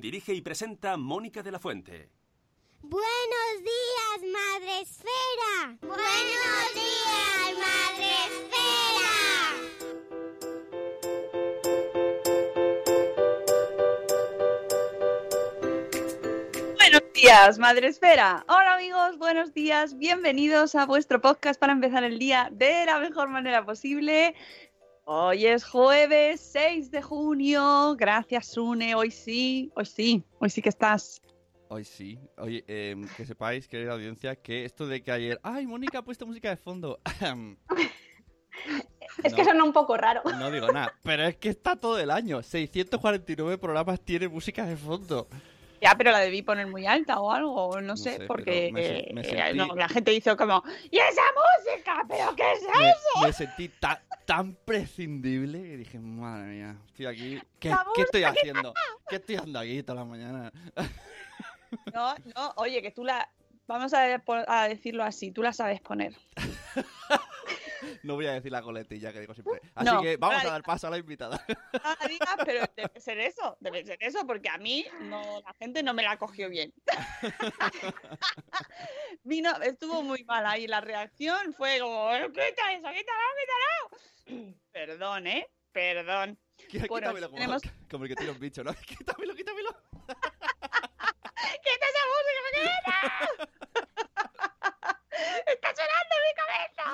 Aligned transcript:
Dirige 0.00 0.34
y 0.34 0.42
presenta 0.42 0.96
Mónica 0.96 1.42
de 1.42 1.50
la 1.50 1.58
Fuente. 1.58 2.10
Buenos 2.82 3.62
días, 3.62 4.20
Madre 4.32 4.80
Esfera. 4.82 5.76
Buenos 5.80 6.74
días, 6.74 7.54
Madre 7.58 8.10
Esfera. 8.26 9.16
Buenos 16.76 17.12
días, 17.14 17.58
Madre 17.58 17.86
Esfera. 17.88 18.44
Hola 18.48 18.74
amigos, 18.74 19.18
buenos 19.18 19.54
días. 19.54 19.96
Bienvenidos 19.96 20.74
a 20.74 20.84
vuestro 20.86 21.20
podcast 21.20 21.58
para 21.58 21.72
empezar 21.72 22.04
el 22.04 22.18
día 22.18 22.48
de 22.52 22.84
la 22.84 22.98
mejor 22.98 23.28
manera 23.30 23.64
posible. 23.64 24.34
Hoy 25.08 25.46
es 25.46 25.64
jueves 25.64 26.40
6 26.52 26.90
de 26.90 27.00
junio. 27.00 27.94
Gracias, 27.96 28.48
Sune. 28.48 28.94
Hoy 28.96 29.12
sí, 29.12 29.70
hoy 29.76 29.86
sí, 29.86 30.24
hoy 30.40 30.50
sí 30.50 30.60
que 30.60 30.68
estás. 30.68 31.22
Hoy 31.68 31.84
sí. 31.84 32.18
Oye, 32.38 32.64
em, 32.66 33.06
que 33.16 33.24
sepáis, 33.24 33.68
querida 33.68 33.92
audiencia, 33.92 34.34
que 34.34 34.64
esto 34.64 34.86
de 34.88 35.02
que 35.02 35.12
ayer. 35.12 35.38
¡Ay, 35.44 35.64
Mónica 35.66 35.98
ha 35.98 36.02
puesto 36.02 36.26
música 36.26 36.50
de 36.50 36.56
fondo! 36.56 36.98
Es 39.22 39.32
que 39.32 39.42
No. 39.42 39.44
suena 39.44 39.64
un 39.64 39.72
poco 39.72 39.96
raro. 39.96 40.22
no 40.24 40.50
digo 40.50 40.68
nada, 40.72 40.92
pero 41.02 41.24
es 41.24 41.36
que 41.36 41.48
está 41.50 41.76
todo 41.76 41.98
el 41.98 42.10
año. 42.10 42.42
649 42.42 43.58
programas 43.58 44.00
tiene 44.00 44.28
música 44.28 44.66
de 44.66 44.76
fondo. 44.76 45.28
Ya, 45.80 45.94
pero 45.96 46.10
la 46.10 46.20
debí 46.20 46.42
poner 46.42 46.66
muy 46.66 46.86
alta 46.86 47.20
o 47.20 47.30
algo, 47.30 47.80
no 47.80 47.96
sé, 47.96 48.16
sé, 48.16 48.26
porque 48.26 48.70
me 48.72 48.86
eh, 48.86 49.14
eh, 49.22 49.54
no, 49.54 49.74
la 49.74 49.88
gente 49.88 50.10
dice 50.10 50.34
como, 50.36 50.62
¿y 50.90 50.98
esa 50.98 51.22
música? 51.34 52.02
¿Pero 52.08 52.34
qué 52.34 52.52
es 52.52 52.62
Me, 52.62 52.90
eso? 52.90 53.20
me 53.26 53.32
sentí 53.32 53.68
ta- 53.68 54.02
tan 54.24 54.54
prescindible 54.54 55.62
que 55.62 55.76
dije, 55.76 55.98
madre 55.98 56.46
mía, 56.46 56.76
estoy 56.86 57.06
aquí. 57.06 57.42
¿Qué, 57.60 57.74
estoy 57.98 58.24
haciendo? 58.24 58.72
¿Qué 59.08 59.16
estoy 59.16 59.36
haciendo 59.36 59.58
aquí 59.58 59.82
toda 59.82 60.00
la 60.00 60.04
mañana? 60.04 60.52
No, 61.92 62.14
no, 62.34 62.52
oye, 62.56 62.80
que 62.80 62.92
tú 62.92 63.04
la... 63.04 63.28
Vamos 63.66 63.92
a, 63.92 64.22
a 64.46 64.68
decirlo 64.68 65.02
así, 65.02 65.32
tú 65.32 65.42
la 65.42 65.52
sabes 65.52 65.80
poner. 65.80 66.14
No 68.02 68.14
voy 68.14 68.26
a 68.26 68.32
decir 68.32 68.52
la 68.52 68.62
coletilla 68.62 69.12
que 69.12 69.20
digo 69.20 69.34
siempre. 69.34 69.60
Así 69.74 69.90
No, 69.90 70.00
que 70.02 70.16
vamos 70.16 70.44
a 70.44 70.50
dar 70.50 70.62
paso 70.62 70.86
a 70.86 70.90
la 70.90 70.98
invitada. 70.98 71.44
No 71.48 71.56
la 72.00 72.08
digas, 72.08 72.36
pero 72.44 72.64
debe 72.76 73.00
ser 73.00 73.18
eso, 73.20 73.56
debe 73.60 73.84
ser 73.84 73.98
eso, 74.00 74.26
porque 74.26 74.48
a 74.48 74.58
mí 74.58 74.86
no, 75.02 75.40
la 75.40 75.52
gente 75.54 75.82
no 75.82 75.94
me 75.94 76.02
la 76.02 76.16
cogió 76.16 76.48
bien. 76.48 76.72
Vino, 79.24 79.50
estuvo 79.62 80.02
muy 80.02 80.24
mal 80.24 80.44
ahí, 80.46 80.66
la 80.66 80.80
reacción 80.80 81.52
fue 81.54 81.78
como, 81.80 82.12
"Eh, 82.14 82.26
quita 82.28 82.72
eso, 82.72 82.88
quítalo, 82.92 83.24
quítalo. 83.40 84.52
Perdón, 84.72 85.26
¿eh? 85.26 85.48
Perdón. 85.72 86.38
Quí- 86.56 86.78
Bueno, 86.88 87.08
Quítamelo 87.08 87.26
como, 87.30 87.38
tenemos- 87.38 87.62
como 87.90 88.04
el 88.04 88.10
que 88.10 88.16
tira 88.16 88.32
un 88.32 88.40
bicho, 88.40 88.64
¿no? 88.64 88.72
Quítamelo, 88.86 89.34
quítamelo. 89.34 89.70
¡Quita 91.62 91.86
esa 91.86 92.02
música, 92.12 92.40
quita! 92.54 92.96
¡Está 95.46 95.68
sonando 95.74 96.14
mi 96.24 96.32
cabeza! 96.34 96.84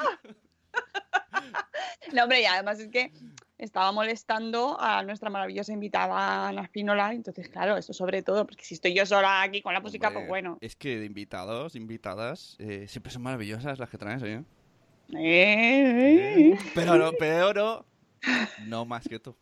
No, 2.12 2.25
hombre, 2.25 2.43
y 2.43 2.44
además 2.44 2.78
es 2.78 2.88
que 2.88 3.10
estaba 3.59 3.93
molestando 3.93 4.77
a 4.78 5.03
nuestra 5.03 5.31
maravillosa 5.31 5.72
invitada 5.72 6.49
Ana 6.49 6.62
Espínola, 6.62 7.12
entonces, 7.12 7.49
claro, 7.49 7.77
eso 7.77 7.93
sobre 7.93 8.22
todo, 8.22 8.47
porque 8.47 8.65
si 8.65 8.75
estoy 8.75 8.93
yo 8.93 9.06
sola 9.06 9.43
aquí 9.43 9.62
con 9.62 9.72
la 9.72 9.81
música, 9.81 10.12
pues 10.12 10.27
bueno. 10.28 10.59
Es 10.61 10.77
que 10.77 10.99
de 10.99 11.06
invitados, 11.06 11.75
invitadas, 11.77 12.56
eh, 12.59 12.87
siempre 12.88 13.12
son 13.12 13.22
maravillosas 13.22 13.78
las 13.78 13.88
que 13.88 13.99
traes, 13.99 14.22
¿eh? 14.25 14.44
Eh, 15.15 16.59
Pero 16.75 16.97
no, 16.97 17.12
pero 17.19 17.87
no 18.66 18.84
más 18.84 19.06
que 19.06 19.19
tú. 19.19 19.37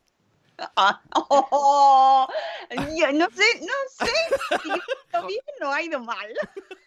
Ah, 0.76 1.00
oh, 1.14 2.28
yo 2.98 3.12
no 3.12 3.30
sé, 3.30 3.60
no 3.60 4.06
sé 4.06 4.10
si 4.62 4.70
ha 4.70 4.76
ido 5.19 5.26
bien 5.26 5.40
o 5.62 5.70
ha 5.70 5.82
ido 5.82 6.00
mal. 6.00 6.28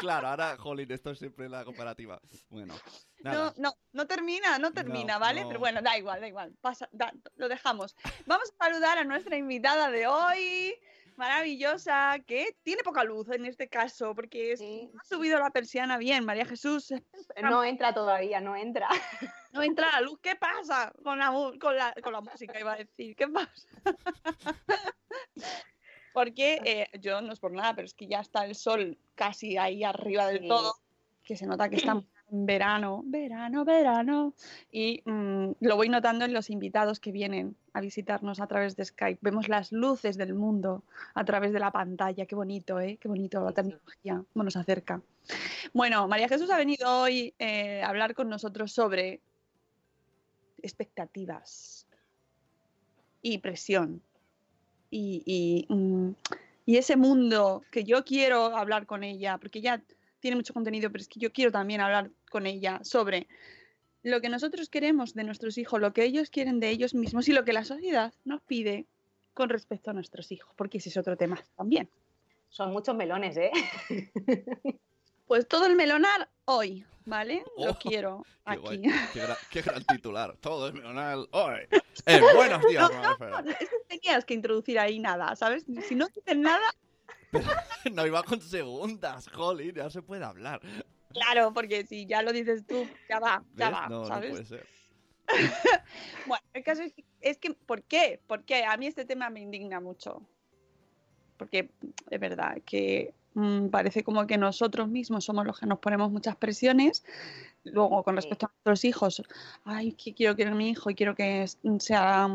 Claro, 0.00 0.28
ahora, 0.28 0.56
jolín, 0.56 0.90
esto 0.92 1.10
es 1.10 1.18
siempre 1.18 1.48
la 1.48 1.64
comparativa. 1.64 2.20
Bueno, 2.48 2.74
No, 3.20 3.32
nada. 3.32 3.54
no, 3.56 3.74
no 3.92 4.06
termina, 4.06 4.58
no 4.58 4.72
termina, 4.72 5.14
No, 5.14 5.20
¿vale? 5.20 5.42
no. 5.42 5.48
Pero 5.48 5.60
bueno, 5.60 5.82
da 5.82 5.96
igual, 5.98 6.20
da 6.20 6.28
igual. 6.28 6.54
Pasa, 6.60 6.88
da- 6.92 7.12
lo 7.36 7.48
dejamos. 7.48 7.96
Vamos 8.26 8.52
a 8.58 8.64
saludar 8.66 8.98
a 8.98 9.04
nuestra 9.04 9.36
invitada 9.36 9.90
de 9.90 10.06
hoy, 10.06 10.74
maravillosa, 11.16 12.18
que 12.26 12.56
tiene 12.62 12.82
poca 12.82 13.02
luz 13.04 13.28
en 13.30 13.46
este 13.46 13.68
caso, 13.68 14.14
porque 14.14 14.52
es- 14.52 14.60
Sí. 14.60 14.90
no 14.92 15.00
ha 15.00 15.04
subido 15.04 15.38
la 15.38 15.50
persiana 15.50 15.96
bien, 15.98 16.24
María 16.24 16.44
Jesús. 16.46 16.92
No 17.42 17.64
entra 17.64 17.94
todavía, 17.94 18.40
no 18.40 18.56
entra. 18.56 18.88
No 19.52 19.62
entra 19.62 19.90
la 19.92 20.00
luz, 20.00 20.18
¿qué 20.20 20.34
pasa 20.36 20.92
con 21.02 21.18
la, 21.18 21.32
con 21.60 21.76
la, 21.76 21.94
con 22.02 22.12
la 22.12 22.20
música? 22.20 22.58
Iba 22.58 22.72
a 22.72 22.76
decir, 22.76 23.14
¿qué 23.16 23.28
pasa? 23.28 23.68
Porque 26.14 26.60
eh, 26.64 26.98
yo 27.00 27.20
no 27.20 27.32
es 27.32 27.40
por 27.40 27.50
nada, 27.50 27.74
pero 27.74 27.86
es 27.86 27.92
que 27.92 28.06
ya 28.06 28.20
está 28.20 28.46
el 28.46 28.54
sol 28.54 28.96
casi 29.16 29.58
ahí 29.58 29.82
arriba 29.82 30.28
del 30.28 30.42
Sí. 30.42 30.48
todo, 30.48 30.74
que 31.24 31.36
se 31.36 31.44
nota 31.44 31.68
que 31.68 31.74
estamos 31.74 32.04
en 32.30 32.46
verano, 32.46 33.02
verano, 33.04 33.64
verano. 33.64 34.32
Y 34.70 35.02
mm, 35.04 35.56
lo 35.58 35.74
voy 35.76 35.88
notando 35.88 36.24
en 36.24 36.32
los 36.32 36.50
invitados 36.50 37.00
que 37.00 37.10
vienen 37.10 37.56
a 37.72 37.80
visitarnos 37.80 38.38
a 38.38 38.46
través 38.46 38.76
de 38.76 38.84
Skype. 38.84 39.18
Vemos 39.22 39.48
las 39.48 39.72
luces 39.72 40.16
del 40.16 40.34
mundo 40.34 40.84
a 41.14 41.24
través 41.24 41.52
de 41.52 41.58
la 41.58 41.72
pantalla. 41.72 42.26
Qué 42.26 42.36
bonito, 42.36 42.78
¿eh? 42.78 42.96
Qué 43.00 43.08
bonito 43.08 43.44
la 43.44 43.50
tecnología, 43.50 44.22
cómo 44.32 44.44
nos 44.44 44.54
acerca. 44.54 45.02
Bueno, 45.72 46.06
María 46.06 46.28
Jesús 46.28 46.48
ha 46.50 46.58
venido 46.58 47.00
hoy 47.00 47.34
eh, 47.40 47.82
a 47.82 47.88
hablar 47.88 48.14
con 48.14 48.28
nosotros 48.28 48.70
sobre 48.70 49.20
expectativas 50.62 51.88
y 53.20 53.38
presión 53.38 54.00
y, 54.96 55.66
mm, 55.68 56.10
y 56.66 56.76
ese 56.76 56.96
mundo 56.96 57.62
que 57.70 57.84
yo 57.84 58.04
quiero 58.04 58.56
hablar 58.56 58.86
con 58.86 59.04
ella, 59.04 59.38
porque 59.38 59.58
ella 59.58 59.82
tiene 60.20 60.36
mucho 60.36 60.54
contenido, 60.54 60.90
pero 60.90 61.02
es 61.02 61.08
que 61.08 61.20
yo 61.20 61.32
quiero 61.32 61.52
también 61.52 61.80
hablar 61.80 62.10
con 62.30 62.46
ella 62.46 62.80
sobre 62.82 63.26
lo 64.02 64.20
que 64.20 64.28
nosotros 64.28 64.68
queremos 64.68 65.14
de 65.14 65.24
nuestros 65.24 65.58
hijos, 65.58 65.80
lo 65.80 65.92
que 65.92 66.04
ellos 66.04 66.30
quieren 66.30 66.60
de 66.60 66.70
ellos 66.70 66.94
mismos 66.94 67.28
y 67.28 67.32
lo 67.32 67.44
que 67.44 67.52
la 67.52 67.64
sociedad 67.64 68.12
nos 68.24 68.40
pide 68.42 68.86
con 69.32 69.48
respecto 69.48 69.90
a 69.90 69.94
nuestros 69.94 70.30
hijos, 70.32 70.54
porque 70.56 70.78
ese 70.78 70.90
es 70.90 70.96
otro 70.96 71.16
tema 71.16 71.42
también. 71.56 71.88
Son 72.48 72.72
muchos 72.72 72.94
melones, 72.94 73.36
¿eh? 73.36 73.50
Pues 75.26 75.48
todo 75.48 75.66
el 75.66 75.76
melonar 75.76 76.28
hoy, 76.44 76.84
¿vale? 77.06 77.44
Lo 77.56 77.70
Oh, 77.72 77.78
quiero 77.78 78.22
Qué, 78.46 78.52
aquí. 78.52 78.82
qué, 79.12 79.20
gran, 79.20 79.36
qué 79.50 79.62
gran 79.62 79.84
titular. 79.86 80.36
Todo 80.38 80.68
es 80.68 80.74
meonal 80.74 81.26
hoy. 81.32 81.60
Eh, 82.06 82.20
buenos 82.34 82.66
días, 82.66 82.90
No, 82.90 83.42
no, 83.42 83.50
es 83.50 83.56
que 83.58 83.76
tenías 83.88 84.24
que 84.24 84.34
introducir 84.34 84.78
ahí 84.78 84.98
nada, 84.98 85.34
¿sabes? 85.36 85.64
Si 85.88 85.94
no 85.94 86.08
dices 86.08 86.36
nada, 86.36 86.64
No 87.92 88.06
iba 88.06 88.22
con 88.22 88.40
segundas, 88.40 89.28
jolín, 89.28 89.74
ya 89.74 89.90
se 89.90 90.02
puede 90.02 90.24
hablar. 90.24 90.60
claro, 91.12 91.52
porque 91.52 91.84
si 91.86 92.06
ya 92.06 92.22
lo 92.22 92.32
dices 92.32 92.64
tú, 92.66 92.86
ya 93.08 93.18
va, 93.18 93.42
ya 93.54 93.70
¿Ves? 93.70 93.78
va, 93.78 93.88
No, 93.88 94.00
no 94.02 94.06
¿sabes? 94.06 94.30
puede 94.30 94.44
ser. 94.44 94.66
Bueno, 96.26 96.44
el 96.52 96.62
caso 96.62 96.82
es 96.82 96.92
que, 96.92 97.04
es 97.20 97.38
que, 97.38 97.54
¿por 97.54 97.82
qué? 97.82 98.20
Porque 98.26 98.64
a 98.64 98.76
mí 98.76 98.86
este 98.86 99.04
tema 99.04 99.30
me 99.30 99.40
indigna 99.40 99.80
mucho. 99.80 100.22
Porque 101.38 101.70
es 102.10 102.20
verdad 102.20 102.58
que 102.64 103.14
mm, 103.34 103.68
parece 103.68 104.02
como 104.02 104.26
que 104.26 104.38
nosotros 104.38 104.88
mismos 104.88 105.24
somos 105.24 105.46
los 105.46 105.58
que 105.58 105.66
nos 105.66 105.78
ponemos 105.78 106.10
muchas 106.10 106.36
presiones. 106.36 107.04
Luego, 107.64 108.02
con 108.02 108.16
respecto 108.16 108.46
a 108.46 108.50
nuestros 108.50 108.84
hijos, 108.84 109.22
ay, 109.64 109.92
que 109.92 110.14
quiero 110.14 110.36
que 110.36 110.44
mi 110.50 110.70
hijo 110.70 110.90
y 110.90 110.94
quiero 110.94 111.14
que 111.14 111.46
sea 111.78 112.28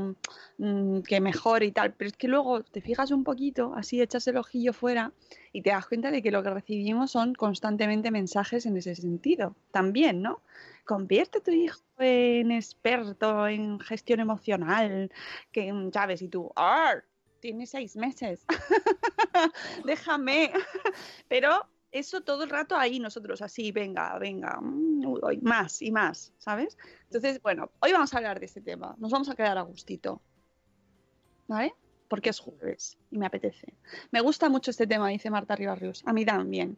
mm, 0.58 1.02
que 1.02 1.22
mejore 1.22 1.68
y 1.68 1.72
tal. 1.72 1.94
Pero 1.94 2.10
es 2.10 2.18
que 2.18 2.28
luego 2.28 2.64
te 2.64 2.82
fijas 2.82 3.12
un 3.12 3.24
poquito, 3.24 3.74
así 3.76 4.02
echas 4.02 4.28
el 4.28 4.38
ojillo 4.38 4.74
fuera 4.74 5.14
y 5.54 5.62
te 5.62 5.70
das 5.70 5.88
cuenta 5.88 6.12
de 6.12 6.22
que 6.22 6.32
lo 6.32 6.44
que 6.44 6.50
recibimos 6.50 7.12
son 7.12 7.34
constantemente 7.36 8.12
mensajes 8.12 8.66
en 8.66 8.78
ese 8.78 8.96
sentido. 8.96 9.56
También, 9.72 10.22
¿no? 10.22 10.42
Convierte 10.86 11.40
a 11.40 11.44
tu 11.44 11.52
hijo 11.52 11.80
en 12.00 12.52
experto 12.52 13.48
en 13.48 13.80
gestión 13.80 14.20
emocional, 14.20 15.12
que, 15.52 15.72
mm, 15.72 15.92
¿sabes? 15.92 16.22
Y 16.22 16.30
tú, 16.30 16.52
¡ar! 16.56 17.04
Tiene 17.40 17.66
seis 17.66 17.96
meses. 17.96 18.46
Déjame. 19.86 20.54
Pero 21.28 21.68
eso 21.92 22.22
todo 22.22 22.44
el 22.44 22.50
rato 22.50 22.76
ahí 22.76 23.00
nosotros, 23.00 23.42
así, 23.42 23.72
venga, 23.72 24.18
venga, 24.20 24.60
mm, 24.62 25.40
más 25.42 25.82
y 25.82 25.92
más, 25.92 26.34
¿sabes? 26.38 26.78
Entonces, 27.06 27.42
bueno, 27.42 27.72
hoy 27.80 27.92
vamos 27.92 28.14
a 28.14 28.18
hablar 28.18 28.40
de 28.40 28.46
este 28.46 28.62
tema. 28.62 28.96
Nos 29.00 29.12
vamos 29.12 29.30
a 29.30 29.36
quedar 29.36 29.58
a 29.58 29.62
gustito. 29.62 30.22
¿Vale? 31.48 31.74
Porque 32.08 32.30
es 32.30 32.40
jueves 32.40 32.98
y 33.10 33.18
me 33.18 33.26
apetece. 33.26 33.74
Me 34.12 34.22
gusta 34.22 34.50
mucho 34.50 34.72
este 34.72 34.86
tema, 34.86 35.10
dice 35.10 35.32
Marta 35.32 35.56
Ribarrius. 35.56 36.04
A 36.06 36.14
mí 36.14 36.26
también. 36.26 36.78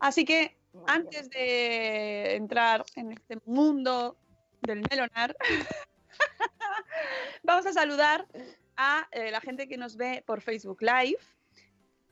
Así 0.00 0.24
que 0.24 0.56
antes 0.86 1.30
de 1.30 2.34
entrar 2.34 2.84
en 2.96 3.12
este 3.12 3.38
mundo 3.44 4.16
del 4.62 4.82
melonar, 4.88 5.36
vamos 7.42 7.66
a 7.66 7.72
saludar 7.72 8.26
a 8.82 9.06
eh, 9.12 9.30
la 9.30 9.42
gente 9.42 9.68
que 9.68 9.76
nos 9.76 9.96
ve 9.98 10.24
por 10.26 10.40
Facebook 10.40 10.80
Live. 10.80 11.18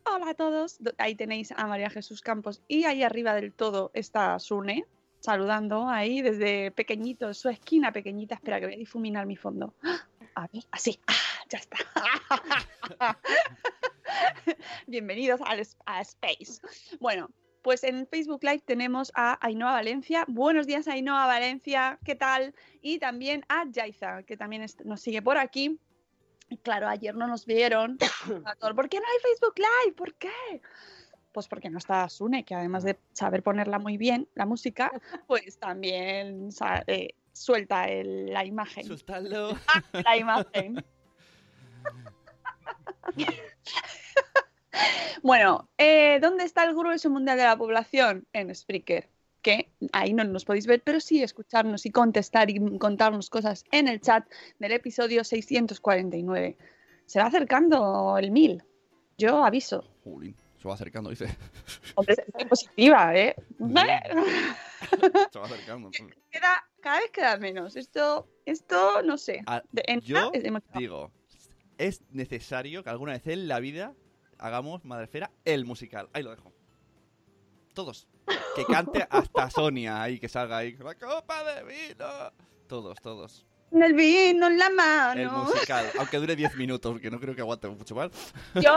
Hola 0.05 0.29
a 0.29 0.33
todos. 0.35 0.77
Do- 0.79 0.93
Ahí 0.99 1.15
tenéis 1.15 1.51
a 1.51 1.65
María 1.65 1.89
Jesús 1.89 2.21
Campos 2.21 2.61
y 2.67 2.83
ahí 2.85 3.01
arriba 3.01 3.33
del 3.33 3.51
todo 3.53 3.89
está 3.95 4.37
Sune 4.37 4.85
saludando 5.19 5.89
ahí 5.89 6.21
desde 6.21 6.69
pequeñito, 6.71 7.33
su 7.33 7.49
esquina 7.49 7.91
pequeñita. 7.91 8.35
Espera 8.35 8.59
que 8.59 8.67
voy 8.67 8.75
a 8.75 8.77
difuminar 8.77 9.25
mi 9.25 9.35
fondo. 9.35 9.73
A 10.35 10.47
así. 10.71 10.99
Ah, 11.07 11.13
ya 11.49 11.57
está. 11.57 11.77
Bienvenidos 14.87 15.41
al 15.43 15.65
a 15.87 16.01
Space. 16.01 16.61
Bueno, 16.99 17.29
pues 17.63 17.83
en 17.83 18.05
Facebook 18.07 18.43
Live 18.43 18.61
tenemos 18.65 19.11
a 19.15 19.43
Ainhoa 19.45 19.71
Valencia. 19.71 20.23
Buenos 20.27 20.67
días, 20.67 20.87
Ainhoa 20.87 21.25
Valencia. 21.25 21.97
¿Qué 22.05 22.13
tal? 22.15 22.53
Y 22.81 22.99
también 22.99 23.43
a 23.49 23.65
Yaiza, 23.69 24.21
que 24.23 24.37
también 24.37 24.65
nos 24.85 25.01
sigue 25.01 25.21
por 25.23 25.37
aquí. 25.37 25.79
Y 26.49 26.57
Claro, 26.57 26.87
ayer 26.87 27.15
no 27.15 27.27
nos 27.27 27.45
vieron. 27.45 27.97
¿Por 28.75 28.89
qué 28.89 28.99
no 28.99 29.05
hay 29.05 29.19
Facebook 29.21 29.55
Live? 29.57 29.95
¿Por 29.95 30.13
qué? 30.15 30.61
Pues 31.31 31.47
porque 31.47 31.69
no 31.69 31.77
está 31.77 32.09
Sune, 32.09 32.43
que 32.43 32.55
además 32.55 32.83
de 32.83 32.99
saber 33.13 33.43
ponerla 33.43 33.77
muy 33.79 33.97
bien, 33.97 34.27
la 34.33 34.45
música, 34.45 34.91
pues 35.27 35.59
también 35.59 36.49
eh, 36.87 37.09
suelta 37.33 37.85
el- 37.87 38.33
la 38.33 38.45
imagen. 38.45 38.83
Suéltalo. 38.85 39.51
La 40.05 40.17
imagen. 40.17 40.83
Bueno, 45.21 45.67
eh, 45.77 46.19
¿dónde 46.21 46.45
está 46.45 46.63
el 46.63 46.73
grueso 46.75 47.09
mundial 47.09 47.37
de 47.37 47.43
la 47.43 47.57
población? 47.57 48.25
En 48.31 48.53
Spreaker. 48.55 49.09
Que 49.41 49.69
ahí 49.93 50.13
no 50.13 50.23
nos 50.25 50.43
podéis 50.45 50.67
ver, 50.67 50.81
pero 50.83 50.99
sí 50.99 51.23
escucharnos 51.23 51.85
y 51.85 51.91
contestar 51.91 52.49
y 52.49 52.77
contarnos 52.77 53.29
cosas 53.29 53.63
en 53.71 53.87
el 53.87 54.01
chat 54.01 54.27
del 54.59 54.73
episodio 54.73 55.23
649. 55.23 56.57
Se 57.05 57.19
va 57.19 57.25
acercando 57.27 58.17
el 58.17 58.31
1000. 58.31 58.63
Yo 59.17 59.43
aviso. 59.43 59.85
Jolín, 60.03 60.35
se 60.61 60.67
va 60.67 60.73
acercando, 60.73 61.09
dice. 61.09 61.27
Hombre, 61.95 62.15
soy 62.15 62.45
positiva, 62.45 63.15
¿eh? 63.15 63.35
Se 65.31 65.39
va 65.39 65.45
acercando. 65.45 65.89
Queda, 66.31 66.63
cada 66.81 66.99
vez 66.99 67.11
queda 67.11 67.37
menos. 67.37 67.75
Esto, 67.75 68.27
esto 68.45 69.01
no 69.03 69.17
sé. 69.17 69.41
Ah, 69.47 69.63
en- 69.73 70.01
Yo 70.01 70.31
es 70.33 70.43
digo, 70.75 71.11
es 71.77 72.01
necesario 72.11 72.83
que 72.83 72.89
alguna 72.89 73.13
vez 73.13 73.25
en 73.27 73.47
la 73.47 73.59
vida 73.59 73.93
hagamos 74.37 74.83
Madrefera 74.85 75.31
el 75.45 75.65
musical. 75.65 76.09
Ahí 76.13 76.23
lo 76.23 76.31
dejo. 76.31 76.53
Todos. 77.73 78.07
Que 78.55 78.65
cante 78.65 79.05
hasta 79.09 79.49
Sonia 79.49 80.01
ahí, 80.01 80.19
que 80.19 80.27
salga 80.29 80.57
ahí. 80.57 80.75
La 80.77 80.95
copa 80.95 81.43
de 81.43 81.63
vino. 81.63 82.05
Todos, 82.67 82.99
todos. 83.01 83.45
El 83.71 83.93
vino 83.93 84.47
en 84.47 84.57
la 84.57 84.67
El 84.67 84.75
mano. 84.75 85.43
musical. 85.45 85.85
Aunque 85.99 86.17
dure 86.17 86.35
10 86.35 86.55
minutos, 86.55 86.99
que 86.99 87.11
no 87.11 87.19
creo 87.19 87.35
que 87.35 87.41
aguante 87.41 87.67
mucho 87.69 87.95
más. 87.95 88.11
Yo, 88.55 88.75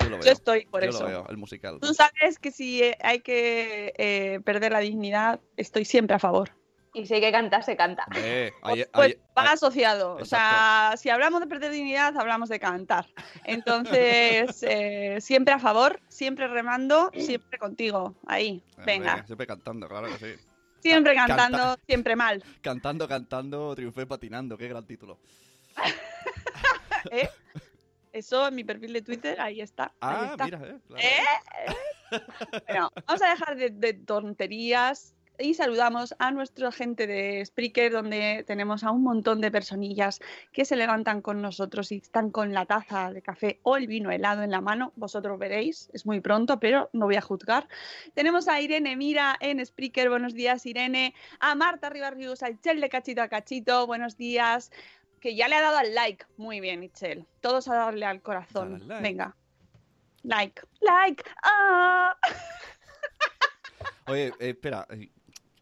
Yo 0.00 0.08
lo 0.08 0.16
veo. 0.18 0.24
yo 0.24 0.32
estoy 0.32 0.66
por 0.66 0.82
Yo 0.82 0.90
eso. 0.90 1.02
lo 1.02 1.08
veo, 1.08 1.26
el 1.28 1.36
musical. 1.36 1.78
Tú 1.80 1.94
sabes 1.94 2.38
que 2.40 2.50
si 2.50 2.82
hay 3.00 3.20
que 3.20 3.92
eh, 3.98 4.40
perder 4.44 4.72
la 4.72 4.80
dignidad, 4.80 5.40
estoy 5.56 5.84
siempre 5.84 6.16
a 6.16 6.18
favor. 6.18 6.50
Y 6.94 7.06
si 7.06 7.14
hay 7.14 7.20
que 7.20 7.30
cantar, 7.32 7.62
se 7.62 7.76
canta. 7.76 8.06
Pues, 8.10 8.52
ayer- 8.62 8.90
pues 8.92 9.16
va 9.36 9.52
asociado. 9.52 10.14
O 10.16 10.24
sea, 10.24 10.94
si 10.96 11.10
hablamos 11.10 11.40
de 11.40 11.46
perder 11.46 11.70
dignidad, 11.70 12.16
hablamos 12.18 12.48
de 12.48 12.58
cantar. 12.58 13.06
Entonces, 13.44 14.62
eh, 14.62 15.18
siempre 15.20 15.54
a 15.54 15.58
favor, 15.58 16.00
siempre 16.08 16.48
remando, 16.48 17.10
siempre 17.14 17.58
contigo. 17.58 18.14
Ahí, 18.26 18.62
venga. 18.84 19.24
Siempre 19.26 19.46
cantando, 19.46 19.86
claro 19.88 20.08
que 20.08 20.18
sí. 20.36 20.42
Siempre 20.80 21.14
Canta- 21.14 21.36
cantando, 21.36 21.76
siempre 21.86 22.14
mal. 22.16 22.42
Cantando, 22.62 23.08
cantando, 23.08 23.74
triunfé 23.74 24.06
patinando. 24.06 24.56
Qué 24.56 24.68
gran 24.68 24.86
título. 24.86 25.18
¿eh? 27.10 27.28
Eso 28.12 28.48
en 28.48 28.54
mi 28.54 28.64
perfil 28.64 28.92
de 28.94 29.02
Twitter, 29.02 29.40
ahí 29.40 29.60
está. 29.60 29.92
ahí 30.00 30.16
Ah, 30.20 30.28
está. 30.30 30.44
mira, 30.46 30.58
eh. 30.64 30.78
claro. 30.86 31.02
¿Eh? 31.02 32.22
Bueno, 32.66 32.90
vamos 33.06 33.22
a 33.22 33.28
dejar 33.30 33.56
de, 33.56 33.70
de 33.70 33.92
tonterías 33.94 35.14
y 35.38 35.54
saludamos 35.54 36.14
a 36.18 36.30
nuestra 36.30 36.72
gente 36.72 37.06
de 37.06 37.44
Spreaker, 37.44 37.92
donde 37.92 38.44
tenemos 38.46 38.82
a 38.84 38.90
un 38.90 39.02
montón 39.02 39.40
de 39.40 39.50
personillas 39.50 40.20
que 40.52 40.64
se 40.64 40.76
levantan 40.76 41.22
con 41.22 41.40
nosotros 41.40 41.92
y 41.92 41.98
están 41.98 42.30
con 42.30 42.52
la 42.52 42.66
taza 42.66 43.12
de 43.12 43.22
café 43.22 43.60
o 43.62 43.76
el 43.76 43.86
vino 43.86 44.10
helado 44.10 44.42
en 44.42 44.50
la 44.50 44.60
mano. 44.60 44.92
Vosotros 44.96 45.38
veréis, 45.38 45.90
es 45.92 46.06
muy 46.06 46.20
pronto, 46.20 46.58
pero 46.58 46.90
no 46.92 47.06
voy 47.06 47.16
a 47.16 47.20
juzgar. 47.20 47.68
Tenemos 48.14 48.48
a 48.48 48.60
Irene 48.60 48.96
Mira 48.96 49.36
en 49.40 49.64
Spreaker, 49.64 50.08
buenos 50.08 50.34
días 50.34 50.66
Irene, 50.66 51.14
a 51.40 51.54
Marta 51.54 51.88
Ribarrius, 51.88 52.42
a 52.42 52.50
Itchel 52.50 52.80
de 52.80 52.88
Cachito 52.88 53.22
a 53.22 53.28
Cachito, 53.28 53.86
buenos 53.86 54.16
días, 54.16 54.70
que 55.20 55.34
ya 55.34 55.48
le 55.48 55.56
ha 55.56 55.60
dado 55.60 55.78
al 55.78 55.94
like. 55.94 56.26
Muy 56.36 56.60
bien, 56.60 56.82
Itchel. 56.82 57.26
Todos 57.40 57.68
a 57.68 57.74
darle 57.74 58.06
al 58.06 58.22
corazón. 58.22 58.86
Like. 58.86 59.02
Venga. 59.02 59.36
Like, 60.22 60.62
like, 60.80 61.24
ah. 61.44 62.16
Oye, 64.06 64.28
eh, 64.40 64.50
espera. 64.50 64.86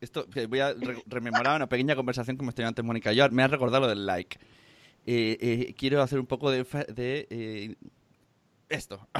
Esto, 0.00 0.26
voy 0.49 0.61
a 0.61 0.73
re- 0.75 1.03
rememorar 1.07 1.57
una 1.57 1.69
pequeña 1.69 1.97
conversación 1.97 2.37
que 2.37 2.43
hemos 2.45 2.55
tenido 2.55 2.69
antes, 2.69 2.85
Mónica 2.85 3.12
y 3.12 3.17
yo. 3.17 3.29
Me 3.31 3.43
has 3.43 3.50
recordado 3.50 3.83
lo 3.83 3.88
del 3.88 4.05
like. 4.07 4.38
Eh, 5.07 5.38
eh, 5.41 5.75
quiero 5.76 6.03
hacer 6.03 6.19
un 6.19 6.26
poco 6.26 6.50
de... 6.50 6.67
eh, 6.97 7.75
esto. 8.69 9.09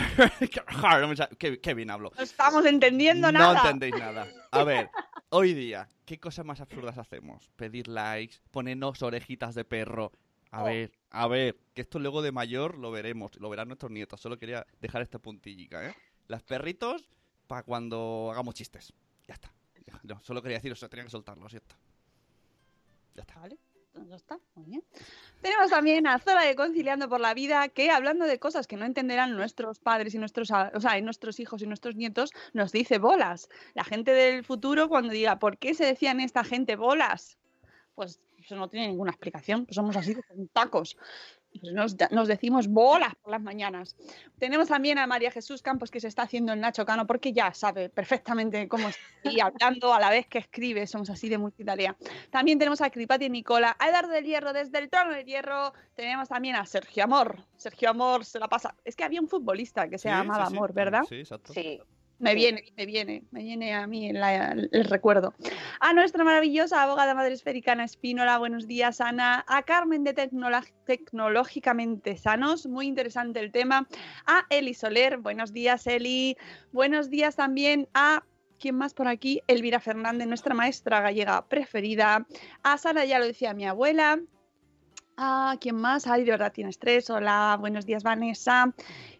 No 0.52 1.28
qué, 1.38 1.61
qué 1.61 1.75
bien 1.75 1.90
hablo. 1.90 2.11
No 2.16 2.23
estamos 2.23 2.64
entendiendo 2.66 3.30
No 3.33 3.38
nada. 3.38 3.61
entendéis 3.61 3.95
nada. 3.97 4.26
A 4.50 4.64
ver, 4.64 4.90
hoy 5.30 5.54
día, 5.54 5.88
¿qué 6.04 6.18
cosas 6.18 6.45
más 6.45 6.61
absurdas 6.61 6.99
hacemos? 6.99 7.49
Pedir 7.56 7.87
likes, 7.88 8.37
ponernos 8.50 9.02
orejitas 9.02 9.54
de 9.54 9.64
perro. 9.64 10.12
A 10.50 10.62
Oh. 10.62 10.66
ver, 10.66 10.92
a 11.11 11.26
ver, 11.28 11.56
que 11.75 11.83
esto 11.83 11.99
luego 11.99 12.23
de 12.23 12.33
mayor 12.33 12.78
lo 12.78 12.90
veremos, 12.90 13.37
lo 13.40 13.49
verán 13.50 13.68
nuestros 13.68 13.90
nietos. 13.92 14.21
Solo 14.21 14.38
quería 14.38 14.66
dejar 14.80 15.02
esta 15.02 15.18
puntillica, 15.18 15.88
¿eh? 15.90 15.95
Las 16.28 16.42
perritos 16.42 17.09
para 17.47 17.62
cuando 17.62 18.28
hagamos 18.33 18.54
chistes. 18.54 18.92
Ya 19.28 19.35
está. 19.35 19.52
No, 20.05 20.21
solo 20.21 20.43
quería 20.43 20.59
decir, 20.59 20.73
eso 20.73 20.88
tenía 20.88 21.05
que 21.05 21.11
soltarlo, 21.11 21.49
¿cierto? 21.49 21.75
Ya 23.15 23.23
está. 23.23 23.38
Vale, 23.41 23.59
pues 23.93 24.09
ya 24.09 24.17
está, 24.17 24.38
muy 24.55 24.67
bien. 24.67 24.85
Tenemos 25.41 25.71
también 25.71 26.07
a 26.07 26.19
Zora 26.19 26.43
de 26.43 26.55
Conciliando 26.55 27.09
por 27.09 27.21
la 27.21 27.35
Vida, 27.35 27.69
que 27.69 27.91
hablando 27.91 28.26
de 28.26 28.38
cosas 28.38 28.67
que 28.67 28.76
no 28.76 28.85
entenderán 28.85 29.37
nuestros 29.37 29.79
padres 29.79 30.15
y 30.15 30.19
nuestros, 30.19 30.50
o 30.50 30.81
sea, 30.81 30.99
y 30.99 31.03
nuestros 31.03 31.41
hijos 31.41 31.62
y 31.62 31.67
nuestros 31.67 31.97
nietos, 31.97 32.31
nos 32.53 32.73
dice 32.73 32.99
bolas. 32.99 33.49
La 33.75 33.85
gente 33.85 34.12
del 34.12 34.45
futuro 34.45 34.88
cuando 34.88 35.12
diga, 35.12 35.38
¿por 35.38 35.57
qué 35.57 35.75
se 35.75 35.87
decían 35.87 36.21
esta 36.21 36.45
gente 36.45 36.76
bolas? 36.76 37.38
Pues 37.95 38.21
eso 38.38 38.57
no 38.57 38.69
tiene 38.69 38.88
ninguna 38.88 39.12
explicación, 39.12 39.65
pues 39.65 39.76
somos 39.76 39.97
así, 39.97 40.15
tacos. 40.53 40.97
Pues 41.60 41.72
nos, 41.72 41.96
nos 42.10 42.28
decimos 42.28 42.68
bolas 42.68 43.14
por 43.22 43.32
las 43.32 43.42
mañanas. 43.42 43.96
Tenemos 44.38 44.68
también 44.68 44.98
a 44.98 45.06
María 45.06 45.30
Jesús 45.30 45.62
Campos 45.62 45.90
que 45.90 46.00
se 46.00 46.08
está 46.08 46.22
haciendo 46.22 46.52
el 46.52 46.60
Nacho 46.60 46.84
Cano 46.84 47.06
porque 47.06 47.32
ya 47.32 47.52
sabe 47.54 47.88
perfectamente 47.88 48.68
cómo 48.68 48.88
está 48.88 49.00
y 49.25 49.40
hablando 49.40 49.92
a 49.92 50.00
la 50.00 50.10
vez 50.10 50.26
que 50.26 50.38
escribe, 50.38 50.86
somos 50.86 51.10
así 51.10 51.28
de 51.28 51.38
multitarea. 51.38 51.96
También 52.30 52.58
tenemos 52.58 52.80
a 52.80 52.90
Cripati 52.90 53.28
Nicola, 53.28 53.76
a 53.78 53.88
Eduardo 53.88 54.12
del 54.12 54.25
Hierro 54.25 54.52
desde 54.52 54.78
el 54.78 54.88
trono 54.88 55.12
del 55.12 55.25
hierro. 55.25 55.72
Tenemos 55.94 56.28
también 56.28 56.56
a 56.56 56.66
Sergio 56.66 57.04
Amor. 57.04 57.38
Sergio 57.56 57.90
Amor 57.90 58.25
se 58.25 58.38
la 58.38 58.48
pasa. 58.48 58.75
Es 58.84 58.94
que 58.94 59.04
había 59.04 59.20
un 59.20 59.28
futbolista 59.28 59.88
que 59.88 59.98
se 59.98 60.08
Sí, 60.08 60.14
llamaba 60.14 60.46
sí, 60.46 60.50
sí. 60.50 60.56
Amor, 60.56 60.72
¿verdad? 60.72 61.02
Sí, 61.08 61.16
exacto. 61.16 61.52
Sí. 61.52 61.80
Me 62.18 62.30
Sí. 62.30 62.37
viene, 62.37 62.64
me 62.76 62.87
viene, 62.87 63.25
me 63.30 63.42
viene 63.42 63.75
a 63.75 63.87
mí 63.87 64.08
el 64.08 64.85
recuerdo. 64.85 65.35
A 65.80 65.92
nuestra 65.92 66.25
maravillosa 66.25 66.82
abogada 66.82 67.14
madre 67.14 67.35
esférica 67.35 67.73
Ana 67.73 67.85
Espínola, 67.85 68.38
buenos 68.38 68.66
días 68.66 69.02
Ana. 69.02 69.44
A 69.46 69.64
Carmen 69.64 70.02
de 70.02 70.14
Tecnológicamente 70.14 72.16
Sanos, 72.16 72.66
muy 72.66 72.87
interesante 72.87 73.38
el 73.40 73.52
tema. 73.52 73.87
A 74.26 74.46
Eli 74.49 74.73
Soler, 74.73 75.18
buenos 75.18 75.52
días 75.52 75.87
Eli. 75.87 76.38
Buenos 76.73 77.11
días 77.11 77.37
también 77.37 77.87
a... 77.92 78.25
¿Quién 78.58 78.76
más 78.76 78.94
por 78.94 79.06
aquí? 79.06 79.42
Elvira 79.46 79.80
Fernández, 79.80 80.26
nuestra 80.26 80.54
maestra 80.54 81.02
gallega 81.02 81.46
preferida. 81.46 82.26
A 82.62 82.78
Sara, 82.78 83.04
ya 83.04 83.18
lo 83.18 83.26
decía 83.26 83.52
mi 83.52 83.66
abuela. 83.66 84.18
Ah, 85.18 85.56
¿quién 85.61 85.76
más? 85.76 86.06
Ay, 86.06 86.25
de 86.25 86.30
verdad 86.30 86.52
tiene 86.52 86.70
estrés. 86.70 87.11
Hola, 87.11 87.58
buenos 87.61 87.85
días, 87.85 88.02
Vanessa. 88.02 88.73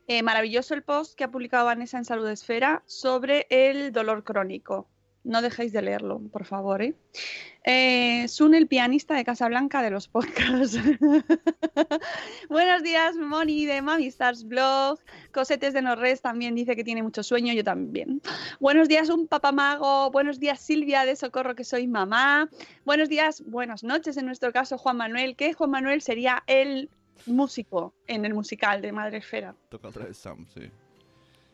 Eh, 0.09 0.23
maravilloso 0.23 0.75
el 0.75 0.83
post 0.83 1.17
que 1.17 1.25
ha 1.25 1.31
publicado 1.31 1.65
Vanessa 1.65 1.99
en 1.99 2.05
Salud 2.05 2.29
Esfera 2.29 2.83
sobre 2.87 3.47
el 3.51 3.93
dolor 3.93 4.23
crónico. 4.23 4.89
No 5.25 5.43
dejéis 5.43 5.73
de 5.73 5.83
leerlo, 5.83 6.21
por 6.31 6.45
favor. 6.45 6.81
¿eh? 6.83 6.95
Eh, 7.65 8.29
Sun, 8.29 8.55
el 8.55 8.69
pianista 8.69 9.17
de 9.17 9.25
Casablanca 9.25 9.83
de 9.83 9.91
los 9.91 10.07
podcasts. 10.07 10.79
Buenos 12.49 12.85
días, 12.85 13.17
Moni 13.17 13.67
de 13.67 13.83
Mami 13.83 14.07
Stars 14.07 14.45
Blog. 14.45 15.01
Cosetes 15.33 15.75
de 15.75 15.83
Norres 15.83 16.23
también 16.23 16.55
dice 16.55 16.77
que 16.77 16.85
tiene 16.85 17.03
mucho 17.03 17.25
sueño, 17.25 17.53
yo 17.55 17.65
también. 17.65 18.23
Buenos 18.61 18.87
días, 18.87 19.09
un 19.09 19.27
papamago. 19.27 20.13
Buenos 20.13 20.39
días, 20.39 20.61
Silvia 20.61 21.05
de 21.05 21.17
Socorro, 21.17 21.57
que 21.57 21.65
soy 21.65 21.89
mamá. 21.89 22.49
Buenos 22.85 23.09
días, 23.09 23.43
buenas 23.45 23.83
noches 23.83 24.17
en 24.17 24.27
nuestro 24.27 24.53
caso, 24.53 24.79
Juan 24.79 24.99
Manuel, 24.99 25.35
que 25.35 25.55
Juan 25.55 25.73
Manuel 25.73 26.03
sería 26.03 26.45
el 26.47 26.89
músico 27.27 27.95
en 28.07 28.25
el 28.25 28.35
musical 28.35 28.83
de 28.83 28.93
Madre 28.93 29.19
Esfera. 29.19 29.55
Toca 29.69 29.89
otra 29.89 30.05
vez 30.05 30.17
Sam, 30.19 30.47
sí. 30.47 30.71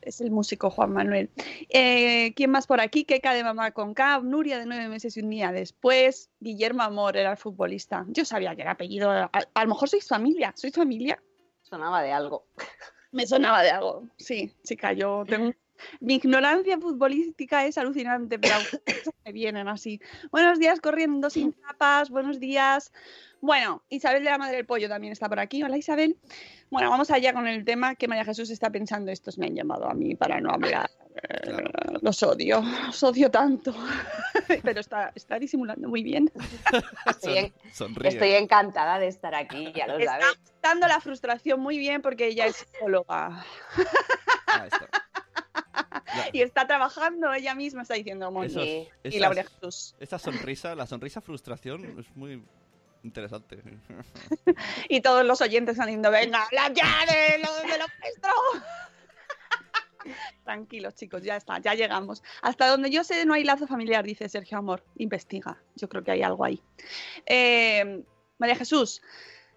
Es 0.01 0.21
el 0.21 0.33
músico 0.33 0.69
Juan 0.69 0.93
Manuel. 0.93 1.31
Eh, 1.69 2.35
¿Quién 2.35 2.51
más 2.51 2.67
por 2.67 2.81
aquí? 2.81 3.05
Keka 3.05 3.35
de 3.35 3.45
Mamá 3.45 3.71
con 3.71 3.95
K, 3.95 4.19
Nuria 4.21 4.59
de 4.59 4.67
nueve 4.67 4.89
meses 4.89 5.17
y 5.17 5.21
un 5.21 5.31
día 5.31 5.53
después, 5.53 6.29
Guillermo 6.41 6.83
Amor 6.83 7.17
era 7.17 7.31
el 7.31 7.37
futbolista. 7.37 8.05
Yo 8.09 8.25
sabía 8.25 8.57
que 8.57 8.63
era 8.63 8.73
apellido. 8.73 9.11
A, 9.13 9.31
a 9.55 9.63
lo 9.63 9.69
mejor 9.69 9.89
sois 9.89 10.09
familia. 10.09 10.53
¿Sois 10.57 10.75
familia? 10.75 11.23
Sonaba 11.63 12.03
de 12.03 12.11
algo. 12.11 12.49
Me 13.13 13.27
sonaba 13.27 13.63
de 13.63 13.71
algo. 13.71 14.09
Sí, 14.17 14.53
chica, 14.65 14.93
yo 14.93 15.25
tengo. 15.29 15.53
Mi 16.01 16.15
ignorancia 16.15 16.79
futbolística 16.79 17.65
es 17.67 17.79
alucinante, 17.79 18.39
pero 18.39 18.55
me 19.25 19.33
vienen 19.33 19.69
así. 19.69 20.01
Buenos 20.31 20.59
días, 20.59 20.81
corriendo 20.81 21.31
sin 21.31 21.53
tapas. 21.69 22.11
Buenos 22.11 22.41
días. 22.41 22.93
Bueno, 23.41 23.83
Isabel 23.89 24.23
de 24.23 24.31
la 24.31 24.39
Madre 24.39 24.57
del 24.57 24.67
Pollo 24.67 24.89
también 24.89 25.13
está 25.13 25.29
por 25.29 25.41
aquí. 25.41 25.63
Hola, 25.65 25.77
Isabel. 25.77 26.17
Bueno, 26.71 26.89
vamos 26.91 27.11
allá 27.11 27.33
con 27.33 27.49
el 27.49 27.65
tema 27.65 27.97
que 27.97 28.07
María 28.07 28.25
Jesús 28.25 28.51
está 28.51 28.71
pensando. 28.71 29.11
Estos 29.11 29.37
me 29.37 29.47
han 29.47 29.55
llamado 29.57 29.89
a 29.91 29.95
mí 29.95 30.15
para 30.15 30.41
no 30.41 30.51
hablar. 30.53 30.89
Eh, 31.17 31.53
Los 32.03 32.23
odio, 32.23 32.63
los 32.87 33.03
odio 33.03 33.31
tanto. 33.33 33.75
Pero 34.63 34.81
está, 34.81 35.11
está 35.17 35.39
disimulando 35.41 35.89
muy 35.89 36.05
bien. 36.05 36.31
Estoy, 37.05 37.37
en- 37.39 37.53
Sonríe. 37.73 38.09
estoy 38.11 38.31
encantada 38.33 38.99
de 39.01 39.09
estar 39.09 39.35
aquí, 39.35 39.73
ya 39.75 39.89
lo 39.89 39.99
Está 39.99 40.21
sabes. 40.21 40.39
dando 40.63 40.87
la 40.87 41.01
frustración 41.01 41.59
muy 41.61 41.79
bien 41.79 42.01
porque 42.01 42.29
ella 42.29 42.47
es 42.47 42.57
psicóloga. 42.57 43.45
Ah, 44.47 44.67
está. 44.67 44.89
Ya. 45.75 46.29
Y 46.33 46.43
está 46.43 46.67
trabajando 46.67 47.33
ella 47.33 47.55
misma, 47.55 47.83
está 47.83 47.95
diciendo 47.95 48.31
Moni. 48.31 48.47
Esos-. 48.49 48.65
Y 48.65 48.89
esas- 49.05 49.21
la 49.21 49.29
María 49.29 49.45
Jesús. 49.45 49.95
Esa 49.99 50.19
sonrisa, 50.19 50.75
la 50.75 50.87
sonrisa 50.87 51.21
frustración 51.21 51.99
es 51.99 52.17
muy 52.17 52.43
interesante. 53.03 53.63
Y 54.89 55.01
todos 55.01 55.25
los 55.25 55.41
oyentes 55.41 55.77
saliendo, 55.77 56.11
venga, 56.11 56.47
la 56.53 56.69
llave, 56.69 57.39
lo 57.43 57.55
de 57.55 57.79
lo 57.79 57.87
nuestro. 58.01 58.33
Tranquilos, 60.45 60.95
chicos, 60.97 61.23
ya 61.23 61.37
está, 61.37 61.59
ya 61.61 61.75
llegamos. 61.75 62.23
Hasta 62.43 62.67
donde 62.67 62.91
yo 62.91 63.05
sé, 63.05 63.25
no 63.25 63.35
hay 63.35 63.45
lazo 63.45 63.67
familiar, 63.69 64.05
dice 64.05 64.29
Sergio 64.29 64.59
Amor. 64.59 64.85
Investiga, 64.97 65.63
yo 65.77 65.89
creo 65.89 66.03
que 66.03 66.11
hay 66.11 66.23
algo 66.23 66.45
ahí. 66.45 66.61
Eh, 67.27 68.03
María 68.39 68.57
Jesús, 68.57 69.01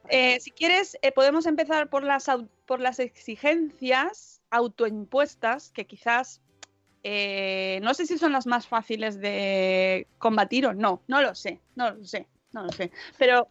eh, 0.10 0.40
si 0.40 0.52
quieres, 0.52 0.98
eh, 1.02 1.12
podemos 1.12 1.48
empezar 1.48 1.90
por 1.90 2.04
las, 2.04 2.28
por 2.68 2.80
las 2.80 3.00
exigencias 3.00 4.35
autoimpuestas, 4.56 5.72
que 5.72 5.86
quizás 5.86 6.42
eh, 7.08 7.80
no 7.84 7.94
sé 7.94 8.08
si 8.08 8.18
son 8.18 8.32
las 8.32 8.48
más 8.48 8.68
fáciles 8.68 9.22
de 9.22 10.08
combatir 10.18 10.66
o 10.66 10.74
no, 10.74 11.04
no 11.08 11.22
lo 11.22 11.36
sé, 11.36 11.62
no 11.76 11.92
lo 11.92 12.04
sé, 12.04 12.28
no 12.52 12.64
lo 12.64 12.72
sé. 12.72 12.90
Pero, 13.20 13.48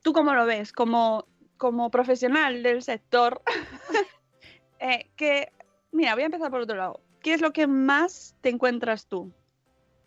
¿tú 0.00 0.12
cómo 0.12 0.32
lo 0.32 0.46
ves? 0.46 0.72
Como, 0.72 1.26
como 1.56 1.90
profesional 1.90 2.62
del 2.62 2.80
sector, 2.82 3.42
eh, 4.78 5.10
que, 5.16 5.50
mira, 5.90 6.14
voy 6.14 6.22
a 6.22 6.26
empezar 6.26 6.52
por 6.52 6.60
otro 6.60 6.76
lado. 6.76 7.00
¿Qué 7.20 7.34
es 7.34 7.40
lo 7.40 7.52
que 7.52 7.66
más 7.66 8.36
te 8.42 8.50
encuentras 8.50 9.08
tú? 9.08 9.32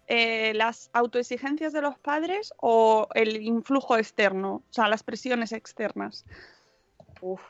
Eh, 0.08 0.54
¿Las 0.54 0.90
autoexigencias 0.94 1.74
de 1.74 1.82
los 1.82 2.00
padres 2.00 2.54
o 2.56 3.10
el 3.16 3.42
influjo 3.42 3.98
externo? 3.98 4.64
O 4.70 4.74
sea, 4.74 4.88
las 4.88 5.04
presiones 5.04 5.52
externas. 5.52 6.26
Uf, 7.20 7.42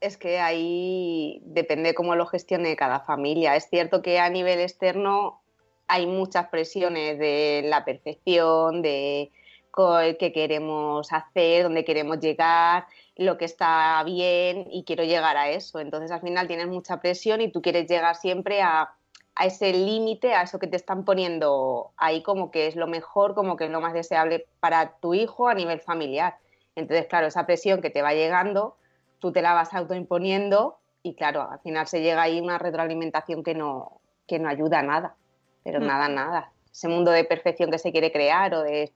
es 0.00 0.16
que 0.16 0.38
ahí 0.38 1.40
depende 1.44 1.94
cómo 1.94 2.14
lo 2.14 2.26
gestione 2.26 2.76
cada 2.76 3.00
familia. 3.00 3.56
Es 3.56 3.68
cierto 3.68 4.02
que 4.02 4.18
a 4.18 4.28
nivel 4.30 4.60
externo 4.60 5.42
hay 5.88 6.06
muchas 6.06 6.48
presiones 6.48 7.18
de 7.18 7.62
la 7.64 7.84
perfección, 7.84 8.82
de 8.82 9.30
qué 10.18 10.32
queremos 10.32 11.12
hacer, 11.12 11.64
dónde 11.64 11.84
queremos 11.84 12.18
llegar, 12.18 12.86
lo 13.16 13.36
que 13.36 13.44
está 13.44 14.02
bien 14.04 14.66
y 14.70 14.84
quiero 14.84 15.04
llegar 15.04 15.36
a 15.36 15.50
eso. 15.50 15.80
Entonces 15.80 16.10
al 16.10 16.20
final 16.20 16.48
tienes 16.48 16.66
mucha 16.66 17.00
presión 17.00 17.40
y 17.40 17.50
tú 17.50 17.60
quieres 17.60 17.88
llegar 17.88 18.16
siempre 18.16 18.62
a, 18.62 18.94
a 19.34 19.46
ese 19.46 19.72
límite, 19.72 20.34
a 20.34 20.42
eso 20.42 20.58
que 20.58 20.66
te 20.66 20.76
están 20.76 21.04
poniendo 21.04 21.92
ahí 21.96 22.22
como 22.22 22.50
que 22.50 22.66
es 22.66 22.76
lo 22.76 22.86
mejor, 22.86 23.34
como 23.34 23.56
que 23.56 23.66
es 23.66 23.70
lo 23.70 23.80
más 23.80 23.92
deseable 23.92 24.46
para 24.60 24.96
tu 24.98 25.14
hijo 25.14 25.48
a 25.48 25.54
nivel 25.54 25.80
familiar. 25.80 26.38
Entonces, 26.74 27.06
claro, 27.06 27.26
esa 27.26 27.46
presión 27.46 27.80
que 27.80 27.90
te 27.90 28.02
va 28.02 28.14
llegando, 28.14 28.76
tú 29.18 29.32
te 29.32 29.42
la 29.42 29.52
vas 29.54 29.72
autoimponiendo 29.74 30.78
y 31.02 31.14
claro, 31.14 31.48
al 31.50 31.60
final 31.60 31.86
se 31.86 32.00
llega 32.00 32.22
ahí 32.22 32.40
una 32.40 32.58
retroalimentación 32.58 33.42
que 33.42 33.54
no, 33.54 34.00
que 34.26 34.38
no 34.38 34.48
ayuda 34.48 34.80
a 34.80 34.82
nada, 34.82 35.14
pero 35.62 35.80
Mm. 35.80 35.86
nada, 35.86 36.08
nada. 36.08 36.52
Ese 36.72 36.88
mundo 36.88 37.10
de 37.10 37.24
perfección 37.24 37.70
que 37.70 37.78
se 37.78 37.92
quiere 37.92 38.12
crear 38.12 38.54
o 38.54 38.62
de 38.62 38.92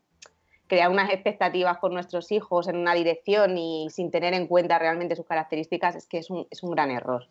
crear 0.67 0.91
unas 0.91 1.11
expectativas 1.11 1.79
con 1.79 1.93
nuestros 1.93 2.31
hijos 2.31 2.69
en 2.69 2.77
una 2.77 2.95
dirección 2.95 3.57
y 3.59 3.89
sin 3.91 4.11
tener 4.11 4.35
en 4.35 4.47
cuenta 4.47 4.79
realmente 4.79 5.17
sus 5.17 5.27
características 5.27 5.97
es 5.97 6.07
que 6.07 6.19
es 6.19 6.31
un, 6.31 6.47
es 6.51 6.63
un 6.63 6.71
gran 6.71 6.91
error, 6.91 7.27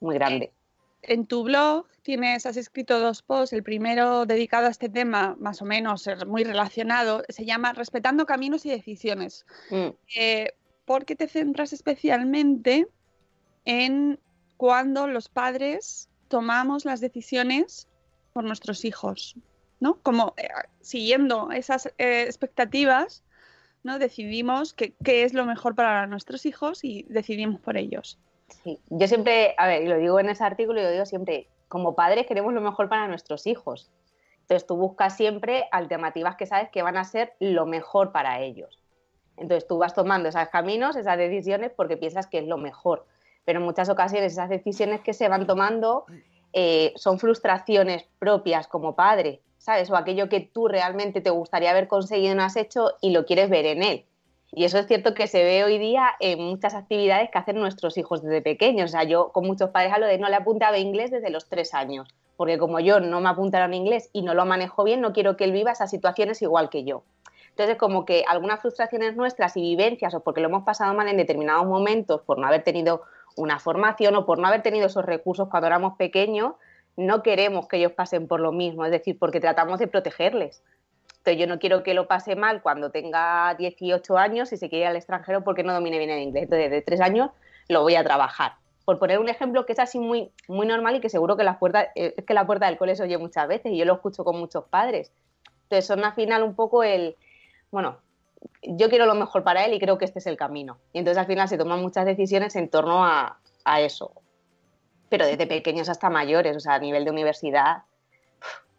muy 0.00 0.14
grande. 0.16 0.52
En 1.02 1.26
tu 1.26 1.44
blog 1.44 1.86
tienes, 2.02 2.46
has 2.46 2.56
escrito 2.56 2.98
dos 2.98 3.22
posts, 3.22 3.52
el 3.52 3.62
primero 3.62 4.24
dedicado 4.26 4.66
a 4.66 4.70
este 4.70 4.88
tema, 4.88 5.36
más 5.38 5.60
o 5.60 5.66
menos 5.66 6.06
eh, 6.06 6.16
muy 6.26 6.44
relacionado, 6.44 7.22
se 7.28 7.44
llama 7.44 7.72
Respetando 7.74 8.24
Caminos 8.26 8.64
y 8.66 8.70
Decisiones. 8.70 9.44
Mm. 9.70 9.88
Eh, 10.16 10.54
porque 10.84 11.16
te 11.16 11.28
centras 11.28 11.72
especialmente 11.72 12.88
en 13.64 14.18
cuando 14.56 15.06
los 15.06 15.28
padres 15.28 16.08
tomamos 16.28 16.84
las 16.84 17.00
decisiones 17.00 17.88
por 18.32 18.44
nuestros 18.44 18.84
hijos, 18.84 19.36
¿no? 19.80 19.98
Como 20.02 20.34
eh, 20.36 20.48
siguiendo 20.80 21.50
esas 21.52 21.86
eh, 21.98 22.22
expectativas, 22.22 23.22
¿no? 23.82 23.98
Decidimos 23.98 24.74
qué 24.74 24.94
es 25.04 25.34
lo 25.34 25.44
mejor 25.44 25.74
para 25.74 26.06
nuestros 26.06 26.46
hijos 26.46 26.84
y 26.84 27.04
decidimos 27.08 27.60
por 27.60 27.76
ellos. 27.76 28.18
Sí. 28.62 28.78
Yo 28.90 29.06
siempre, 29.08 29.54
a 29.58 29.66
ver, 29.66 29.82
y 29.82 29.86
lo 29.86 29.98
digo 29.98 30.20
en 30.20 30.28
ese 30.28 30.44
artículo, 30.44 30.80
yo 30.80 30.90
digo 30.90 31.06
siempre, 31.06 31.48
como 31.68 31.94
padres 31.94 32.26
queremos 32.26 32.52
lo 32.52 32.60
mejor 32.60 32.88
para 32.88 33.08
nuestros 33.08 33.46
hijos. 33.46 33.90
Entonces 34.42 34.66
tú 34.66 34.76
buscas 34.76 35.16
siempre 35.16 35.66
alternativas 35.72 36.36
que 36.36 36.46
sabes 36.46 36.68
que 36.70 36.82
van 36.82 36.96
a 36.96 37.04
ser 37.04 37.34
lo 37.40 37.64
mejor 37.66 38.12
para 38.12 38.40
ellos. 38.40 38.83
Entonces 39.36 39.66
tú 39.66 39.78
vas 39.78 39.94
tomando 39.94 40.28
esos 40.28 40.48
caminos, 40.48 40.96
esas 40.96 41.18
decisiones, 41.18 41.72
porque 41.74 41.96
piensas 41.96 42.26
que 42.26 42.38
es 42.38 42.46
lo 42.46 42.56
mejor. 42.56 43.06
Pero 43.44 43.60
en 43.60 43.64
muchas 43.64 43.88
ocasiones 43.88 44.32
esas 44.32 44.48
decisiones 44.48 45.00
que 45.00 45.12
se 45.12 45.28
van 45.28 45.46
tomando 45.46 46.06
eh, 46.52 46.92
son 46.96 47.18
frustraciones 47.18 48.06
propias 48.18 48.68
como 48.68 48.94
padre, 48.94 49.40
¿sabes? 49.58 49.90
O 49.90 49.96
aquello 49.96 50.28
que 50.28 50.40
tú 50.40 50.68
realmente 50.68 51.20
te 51.20 51.30
gustaría 51.30 51.70
haber 51.70 51.88
conseguido 51.88 52.32
y 52.32 52.36
no 52.36 52.44
has 52.44 52.56
hecho 52.56 52.92
y 53.00 53.10
lo 53.10 53.26
quieres 53.26 53.50
ver 53.50 53.66
en 53.66 53.82
él. 53.82 54.04
Y 54.56 54.64
eso 54.64 54.78
es 54.78 54.86
cierto 54.86 55.14
que 55.14 55.26
se 55.26 55.42
ve 55.42 55.64
hoy 55.64 55.78
día 55.78 56.10
en 56.20 56.40
muchas 56.40 56.74
actividades 56.74 57.28
que 57.30 57.38
hacen 57.38 57.56
nuestros 57.56 57.98
hijos 57.98 58.22
desde 58.22 58.40
pequeños. 58.40 58.90
O 58.90 58.92
sea, 58.92 59.02
yo 59.02 59.32
con 59.32 59.46
muchos 59.46 59.70
padres 59.70 59.92
hablo 59.92 60.06
de 60.06 60.18
no 60.18 60.28
le 60.28 60.36
apuntaba 60.36 60.78
inglés 60.78 61.10
desde 61.10 61.30
los 61.30 61.48
tres 61.48 61.74
años, 61.74 62.14
porque 62.36 62.56
como 62.56 62.78
yo 62.78 63.00
no 63.00 63.20
me 63.20 63.30
apuntaron 63.30 63.74
inglés 63.74 64.10
y 64.12 64.22
no 64.22 64.32
lo 64.32 64.46
manejo 64.46 64.84
bien, 64.84 65.00
no 65.00 65.12
quiero 65.12 65.36
que 65.36 65.42
él 65.42 65.52
viva 65.52 65.72
esas 65.72 65.90
situaciones 65.90 66.40
igual 66.40 66.70
que 66.70 66.84
yo. 66.84 67.02
Entonces, 67.54 67.76
como 67.76 68.04
que 68.04 68.24
algunas 68.26 68.60
frustraciones 68.60 69.14
nuestras 69.14 69.56
y 69.56 69.60
vivencias, 69.60 70.12
o 70.12 70.24
porque 70.24 70.40
lo 70.40 70.48
hemos 70.48 70.64
pasado 70.64 70.92
mal 70.92 71.06
en 71.06 71.16
determinados 71.16 71.64
momentos, 71.66 72.20
por 72.22 72.36
no 72.36 72.48
haber 72.48 72.64
tenido 72.64 73.02
una 73.36 73.60
formación 73.60 74.16
o 74.16 74.26
por 74.26 74.40
no 74.40 74.48
haber 74.48 74.62
tenido 74.62 74.86
esos 74.86 75.04
recursos 75.04 75.48
cuando 75.48 75.68
éramos 75.68 75.96
pequeños, 75.96 76.54
no 76.96 77.22
queremos 77.22 77.68
que 77.68 77.76
ellos 77.76 77.92
pasen 77.92 78.26
por 78.26 78.40
lo 78.40 78.50
mismo, 78.50 78.84
es 78.84 78.90
decir, 78.90 79.16
porque 79.20 79.38
tratamos 79.38 79.78
de 79.78 79.86
protegerles. 79.86 80.64
Entonces, 81.18 81.40
yo 81.40 81.46
no 81.46 81.60
quiero 81.60 81.84
que 81.84 81.94
lo 81.94 82.08
pase 82.08 82.34
mal 82.34 82.60
cuando 82.60 82.90
tenga 82.90 83.54
18 83.54 84.18
años 84.18 84.52
y 84.52 84.56
se 84.56 84.68
quiera 84.68 84.86
ir 84.86 84.90
al 84.90 84.96
extranjero 84.96 85.44
porque 85.44 85.62
no 85.62 85.72
domine 85.72 85.98
bien 85.98 86.10
el 86.10 86.22
inglés. 86.22 86.44
Entonces, 86.44 86.70
desde 86.70 86.82
tres 86.82 87.00
años 87.00 87.30
lo 87.68 87.82
voy 87.82 87.94
a 87.94 88.02
trabajar. 88.02 88.54
Por 88.84 88.98
poner 88.98 89.20
un 89.20 89.28
ejemplo 89.28 89.64
que 89.64 89.74
es 89.74 89.78
así 89.78 90.00
muy, 90.00 90.32
muy 90.48 90.66
normal 90.66 90.96
y 90.96 91.00
que 91.00 91.08
seguro 91.08 91.36
que 91.36 91.44
la 91.44 91.60
puerta, 91.60 91.84
eh, 91.94 92.14
es 92.16 92.24
que 92.24 92.34
la 92.34 92.46
puerta 92.46 92.66
del 92.66 92.78
cole 92.78 92.96
se 92.96 93.04
oye 93.04 93.16
muchas 93.16 93.46
veces 93.46 93.70
y 93.70 93.78
yo 93.78 93.84
lo 93.84 93.94
escucho 93.94 94.24
con 94.24 94.40
muchos 94.40 94.64
padres. 94.64 95.12
Entonces, 95.62 95.86
son 95.86 96.04
al 96.04 96.14
final 96.14 96.42
un 96.42 96.56
poco 96.56 96.82
el, 96.82 97.16
bueno, 97.74 97.98
yo 98.62 98.88
quiero 98.88 99.04
lo 99.04 99.16
mejor 99.16 99.42
para 99.42 99.64
él 99.64 99.74
y 99.74 99.80
creo 99.80 99.98
que 99.98 100.04
este 100.04 100.20
es 100.20 100.28
el 100.28 100.36
camino. 100.36 100.78
Y 100.92 101.00
entonces 101.00 101.18
al 101.18 101.26
final 101.26 101.48
se 101.48 101.58
toman 101.58 101.80
muchas 101.80 102.06
decisiones 102.06 102.54
en 102.54 102.68
torno 102.68 103.04
a, 103.04 103.40
a 103.64 103.80
eso. 103.80 104.12
Pero 105.08 105.26
desde 105.26 105.48
pequeños 105.48 105.88
hasta 105.88 106.08
mayores, 106.08 106.56
o 106.56 106.60
sea, 106.60 106.74
a 106.74 106.78
nivel 106.78 107.04
de 107.04 107.10
universidad, 107.10 107.82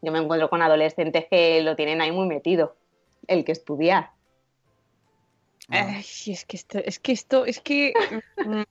yo 0.01 0.13
me 0.13 0.19
encuentro 0.19 0.49
con 0.49 0.61
adolescentes 0.61 1.25
que 1.29 1.61
lo 1.61 1.75
tienen 1.75 1.99
ahí 1.99 2.13
muy 2.13 2.25
metido, 2.25 2.77
el 3.27 3.43
que 3.43 3.51
estudiar. 3.51 4.11
Ay, 5.67 5.99
es 6.27 6.45
que 6.45 6.55
esto, 6.55 6.77
es 6.77 6.99
que 6.99 7.11
esto, 7.11 7.45
es 7.45 7.59
que 7.59 7.91
mm, 8.45 8.61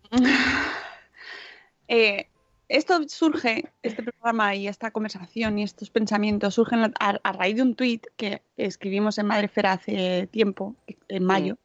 eh, 1.89 2.31
esto 2.69 3.01
surge, 3.09 3.71
este 3.83 4.03
programa 4.03 4.55
y 4.55 4.69
esta 4.69 4.91
conversación 4.91 5.59
y 5.59 5.63
estos 5.63 5.91
pensamientos 5.91 6.55
surgen 6.55 6.81
a, 6.85 6.93
a 6.99 7.33
raíz 7.33 7.57
de 7.57 7.63
un 7.63 7.75
tuit 7.75 8.07
que 8.17 8.43
escribimos 8.57 9.19
en 9.19 9.27
Madrefera 9.27 9.73
hace 9.73 10.27
tiempo, 10.29 10.75
en 11.09 11.25
mayo, 11.25 11.59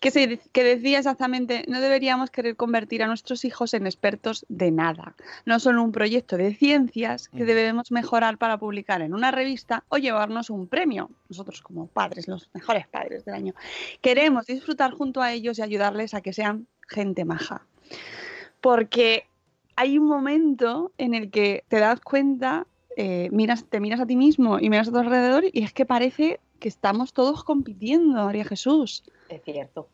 que, 0.00 0.10
se, 0.10 0.38
que 0.52 0.64
decía 0.64 0.98
exactamente, 0.98 1.64
no 1.68 1.80
deberíamos 1.80 2.30
querer 2.30 2.56
convertir 2.56 3.02
a 3.02 3.06
nuestros 3.06 3.44
hijos 3.44 3.74
en 3.74 3.86
expertos 3.86 4.46
de 4.48 4.70
nada. 4.70 5.14
No 5.44 5.58
son 5.58 5.78
un 5.78 5.92
proyecto 5.92 6.36
de 6.36 6.54
ciencias 6.54 7.28
que 7.28 7.44
debemos 7.44 7.90
mejorar 7.90 8.38
para 8.38 8.58
publicar 8.58 9.02
en 9.02 9.14
una 9.14 9.30
revista 9.30 9.84
o 9.88 9.98
llevarnos 9.98 10.50
un 10.50 10.68
premio. 10.68 11.10
Nosotros 11.28 11.62
como 11.62 11.88
padres, 11.88 12.28
los 12.28 12.48
mejores 12.54 12.86
padres 12.86 13.24
del 13.24 13.34
año, 13.34 13.54
queremos 14.00 14.46
disfrutar 14.46 14.92
junto 14.92 15.20
a 15.20 15.32
ellos 15.32 15.58
y 15.58 15.62
ayudarles 15.62 16.14
a 16.14 16.20
que 16.20 16.32
sean 16.32 16.68
gente 16.88 17.24
maja. 17.24 17.66
Porque 18.60 19.26
hay 19.78 19.96
un 19.96 20.06
momento 20.06 20.90
en 20.98 21.14
el 21.14 21.30
que 21.30 21.62
te 21.68 21.78
das 21.78 22.00
cuenta, 22.00 22.66
eh, 22.96 23.28
miras, 23.30 23.64
te 23.64 23.78
miras 23.78 24.00
a 24.00 24.06
ti 24.06 24.16
mismo 24.16 24.58
y 24.58 24.70
miras 24.70 24.88
a 24.88 24.90
tu 24.90 24.98
alrededor 24.98 25.44
y 25.52 25.62
es 25.62 25.72
que 25.72 25.86
parece 25.86 26.40
que 26.58 26.66
estamos 26.66 27.12
todos 27.12 27.44
compitiendo, 27.44 28.24
María 28.24 28.44
Jesús. 28.44 29.04
Es 29.28 29.40
cierto, 29.44 29.86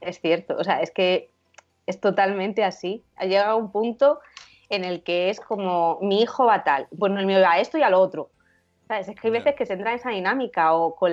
es 0.00 0.20
cierto. 0.20 0.56
O 0.56 0.64
sea, 0.64 0.80
es 0.80 0.90
que 0.90 1.30
es 1.86 2.00
totalmente 2.00 2.64
así. 2.64 3.04
Ha 3.14 3.26
llegado 3.26 3.56
un 3.56 3.70
punto 3.70 4.18
en 4.68 4.82
el 4.82 5.04
que 5.04 5.30
es 5.30 5.38
como 5.38 6.00
mi 6.02 6.20
hijo 6.20 6.46
va 6.46 6.64
tal, 6.64 6.88
bueno, 6.90 7.20
el 7.20 7.26
mío 7.26 7.40
va 7.40 7.52
a 7.52 7.60
esto 7.60 7.78
y 7.78 7.82
a 7.82 7.90
lo 7.90 8.00
otro. 8.00 8.30
¿Sabes? 8.88 9.06
Es 9.06 9.14
que 9.14 9.28
hay 9.28 9.32
veces 9.32 9.54
que 9.54 9.64
se 9.64 9.74
entra 9.74 9.92
en 9.92 9.98
esa 9.98 10.10
dinámica 10.10 10.74
o 10.74 10.96
con... 10.96 11.12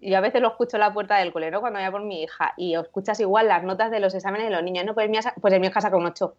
Yo 0.00 0.18
a 0.18 0.20
veces 0.20 0.40
lo 0.40 0.50
escucho 0.50 0.76
en 0.76 0.82
la 0.82 0.94
puerta 0.94 1.16
del 1.16 1.32
cole, 1.32 1.50
¿no? 1.50 1.60
Cuando 1.60 1.80
voy 1.80 1.88
a 1.88 1.90
por 1.90 2.04
mi 2.04 2.22
hija 2.22 2.54
y 2.56 2.76
escuchas 2.76 3.18
igual 3.18 3.48
las 3.48 3.64
notas 3.64 3.90
de 3.90 3.98
los 3.98 4.14
exámenes 4.14 4.46
de 4.46 4.54
los 4.54 4.62
niños, 4.62 4.84
no, 4.84 4.94
pues 4.94 5.06
el 5.06 5.10
mío, 5.10 5.20
pues 5.40 5.52
el 5.52 5.58
mío 5.58 5.72
saca 5.74 5.96
un 5.96 6.06
8. 6.06 6.32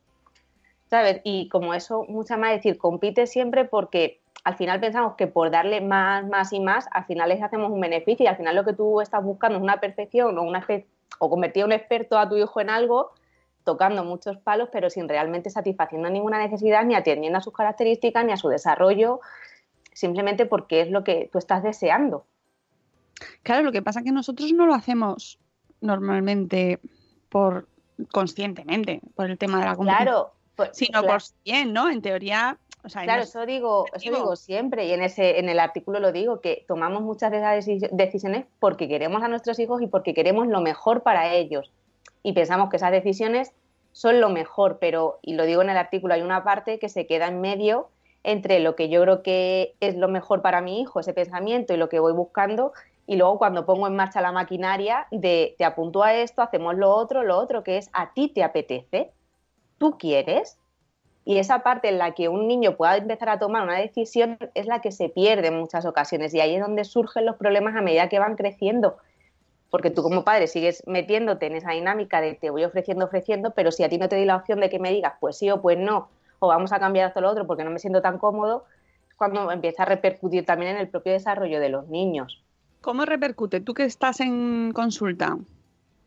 ¿Sabes? 0.93 1.21
Y 1.23 1.49
como 1.49 1.73
eso, 1.73 2.05
mucha 2.07 2.37
más 2.37 2.51
decir, 2.51 2.77
compite 2.77 3.25
siempre 3.25 3.65
porque 3.65 4.21
al 4.43 4.55
final 4.57 4.79
pensamos 4.79 5.15
que 5.15 5.25
por 5.25 5.49
darle 5.49 5.81
más, 5.81 6.23
más 6.27 6.53
y 6.53 6.59
más, 6.59 6.87
al 6.91 7.05
final 7.05 7.29
les 7.29 7.41
hacemos 7.41 7.71
un 7.71 7.81
beneficio 7.81 8.25
y 8.25 8.27
al 8.27 8.37
final 8.37 8.55
lo 8.55 8.63
que 8.63 8.73
tú 8.73 9.01
estás 9.01 9.23
buscando 9.23 9.57
es 9.57 9.63
una 9.63 9.79
perfección 9.79 10.37
o, 10.37 10.43
una 10.43 10.63
o 11.17 11.29
convertir 11.31 11.63
a 11.63 11.65
un 11.65 11.71
experto 11.71 12.19
a 12.19 12.29
tu 12.29 12.37
hijo 12.37 12.61
en 12.61 12.69
algo 12.69 13.09
tocando 13.63 14.03
muchos 14.03 14.37
palos, 14.37 14.69
pero 14.71 14.91
sin 14.91 15.09
realmente 15.09 15.49
satisfaciendo 15.49 16.11
ninguna 16.11 16.37
necesidad, 16.37 16.85
ni 16.85 16.93
atendiendo 16.93 17.39
a 17.39 17.41
sus 17.41 17.53
características, 17.53 18.23
ni 18.23 18.31
a 18.31 18.37
su 18.37 18.49
desarrollo, 18.49 19.19
simplemente 19.93 20.45
porque 20.45 20.81
es 20.81 20.91
lo 20.91 21.03
que 21.03 21.27
tú 21.31 21.39
estás 21.39 21.63
deseando. 21.63 22.23
Claro, 23.41 23.63
lo 23.63 23.71
que 23.71 23.81
pasa 23.81 24.01
es 24.01 24.05
que 24.05 24.11
nosotros 24.11 24.53
no 24.53 24.67
lo 24.67 24.75
hacemos 24.75 25.39
normalmente 25.81 26.79
por 27.29 27.67
conscientemente, 28.11 29.01
por 29.15 29.31
el 29.31 29.39
tema 29.39 29.57
de 29.57 29.65
la 29.65 29.75
competición. 29.75 30.05
Claro, 30.05 30.33
pues, 30.55 30.69
sino 30.73 31.01
claro. 31.01 31.07
por 31.07 31.21
bien, 31.43 31.73
¿no? 31.73 31.89
En 31.89 32.01
teoría, 32.01 32.57
o 32.83 32.89
sea, 32.89 33.03
claro, 33.03 33.19
no 33.19 33.23
es- 33.23 33.29
eso 33.29 33.45
digo, 33.45 33.85
eso 33.93 34.11
digo 34.11 34.35
siempre 34.35 34.85
y 34.85 34.91
en 34.91 35.01
ese 35.01 35.39
en 35.39 35.49
el 35.49 35.59
artículo 35.59 35.99
lo 35.99 36.11
digo 36.11 36.41
que 36.41 36.65
tomamos 36.67 37.01
muchas 37.01 37.31
de 37.31 37.37
esas 37.37 37.65
deci- 37.67 37.89
decisiones 37.91 38.45
porque 38.59 38.87
queremos 38.87 39.23
a 39.23 39.27
nuestros 39.27 39.59
hijos 39.59 39.81
y 39.81 39.87
porque 39.87 40.13
queremos 40.13 40.47
lo 40.47 40.61
mejor 40.61 41.03
para 41.03 41.33
ellos 41.33 41.71
y 42.23 42.33
pensamos 42.33 42.69
que 42.69 42.77
esas 42.77 42.91
decisiones 42.91 43.51
son 43.91 44.19
lo 44.19 44.29
mejor, 44.29 44.79
pero 44.79 45.19
y 45.21 45.35
lo 45.35 45.45
digo 45.45 45.61
en 45.61 45.69
el 45.69 45.77
artículo 45.77 46.13
hay 46.13 46.21
una 46.21 46.43
parte 46.43 46.79
que 46.79 46.89
se 46.89 47.05
queda 47.05 47.27
en 47.27 47.41
medio 47.41 47.89
entre 48.23 48.59
lo 48.59 48.75
que 48.75 48.89
yo 48.89 49.01
creo 49.01 49.21
que 49.21 49.75
es 49.81 49.95
lo 49.97 50.07
mejor 50.07 50.41
para 50.41 50.61
mi 50.61 50.81
hijo, 50.81 50.99
ese 50.99 51.13
pensamiento 51.13 51.73
y 51.73 51.77
lo 51.77 51.89
que 51.89 51.99
voy 51.99 52.13
buscando 52.13 52.73
y 53.05 53.17
luego 53.17 53.37
cuando 53.37 53.65
pongo 53.65 53.85
en 53.87 53.95
marcha 53.95 54.21
la 54.21 54.31
maquinaria 54.31 55.07
de 55.11 55.55
te 55.57 55.65
apunto 55.65 56.03
a 56.03 56.13
esto, 56.15 56.41
hacemos 56.41 56.75
lo 56.75 56.89
otro, 56.95 57.23
lo 57.23 57.37
otro 57.37 57.63
que 57.63 57.77
es 57.77 57.89
a 57.93 58.13
ti 58.13 58.29
te 58.29 58.43
apetece, 58.43 59.11
tú 59.83 59.97
quieres 59.97 60.57
y 61.25 61.37
esa 61.37 61.59
parte 61.59 61.89
en 61.89 61.97
la 61.97 62.13
que 62.13 62.29
un 62.29 62.47
niño 62.47 62.77
pueda 62.77 62.95
empezar 62.95 63.27
a 63.27 63.37
tomar 63.37 63.63
una 63.63 63.77
decisión 63.77 64.37
es 64.55 64.65
la 64.65 64.79
que 64.79 64.93
se 64.93 65.09
pierde 65.09 65.47
en 65.49 65.57
muchas 65.59 65.85
ocasiones 65.85 66.33
y 66.33 66.39
ahí 66.39 66.55
es 66.55 66.61
donde 66.61 66.85
surgen 66.85 67.25
los 67.25 67.35
problemas 67.35 67.75
a 67.75 67.81
medida 67.81 68.07
que 68.07 68.17
van 68.17 68.37
creciendo. 68.37 68.95
Porque 69.69 69.89
tú 69.89 70.01
como 70.01 70.23
padre 70.23 70.47
sigues 70.47 70.83
metiéndote 70.87 71.47
en 71.47 71.57
esa 71.57 71.71
dinámica 71.71 72.21
de 72.21 72.33
te 72.35 72.49
voy 72.49 72.63
ofreciendo, 72.63 73.03
ofreciendo, 73.03 73.51
pero 73.51 73.73
si 73.73 73.83
a 73.83 73.89
ti 73.89 73.97
no 73.97 74.07
te 74.07 74.15
doy 74.15 74.23
la 74.23 74.37
opción 74.37 74.61
de 74.61 74.69
que 74.69 74.79
me 74.79 74.89
digas 74.89 75.15
pues 75.19 75.37
sí 75.37 75.51
o 75.51 75.61
pues 75.61 75.77
no, 75.77 76.07
o 76.39 76.47
vamos 76.47 76.71
a 76.71 76.79
cambiar 76.79 77.09
esto 77.09 77.19
lo 77.19 77.29
otro 77.29 77.45
porque 77.45 77.65
no 77.65 77.69
me 77.69 77.79
siento 77.79 78.01
tan 78.01 78.19
cómodo, 78.19 78.63
es 79.09 79.15
cuando 79.15 79.51
empieza 79.51 79.83
a 79.83 79.87
repercutir 79.87 80.45
también 80.45 80.75
en 80.75 80.77
el 80.77 80.87
propio 80.87 81.11
desarrollo 81.11 81.59
de 81.59 81.67
los 81.67 81.89
niños. 81.89 82.41
¿Cómo 82.79 83.03
repercute? 83.03 83.59
Tú 83.59 83.73
que 83.73 83.83
estás 83.83 84.21
en 84.21 84.71
consulta, 84.71 85.37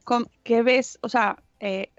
¿con- 0.04 0.28
¿qué 0.44 0.62
ves? 0.62 0.98
O 1.02 1.10
sea, 1.10 1.36
eh, 1.60 1.90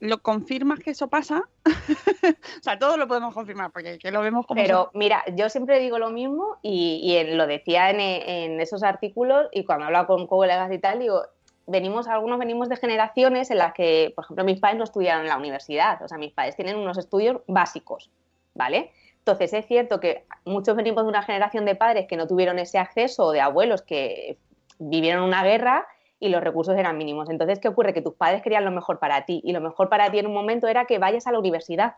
¿lo 0.00 0.22
confirmas 0.22 0.80
que 0.80 0.90
eso 0.90 1.08
pasa? 1.08 1.42
o 1.64 2.62
sea, 2.62 2.78
todos 2.78 2.98
lo 2.98 3.06
podemos 3.06 3.32
confirmar 3.34 3.70
porque 3.70 3.98
que 3.98 4.10
lo 4.10 4.20
vemos 4.22 4.46
como... 4.46 4.60
Pero 4.60 4.90
mira, 4.94 5.22
yo 5.34 5.48
siempre 5.48 5.78
digo 5.78 5.98
lo 5.98 6.10
mismo 6.10 6.58
y, 6.62 7.00
y 7.02 7.16
en- 7.16 7.36
lo 7.38 7.46
decía 7.46 7.90
en, 7.90 8.00
en 8.00 8.60
esos 8.60 8.82
artículos 8.82 9.46
y 9.52 9.64
cuando 9.64 9.86
hablaba 9.86 10.06
con 10.06 10.26
colegas 10.26 10.72
y 10.72 10.78
tal, 10.78 10.98
digo, 10.98 11.22
venimos, 11.66 12.08
algunos 12.08 12.38
venimos 12.38 12.68
de 12.68 12.76
generaciones 12.76 13.50
en 13.50 13.58
las 13.58 13.72
que, 13.74 14.12
por 14.16 14.24
ejemplo, 14.24 14.44
mis 14.44 14.58
padres 14.58 14.78
no 14.78 14.84
estudiaron 14.84 15.22
en 15.22 15.28
la 15.28 15.36
universidad, 15.36 16.02
o 16.02 16.08
sea, 16.08 16.18
mis 16.18 16.32
padres 16.32 16.56
tienen 16.56 16.76
unos 16.76 16.98
estudios 16.98 17.42
básicos, 17.46 18.10
¿vale? 18.54 18.90
Entonces 19.18 19.52
es 19.52 19.66
cierto 19.66 20.00
que 20.00 20.24
muchos 20.46 20.74
venimos 20.76 21.04
de 21.04 21.10
una 21.10 21.22
generación 21.22 21.66
de 21.66 21.74
padres 21.76 22.06
que 22.08 22.16
no 22.16 22.26
tuvieron 22.26 22.58
ese 22.58 22.78
acceso 22.78 23.26
o 23.26 23.32
de 23.32 23.40
abuelos 23.42 23.82
que 23.82 24.38
vivieron 24.78 25.22
una 25.24 25.44
guerra 25.44 25.86
y 26.20 26.28
los 26.28 26.42
recursos 26.44 26.76
eran 26.76 26.98
mínimos. 26.98 27.30
Entonces, 27.30 27.58
¿qué 27.58 27.68
ocurre? 27.68 27.94
Que 27.94 28.02
tus 28.02 28.14
padres 28.14 28.42
querían 28.42 28.64
lo 28.64 28.70
mejor 28.70 28.98
para 28.98 29.24
ti 29.24 29.40
y 29.42 29.52
lo 29.52 29.60
mejor 29.60 29.88
para 29.88 30.10
ti 30.10 30.18
en 30.18 30.26
un 30.26 30.34
momento 30.34 30.68
era 30.68 30.84
que 30.84 30.98
vayas 30.98 31.26
a 31.26 31.32
la 31.32 31.38
universidad. 31.38 31.94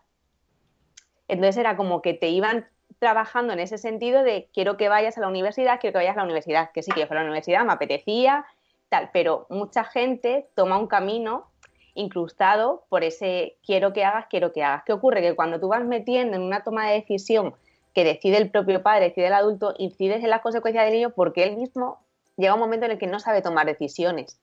Entonces 1.29 1.57
era 1.57 1.77
como 1.77 2.01
que 2.01 2.15
te 2.15 2.29
iban 2.29 2.67
trabajando 2.99 3.53
en 3.53 3.59
ese 3.59 3.79
sentido 3.79 4.23
de 4.23 4.49
quiero 4.55 4.77
que 4.77 4.89
vayas 4.89 5.19
a 5.19 5.21
la 5.21 5.29
universidad, 5.29 5.81
quiero 5.81 5.93
que 5.93 5.99
vayas 5.99 6.17
a 6.17 6.21
la 6.21 6.25
universidad, 6.25 6.71
que 6.73 6.83
sí, 6.83 6.93
que 6.93 7.01
yo 7.01 7.07
fuera 7.07 7.23
a 7.23 7.25
la 7.25 7.31
universidad, 7.31 7.65
me 7.65 7.73
apetecía, 7.73 8.47
tal, 8.89 9.11
pero 9.13 9.47
mucha 9.51 9.83
gente 9.83 10.47
toma 10.55 10.79
un 10.79 10.87
camino 10.87 11.49
incrustado 11.95 12.85
por 12.89 13.03
ese 13.03 13.57
quiero 13.67 13.93
que 13.93 14.05
hagas, 14.05 14.27
quiero 14.31 14.53
que 14.53 14.63
hagas. 14.63 14.85
¿Qué 14.85 14.93
ocurre? 14.93 15.21
Que 15.21 15.35
cuando 15.35 15.59
tú 15.59 15.69
vas 15.69 15.85
metiendo 15.85 16.37
en 16.37 16.43
una 16.43 16.63
toma 16.63 16.89
de 16.89 16.95
decisión 16.95 17.55
que 17.93 18.05
decide 18.05 18.37
el 18.39 18.51
propio 18.51 18.83
padre, 18.83 19.07
decide 19.07 19.27
el 19.27 19.35
adulto, 19.35 19.75
incides 19.79 20.23
en 20.23 20.31
las 20.31 20.41
consecuencias 20.41 20.85
del 20.85 20.95
niño 20.95 21.11
porque 21.11 21.43
él 21.43 21.57
mismo 21.57 21.99
llega 22.43 22.55
un 22.55 22.61
momento 22.61 22.85
en 22.87 22.93
el 22.93 22.99
que 22.99 23.07
no 23.07 23.21
sabe 23.21 23.41
tomar 23.41 23.67
decisiones. 23.67 24.39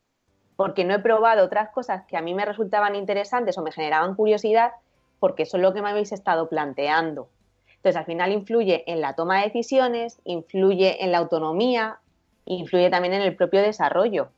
Porque 0.56 0.84
no 0.84 0.96
he 0.96 1.00
probado 1.00 1.46
otras 1.46 1.70
cosas 1.70 2.06
que 2.08 2.18
a 2.18 2.22
mí 2.22 2.34
me 2.34 2.46
resultaban 2.46 2.96
interesantes 2.96 3.58
o 3.58 3.62
me 3.62 3.72
generaban 3.72 4.16
curiosidad, 4.16 4.72
porque 5.20 5.44
eso 5.44 5.58
es 5.58 5.64
lo 5.64 5.74
que 5.74 5.82
me 5.82 5.90
habéis 5.90 6.12
estado 6.12 6.50
planteando. 6.50 7.30
Entonces, 7.68 7.98
al 7.98 8.06
final 8.06 8.32
influye 8.32 8.84
en 8.92 9.00
la 9.02 9.14
toma 9.14 9.38
de 9.38 9.44
decisiones, 9.46 10.20
influye 10.24 11.04
en 11.04 11.12
la 11.12 11.20
autonomía, 11.20 12.00
influye 12.46 12.90
también 12.90 13.14
en 13.14 13.22
el 13.22 13.36
propio 13.36 13.62
desarrollo. 13.62 14.30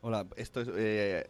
Hola, 0.00 0.26
esto 0.36 0.60
es 0.60 0.68
eh, 0.76 1.28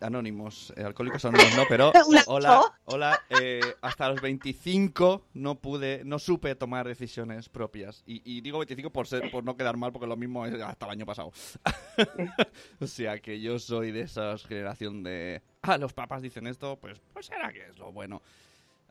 Anónimos, 0.00 0.72
eh, 0.76 0.82
Alcohólicos 0.82 1.24
Anónimos, 1.24 1.56
no, 1.56 1.64
pero 1.68 1.92
hola, 2.26 2.62
hola, 2.84 3.20
eh, 3.40 3.60
hasta 3.80 4.08
los 4.08 4.20
25 4.20 5.26
no 5.34 5.56
pude, 5.56 6.02
no 6.04 6.18
supe 6.18 6.54
tomar 6.54 6.86
decisiones 6.86 7.48
propias. 7.48 8.02
Y, 8.06 8.22
y 8.24 8.40
digo 8.40 8.58
25 8.58 8.90
por, 8.90 9.06
ser, 9.06 9.30
por 9.30 9.44
no 9.44 9.56
quedar 9.56 9.76
mal, 9.76 9.92
porque 9.92 10.06
lo 10.06 10.16
mismo 10.16 10.46
es 10.46 10.60
hasta 10.60 10.86
el 10.86 10.92
año 10.92 11.06
pasado. 11.06 11.32
o 12.80 12.86
sea 12.86 13.18
que 13.20 13.40
yo 13.40 13.58
soy 13.58 13.92
de 13.92 14.02
esa 14.02 14.36
generación 14.38 15.02
de, 15.02 15.42
ah, 15.62 15.78
los 15.78 15.92
papás 15.92 16.22
dicen 16.22 16.46
esto, 16.46 16.76
pues, 16.76 17.00
pues 17.12 17.26
será 17.26 17.52
que 17.52 17.66
es 17.66 17.78
lo 17.78 17.92
bueno. 17.92 18.22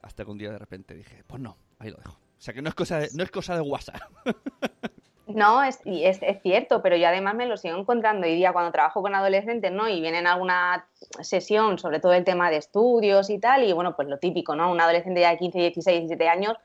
Hasta 0.01 0.23
que 0.23 0.31
un 0.31 0.37
día 0.37 0.51
de 0.51 0.59
repente 0.59 0.93
dije, 0.95 1.23
pues 1.25 1.41
no, 1.41 1.57
ahí 1.79 1.89
lo 1.89 1.97
dejo. 1.97 2.13
O 2.37 2.41
sea 2.41 2.53
que 2.53 2.61
no 2.61 2.69
es 2.69 2.75
cosa 2.75 2.99
de, 2.99 3.09
no 3.13 3.23
es 3.23 3.31
cosa 3.31 3.55
de 3.55 3.61
WhatsApp. 3.61 4.01
No, 5.27 5.61
es, 5.61 5.81
es, 5.85 6.19
es 6.21 6.41
cierto, 6.41 6.81
pero 6.81 6.95
yo 6.95 7.07
además 7.07 7.35
me 7.35 7.45
lo 7.45 7.57
sigo 7.57 7.77
encontrando 7.77 8.25
hoy 8.25 8.35
día 8.35 8.53
cuando 8.53 8.71
trabajo 8.71 9.01
con 9.01 9.13
adolescentes, 9.13 9.73
¿no? 9.73 9.89
Y 9.89 9.99
vienen 9.99 10.25
a 10.25 10.33
alguna 10.33 10.87
sesión 11.21 11.77
sobre 11.79 11.99
todo 11.99 12.13
el 12.13 12.23
tema 12.23 12.49
de 12.49 12.55
estudios 12.57 13.29
y 13.29 13.37
tal, 13.37 13.63
y 13.65 13.73
bueno, 13.73 13.93
pues 13.95 14.07
lo 14.07 14.19
típico, 14.19 14.55
¿no? 14.55 14.71
Un 14.71 14.79
adolescente 14.79 15.19
ya 15.19 15.31
de 15.31 15.37
15, 15.37 15.59
16, 15.59 15.99
17 15.99 16.29
años, 16.29 16.55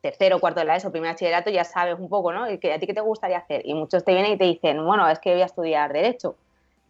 tercero, 0.00 0.40
cuarto 0.40 0.60
de 0.60 0.66
la 0.66 0.76
ESO, 0.76 0.90
primer 0.90 1.12
bachillerato, 1.12 1.50
ya 1.50 1.64
sabes 1.64 1.98
un 1.98 2.08
poco, 2.08 2.32
¿no? 2.32 2.44
A 2.44 2.48
ti 2.48 2.58
qué 2.58 2.94
te 2.94 3.00
gustaría 3.00 3.38
hacer. 3.38 3.62
Y 3.64 3.74
muchos 3.74 4.04
te 4.04 4.12
vienen 4.12 4.32
y 4.32 4.38
te 4.38 4.44
dicen, 4.44 4.84
bueno, 4.84 5.08
es 5.08 5.20
que 5.20 5.32
voy 5.32 5.42
a 5.42 5.46
estudiar 5.46 5.92
Derecho. 5.92 6.36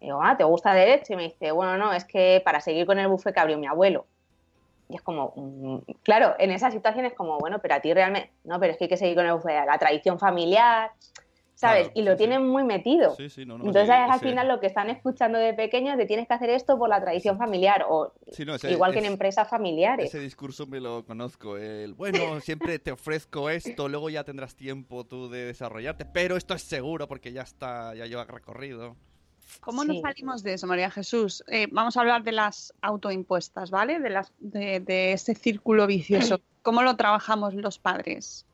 Y 0.01 0.07
digo, 0.07 0.21
ah, 0.23 0.37
¿te 0.37 0.45
gusta 0.45 0.73
Derecho? 0.75 1.13
Y 1.13 1.17
me 1.17 1.25
dice, 1.25 1.53
bueno, 1.53 1.77
no, 1.77 1.93
es 1.93 2.05
que 2.07 2.41
para 2.45 2.61
seguir 2.61 2.87
con 2.87 2.99
el 2.99 3.09
buffet 3.09 3.35
que 3.35 3.41
abrió 3.41 3.59
mi 3.59 3.67
abuelo. 3.67 4.07
Y 4.89 4.97
es 4.97 5.03
como, 5.03 5.33
mm, 5.37 5.79
claro, 6.03 6.35
en 6.39 6.51
esas 6.51 6.73
situaciones 6.75 7.13
es 7.13 7.17
como, 7.19 7.39
bueno, 7.39 7.59
pero 7.61 7.75
a 7.75 7.81
ti 7.81 7.93
realmente, 7.95 8.33
no, 8.45 8.61
pero 8.61 8.73
es 8.73 8.79
que 8.79 8.85
hay 8.85 8.89
que 8.91 8.97
seguir 8.97 9.15
con 9.17 9.27
el 9.27 9.33
buffet, 9.33 9.65
la 9.67 9.79
tradición 9.79 10.19
familiar, 10.19 10.91
¿sabes? 11.55 11.85
Claro, 11.87 11.93
y 11.95 12.03
lo 12.03 12.13
sí, 12.13 12.19
tienen 12.19 12.47
muy 12.47 12.65
metido. 12.65 13.11
Sí, 13.13 13.31
sí, 13.31 13.47
no, 13.47 13.57
no, 13.57 13.65
Entonces 13.65 13.95
al 13.95 14.21
final 14.21 14.47
lo 14.49 14.61
que 14.61 14.67
están 14.67 14.91
escuchando 14.91 15.39
de 15.39 15.55
pequeños 15.55 15.97
de 15.97 16.05
tienes 16.05 16.29
que 16.29 16.35
hacer 16.35 16.51
esto 16.51 16.77
por 16.79 16.89
la 16.89 17.01
tradición 17.01 17.39
familiar 17.39 17.87
o 17.89 18.13
Sí, 18.31 18.45
no, 18.45 18.57
ese- 18.57 18.71
igual 18.73 18.93
que 18.93 18.99
en 18.99 19.05
es- 19.07 19.11
empresas 19.13 19.49
familiares. 19.49 20.07
Ese 20.11 20.19
discurso 20.19 20.67
me 20.67 20.81
lo 20.81 21.05
conozco. 21.07 21.57
El, 21.57 21.95
bueno, 21.95 22.41
siempre 22.41 22.79
te 22.79 22.93
ofrezco 22.93 23.49
esto, 23.49 23.89
luego 23.89 24.11
ya 24.11 24.25
tendrás 24.25 24.55
tiempo 24.57 25.05
tú 25.07 25.31
de 25.31 25.45
desarrollarte, 25.47 26.05
pero 26.05 26.37
esto 26.37 26.53
es 26.55 26.63
seguro 26.63 27.09
porque 27.09 27.33
ya 27.33 27.43
está, 27.43 27.95
ya 27.95 28.05
lleva 28.07 28.25
recorrido. 28.25 28.97
¿Cómo 29.61 29.85
nos 29.85 30.01
salimos 30.01 30.43
de 30.43 30.55
eso, 30.55 30.67
María 30.67 30.91
Jesús? 30.91 31.45
Eh, 31.49 31.69
vamos 31.71 31.97
a 31.97 32.01
hablar 32.01 32.23
de 32.23 32.33
las 32.33 32.75
autoimpuestas, 32.83 33.71
¿vale? 33.71 33.99
De, 33.99 34.11
las, 34.11 34.33
de, 34.39 34.81
de 34.81 35.13
ese 35.13 35.35
círculo 35.35 35.87
vicioso. 35.87 36.41
¿Cómo 36.63 36.83
lo 36.83 36.97
trabajamos 36.97 37.55
los 37.55 37.79
padres? 37.79 38.47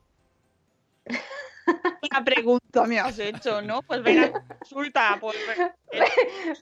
Una 2.11 2.25
pregunta 2.25 2.85
me 2.85 2.99
has 2.99 3.19
hecho, 3.19 3.63
¿no? 3.63 3.83
Pues 3.83 4.03
venga, 4.03 4.33
consulta. 4.61 5.19
Pues, 5.21 5.37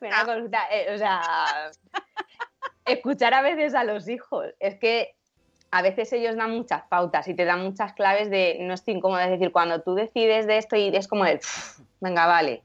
Ven 0.01 0.12
a 0.12 0.25
consultar, 0.25 0.69
eh, 0.73 0.95
o 0.95 0.99
sea, 0.99 1.71
escuchar 2.85 3.35
a 3.35 3.43
veces 3.43 3.75
a 3.75 3.85
los 3.85 4.09
hijos. 4.09 4.47
Es 4.61 4.77
que 4.79 5.14
a 5.71 5.83
veces 5.83 6.12
ellos 6.12 6.37
dan 6.37 6.51
muchas 6.53 6.83
pautas 6.88 7.29
y 7.29 7.35
te 7.35 7.45
dan 7.45 7.62
muchas 7.62 7.93
claves 7.93 8.31
de 8.31 8.59
no 8.61 8.75
estoy 8.75 8.95
incómoda. 8.95 9.25
Es 9.25 9.31
decir, 9.31 9.53
cuando 9.53 9.81
tú 9.83 9.95
decides 9.95 10.47
de 10.47 10.59
esto 10.59 10.77
y 10.77 10.88
es 10.95 11.09
como 11.09 11.27
el, 11.27 11.38
"Pff, 11.38 11.81
venga, 12.01 12.27
vale. 12.27 12.62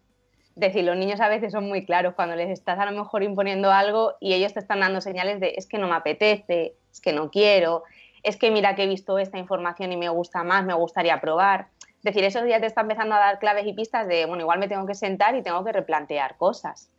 Decir, 0.56 0.84
los 0.84 0.96
niños 0.96 1.20
a 1.20 1.30
veces 1.30 1.52
son 1.52 1.68
muy 1.68 1.86
claros 1.86 2.14
cuando 2.14 2.36
les 2.36 2.50
estás 2.50 2.78
a 2.78 2.86
lo 2.86 2.92
mejor 2.92 3.24
imponiendo 3.24 3.72
algo 3.72 4.14
y 4.20 4.34
ellos 4.34 4.54
te 4.54 4.60
están 4.60 4.82
dando 4.82 5.02
señales 5.02 5.40
de 5.40 5.56
es 5.58 5.66
que 5.66 5.80
no 5.80 5.88
me 5.88 5.96
apetece, 5.96 6.76
es 6.92 7.02
que 7.02 7.12
no 7.12 7.32
quiero, 7.32 7.84
es 8.22 8.38
que 8.38 8.52
mira 8.52 8.76
que 8.76 8.84
he 8.84 8.88
visto 8.88 9.18
esta 9.18 9.38
información 9.38 9.92
y 9.92 9.98
me 9.98 10.10
gusta 10.10 10.44
más, 10.44 10.64
me 10.64 10.74
gustaría 10.74 11.20
probar. 11.20 11.68
Es 11.80 12.04
decir, 12.04 12.24
eso 12.24 12.46
ya 12.46 12.60
te 12.60 12.68
está 12.68 12.82
empezando 12.82 13.16
a 13.16 13.20
dar 13.20 13.40
claves 13.40 13.66
y 13.66 13.74
pistas 13.74 14.08
de, 14.08 14.26
bueno, 14.26 14.42
igual 14.42 14.60
me 14.60 14.68
tengo 14.68 14.86
que 14.86 14.96
sentar 14.96 15.36
y 15.36 15.42
tengo 15.42 15.64
que 15.64 15.72
replantear 15.72 16.38
cosas. 16.38 16.90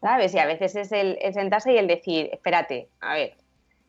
¿Sabes? 0.00 0.34
Y 0.34 0.38
a 0.38 0.46
veces 0.46 0.76
es 0.76 0.92
el, 0.92 1.18
el 1.20 1.34
sentarse 1.34 1.72
y 1.72 1.78
el 1.78 1.86
decir, 1.86 2.30
espérate, 2.32 2.88
a 3.00 3.14
ver, 3.14 3.36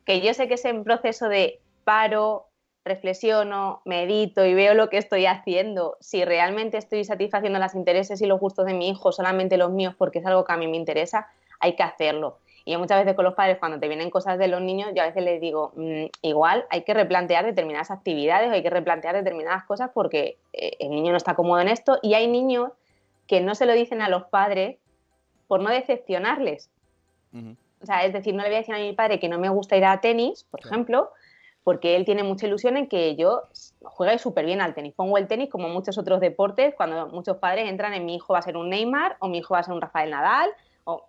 que 0.05 0.21
yo 0.21 0.33
sé 0.33 0.47
que 0.47 0.55
es 0.55 0.65
en 0.65 0.83
proceso 0.83 1.29
de 1.29 1.59
paro, 1.83 2.47
reflexiono, 2.83 3.81
medito 3.85 4.45
y 4.45 4.53
veo 4.53 4.73
lo 4.73 4.89
que 4.89 4.97
estoy 4.97 5.25
haciendo, 5.25 5.97
si 5.99 6.25
realmente 6.25 6.77
estoy 6.77 7.03
satisfaciendo 7.03 7.59
los 7.59 7.75
intereses 7.75 8.21
y 8.21 8.25
los 8.25 8.39
gustos 8.39 8.65
de 8.65 8.73
mi 8.73 8.89
hijo, 8.89 9.11
solamente 9.11 9.57
los 9.57 9.71
míos 9.71 9.95
porque 9.97 10.19
es 10.19 10.25
algo 10.25 10.43
que 10.45 10.53
a 10.53 10.57
mí 10.57 10.67
me 10.67 10.77
interesa, 10.77 11.27
hay 11.59 11.75
que 11.75 11.83
hacerlo. 11.83 12.39
Y 12.65 12.73
yo 12.73 12.79
muchas 12.79 12.99
veces 12.99 13.15
con 13.15 13.25
los 13.25 13.33
padres, 13.33 13.57
cuando 13.57 13.79
te 13.79 13.87
vienen 13.87 14.09
cosas 14.11 14.37
de 14.37 14.47
los 14.47 14.61
niños, 14.61 14.91
yo 14.95 15.01
a 15.01 15.07
veces 15.07 15.23
les 15.23 15.41
digo, 15.41 15.71
"Mm, 15.75 16.05
igual 16.21 16.65
hay 16.69 16.83
que 16.83 16.93
replantear 16.93 17.43
determinadas 17.45 17.89
actividades 17.91 18.51
hay 18.51 18.61
que 18.61 18.69
replantear 18.69 19.15
determinadas 19.15 19.63
cosas 19.65 19.89
porque 19.93 20.37
eh, 20.53 20.73
el 20.79 20.89
niño 20.91 21.11
no 21.11 21.17
está 21.17 21.33
cómodo 21.35 21.59
en 21.59 21.69
esto 21.69 21.97
y 22.01 22.13
hay 22.13 22.27
niños 22.27 22.71
que 23.27 23.41
no 23.41 23.55
se 23.55 23.65
lo 23.65 23.73
dicen 23.73 24.01
a 24.01 24.09
los 24.09 24.25
padres 24.25 24.77
por 25.47 25.61
no 25.61 25.69
decepcionarles. 25.69 26.69
O 27.81 27.85
sea, 27.85 28.05
es 28.05 28.13
decir, 28.13 28.35
no 28.35 28.43
le 28.43 28.49
voy 28.49 28.55
a 28.55 28.59
decir 28.59 28.75
a 28.75 28.77
mi 28.77 28.93
padre 28.93 29.19
que 29.19 29.27
no 29.29 29.39
me 29.39 29.49
gusta 29.49 29.75
ir 29.75 29.85
a 29.85 29.99
tenis, 30.01 30.43
por 30.43 30.59
Claro. 30.59 30.75
ejemplo, 30.75 31.09
porque 31.63 31.95
él 31.95 32.05
tiene 32.05 32.23
mucha 32.23 32.47
ilusión 32.47 32.77
en 32.77 32.87
que 32.87 33.15
yo 33.15 33.43
juegue 33.83 34.17
súper 34.17 34.45
bien 34.45 34.61
al 34.61 34.73
tenis. 34.73 34.93
Pongo 34.95 35.17
el 35.17 35.27
tenis 35.27 35.49
como 35.49 35.69
muchos 35.69 35.97
otros 35.97 36.19
deportes, 36.19 36.73
cuando 36.75 37.07
muchos 37.07 37.37
padres 37.37 37.69
entran 37.69 37.93
en 37.93 38.05
mi 38.05 38.15
hijo 38.15 38.33
va 38.33 38.39
a 38.39 38.43
ser 38.43 38.57
un 38.57 38.69
Neymar 38.69 39.17
o 39.19 39.27
mi 39.27 39.39
hijo 39.39 39.53
va 39.53 39.59
a 39.59 39.63
ser 39.63 39.73
un 39.73 39.81
Rafael 39.81 40.09
Nadal, 40.09 40.49
o 40.85 41.05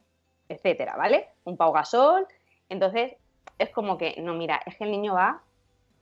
etcétera, 0.49 0.97
¿vale? 0.97 1.29
Un 1.45 1.57
Pau 1.57 1.73
Gasol. 1.73 2.27
Entonces, 2.69 3.15
es 3.59 3.71
como 3.71 3.97
que, 3.97 4.17
no, 4.21 4.35
mira, 4.35 4.61
es 4.67 4.77
que 4.77 4.85
el 4.85 4.91
niño 4.91 5.15
va 5.15 5.43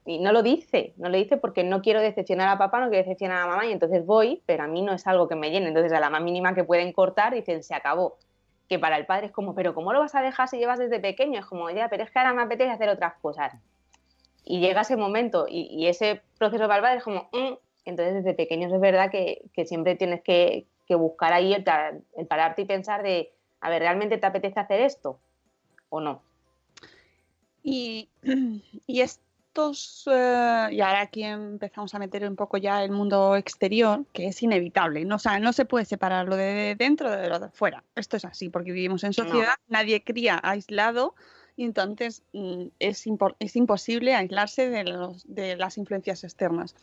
y 0.06 0.18
no 0.18 0.32
lo 0.32 0.42
dice, 0.42 0.94
no 0.96 1.08
lo 1.08 1.16
dice 1.16 1.36
porque 1.36 1.62
no 1.62 1.82
quiero 1.82 2.00
decepcionar 2.00 2.48
a 2.48 2.58
papá, 2.58 2.80
no 2.80 2.88
quiero 2.88 3.04
decepcionar 3.04 3.42
a 3.42 3.46
mamá 3.46 3.66
y 3.66 3.72
entonces 3.72 4.04
voy, 4.04 4.42
pero 4.46 4.64
a 4.64 4.66
mí 4.66 4.82
no 4.82 4.92
es 4.92 5.06
algo 5.06 5.28
que 5.28 5.36
me 5.36 5.50
llene. 5.50 5.68
Entonces, 5.68 5.92
a 5.92 6.00
la 6.00 6.10
más 6.10 6.22
mínima 6.22 6.54
que 6.54 6.64
pueden 6.64 6.92
cortar, 6.92 7.34
dicen, 7.34 7.62
se 7.62 7.74
acabó 7.74 8.16
que 8.68 8.78
para 8.78 8.96
el 8.96 9.06
padre 9.06 9.26
es 9.26 9.32
como, 9.32 9.54
pero 9.54 9.74
¿cómo 9.74 9.92
lo 9.92 10.00
vas 10.00 10.14
a 10.14 10.22
dejar 10.22 10.48
si 10.48 10.58
llevas 10.58 10.78
desde 10.78 11.00
pequeño? 11.00 11.40
Es 11.40 11.46
como, 11.46 11.70
ya, 11.70 11.88
pero 11.88 12.04
es 12.04 12.10
que 12.10 12.18
ahora 12.18 12.32
me 12.32 12.42
apetece 12.42 12.70
hacer 12.70 12.88
otras 12.88 13.14
cosas. 13.20 13.52
Y 14.50 14.58
llega 14.58 14.80
ese 14.80 14.96
momento 14.96 15.46
y, 15.48 15.68
y 15.70 15.86
ese 15.86 16.22
proceso 16.36 16.66
padre 16.66 16.96
es 16.96 17.04
como, 17.04 17.28
"Mm". 17.32 17.54
entonces 17.84 18.14
desde 18.16 18.34
pequeños 18.34 18.72
es 18.72 18.80
verdad 18.80 19.08
que, 19.08 19.42
que 19.54 19.64
siempre 19.64 19.94
tienes 19.94 20.22
que, 20.22 20.66
que 20.88 20.96
buscar 20.96 21.32
ahí 21.32 21.54
el, 21.54 21.64
el 22.16 22.26
pararte 22.26 22.62
y 22.62 22.64
pensar 22.64 23.04
de, 23.04 23.32
a 23.60 23.70
ver, 23.70 23.82
¿realmente 23.82 24.18
te 24.18 24.26
apetece 24.26 24.58
hacer 24.58 24.80
esto 24.80 25.20
o 25.88 26.00
no? 26.00 26.22
Y, 27.62 28.08
y 28.88 29.00
estos, 29.02 30.08
eh, 30.10 30.66
y 30.72 30.80
ahora 30.80 31.02
aquí 31.02 31.22
empezamos 31.22 31.94
a 31.94 32.00
meter 32.00 32.28
un 32.28 32.34
poco 32.34 32.56
ya 32.56 32.82
el 32.82 32.90
mundo 32.90 33.36
exterior, 33.36 34.04
que 34.12 34.26
es 34.26 34.42
inevitable, 34.42 35.04
¿no? 35.04 35.14
O 35.14 35.20
sea, 35.20 35.38
no 35.38 35.52
se 35.52 35.64
puede 35.64 35.84
separar 35.84 36.26
lo 36.26 36.34
de 36.34 36.74
dentro 36.76 37.08
de 37.08 37.28
lo 37.28 37.38
de 37.38 37.50
fuera. 37.50 37.84
Esto 37.94 38.16
es 38.16 38.24
así, 38.24 38.48
porque 38.48 38.72
vivimos 38.72 39.04
en 39.04 39.12
sociedad, 39.12 39.54
nadie 39.68 40.02
cría 40.02 40.40
aislado 40.42 41.14
y 41.60 41.64
entonces 41.64 42.22
mm, 42.32 42.68
es, 42.78 43.06
imposible 43.54 44.14
aislarse 44.14 44.70
de, 44.70 45.56
las 45.56 45.76
influencias 45.76 46.24
externas. 46.24 46.74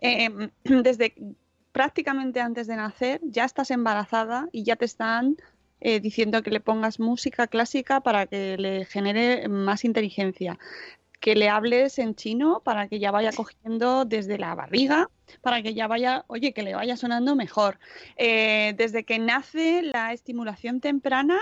Eh, 0.00 0.30
desde 0.64 1.14
prácticamente 1.72 2.40
antes 2.40 2.68
de 2.68 2.76
nacer 2.76 3.20
ya 3.24 3.44
estás 3.44 3.72
embarazada 3.72 4.48
y 4.52 4.62
ya 4.62 4.76
te 4.76 4.84
están 4.84 5.36
eh, 5.80 5.98
diciendo 5.98 6.44
que 6.44 6.52
le 6.52 6.60
pongas 6.60 7.00
música 7.00 7.48
clásica 7.48 8.02
para 8.02 8.26
que 8.26 8.56
le 8.56 8.84
genere 8.84 9.48
más 9.48 9.84
inteligencia, 9.84 10.60
que 11.18 11.34
le 11.34 11.48
hables 11.48 11.98
en 11.98 12.14
chino 12.14 12.62
para 12.64 12.86
que 12.86 13.00
ya 13.00 13.10
vaya 13.10 13.32
cogiendo 13.32 14.04
desde 14.04 14.38
la 14.38 14.54
barriga, 14.54 15.10
para 15.40 15.60
que 15.60 15.74
ya 15.74 15.88
vaya, 15.88 16.24
oye, 16.28 16.52
que 16.52 16.62
le 16.62 16.76
vaya 16.76 16.96
sonando 16.96 17.34
mejor. 17.34 17.80
Eh, 18.16 18.74
desde 18.76 19.02
que 19.02 19.18
nace 19.18 19.82
la 19.82 20.12
estimulación 20.12 20.80
temprana, 20.80 21.40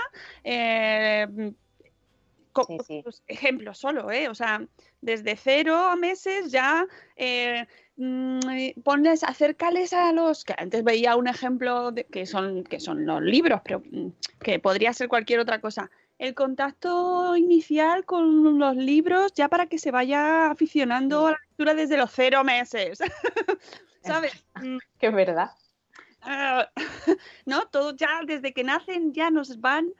Sí, 2.67 2.77
sí. 2.85 3.03
ejemplo 3.27 3.73
solo, 3.73 4.11
¿eh? 4.11 4.29
O 4.29 4.35
sea, 4.35 4.65
desde 5.01 5.35
cero 5.35 5.95
meses 5.97 6.51
ya 6.51 6.85
eh, 7.15 7.65
mm, 7.97 8.49
eh, 8.49 8.75
pones, 8.83 9.23
acércales 9.23 9.93
a 9.93 10.11
los 10.11 10.43
que 10.45 10.53
antes 10.57 10.83
veía 10.83 11.15
un 11.15 11.27
ejemplo 11.27 11.91
de, 11.91 12.05
que 12.05 12.25
son 12.25 12.63
que 12.63 12.79
son 12.79 13.05
los 13.05 13.21
libros, 13.21 13.61
pero 13.63 13.81
mm, 13.91 14.09
que 14.39 14.59
podría 14.59 14.93
ser 14.93 15.07
cualquier 15.07 15.39
otra 15.39 15.59
cosa. 15.59 15.89
El 16.19 16.35
contacto 16.35 17.35
inicial 17.35 18.05
con 18.05 18.59
los 18.59 18.75
libros 18.75 19.33
ya 19.33 19.49
para 19.49 19.65
que 19.65 19.79
se 19.79 19.91
vaya 19.91 20.51
aficionando 20.51 21.27
a 21.27 21.31
la 21.31 21.37
lectura 21.47 21.73
desde 21.73 21.97
los 21.97 22.11
cero 22.11 22.43
meses. 22.43 22.99
¿Sabes? 24.03 24.31
Mm, 24.55 24.77
Que 24.99 25.07
es 25.07 25.13
verdad. 25.13 25.49
Ah, 26.21 26.69
¿no? 27.45 27.67
Todo 27.67 27.95
ya 27.95 28.21
desde 28.25 28.53
que 28.53 28.63
nacen 28.63 29.13
ya 29.13 29.29
nos 29.29 29.59
van, 29.59 29.91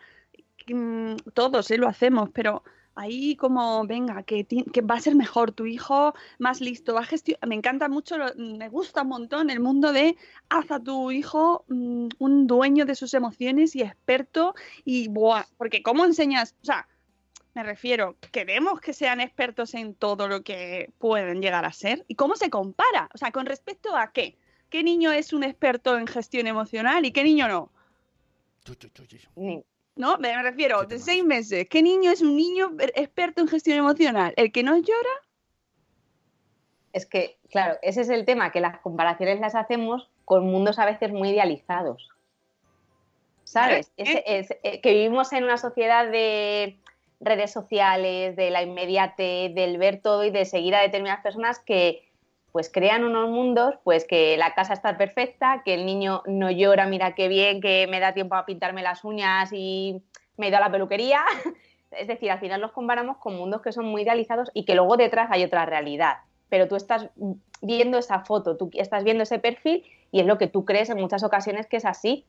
mm, 0.67 1.15
todos 1.33 1.69
¿eh? 1.71 1.77
lo 1.77 1.87
hacemos, 1.87 2.29
pero 2.33 2.63
ahí 2.95 3.35
como, 3.35 3.85
venga, 3.87 4.21
que, 4.23 4.45
va 4.81 4.95
a 4.95 4.99
ser 5.01 5.15
mejor 5.15 5.51
tu 5.51 5.65
hijo, 5.65 6.13
más 6.37 6.61
listo, 6.61 6.93
va 6.93 7.01
a 7.01 7.05
gestio- 7.05 7.37
Me 7.47 7.55
encanta 7.55 7.89
mucho, 7.89 8.17
lo- 8.17 8.35
me 8.35 8.69
gusta 8.69 9.01
un 9.01 9.07
montón 9.09 9.49
el 9.49 9.59
mundo 9.59 9.91
de 9.91 10.15
haz 10.49 10.69
a 10.71 10.79
tu 10.79 11.09
hijo 11.11 11.65
mm, 11.69 12.07
un 12.19 12.45
dueño 12.47 12.85
de 12.85 12.93
sus 12.95 13.13
emociones 13.15 13.75
y 13.75 13.81
experto 13.81 14.53
y, 14.85 15.07
buah, 15.07 15.43
porque 15.57 15.81
¿cómo 15.81 16.05
enseñas? 16.05 16.55
O 16.61 16.65
sea, 16.65 16.87
me 17.55 17.63
refiero, 17.63 18.15
queremos 18.31 18.79
que 18.79 18.93
sean 18.93 19.21
expertos 19.21 19.73
en 19.75 19.93
todo 19.95 20.27
lo 20.27 20.43
que 20.43 20.91
pueden 20.97 21.41
llegar 21.41 21.65
a 21.65 21.73
ser. 21.73 22.03
¿Y 22.07 22.15
cómo 22.15 22.35
se 22.35 22.49
compara? 22.49 23.09
O 23.13 23.17
sea, 23.17 23.31
¿con 23.31 23.45
respecto 23.45 23.95
a 23.95 24.11
qué? 24.11 24.37
¿Qué 24.69 24.81
niño 24.83 25.11
es 25.11 25.33
un 25.33 25.43
experto 25.43 25.97
en 25.97 26.07
gestión 26.07 26.47
emocional 26.47 27.05
y 27.05 27.11
qué 27.11 27.23
niño 27.23 27.47
no? 27.47 27.71
Ni- 29.35 29.63
¿No? 29.95 30.17
Me 30.17 30.35
me 30.35 30.41
refiero, 30.43 30.83
de 30.85 30.97
seis 30.99 31.23
meses. 31.23 31.67
¿Qué 31.69 31.83
niño 31.83 32.11
es 32.11 32.21
un 32.21 32.35
niño 32.35 32.71
er- 32.77 32.91
experto 32.95 33.41
en 33.41 33.47
gestión 33.47 33.77
emocional? 33.77 34.33
¿El 34.37 34.51
que 34.51 34.63
no 34.63 34.75
llora? 34.77 35.15
Es 36.93 37.05
que, 37.05 37.37
claro, 37.49 37.77
ese 37.81 38.01
es 38.01 38.09
el 38.09 38.25
tema, 38.25 38.51
que 38.51 38.59
las 38.61 38.79
comparaciones 38.79 39.39
las 39.39 39.55
hacemos 39.55 40.09
con 40.25 40.45
mundos 40.45 40.79
a 40.79 40.85
veces 40.85 41.11
muy 41.11 41.29
idealizados. 41.29 42.09
¿Sabes? 43.43 43.91
¿Eh? 43.97 44.23
Es- 44.25 44.49
eh, 44.63 44.81
que 44.81 44.93
vivimos 44.93 45.31
en 45.33 45.43
una 45.43 45.57
sociedad 45.57 46.09
de 46.09 46.77
redes 47.19 47.51
sociales, 47.51 48.35
de 48.35 48.49
la 48.49 48.63
inmediatez, 48.63 49.53
del 49.53 49.77
ver 49.77 50.01
todo 50.01 50.23
y 50.23 50.31
de 50.31 50.45
seguir 50.45 50.75
a 50.75 50.81
determinadas 50.81 51.23
personas 51.23 51.59
que 51.59 52.07
pues 52.53 52.69
crean 52.71 53.03
unos 53.03 53.31
mundos, 53.31 53.73
pues 53.83 54.05
que 54.05 54.37
la 54.37 54.53
casa 54.53 54.73
está 54.73 54.95
perfecta, 54.95 55.63
que 55.65 55.73
el 55.73 55.87
niño 55.87 56.21
no 56.27 56.51
llora, 56.51 56.85
mira 56.85 57.15
qué 57.15 57.27
bien, 57.27 57.61
que 57.61 57.87
me 57.87 57.99
da 57.99 58.13
tiempo 58.13 58.35
a 58.35 58.45
pintarme 58.45 58.83
las 58.83 59.03
uñas 59.03 59.49
y 59.51 60.03
me 60.37 60.45
he 60.45 60.49
ido 60.49 60.57
a 60.57 60.61
la 60.61 60.71
peluquería. 60.71 61.21
Es 61.91 62.07
decir, 62.07 62.31
al 62.31 62.39
final 62.39 62.59
los 62.59 62.71
comparamos 62.71 63.17
con 63.17 63.37
mundos 63.37 63.61
que 63.61 63.71
son 63.71 63.85
muy 63.85 64.01
idealizados 64.01 64.49
y 64.55 64.65
que 64.65 64.73
luego 64.73 64.97
detrás 64.97 65.29
hay 65.29 65.43
otra 65.43 65.63
realidad. 65.67 66.17
Pero 66.49 66.67
tú 66.67 66.75
estás 66.75 67.09
viendo 67.61 67.99
esa 67.99 68.21
foto, 68.21 68.57
tú 68.57 68.71
estás 68.73 69.03
viendo 69.03 69.21
ese 69.21 69.37
perfil 69.37 69.83
y 70.11 70.19
es 70.19 70.25
lo 70.25 70.39
que 70.39 70.47
tú 70.47 70.65
crees 70.65 70.89
en 70.89 70.97
muchas 70.97 71.23
ocasiones 71.23 71.67
que 71.67 71.77
es 71.77 71.85
así. 71.85 72.25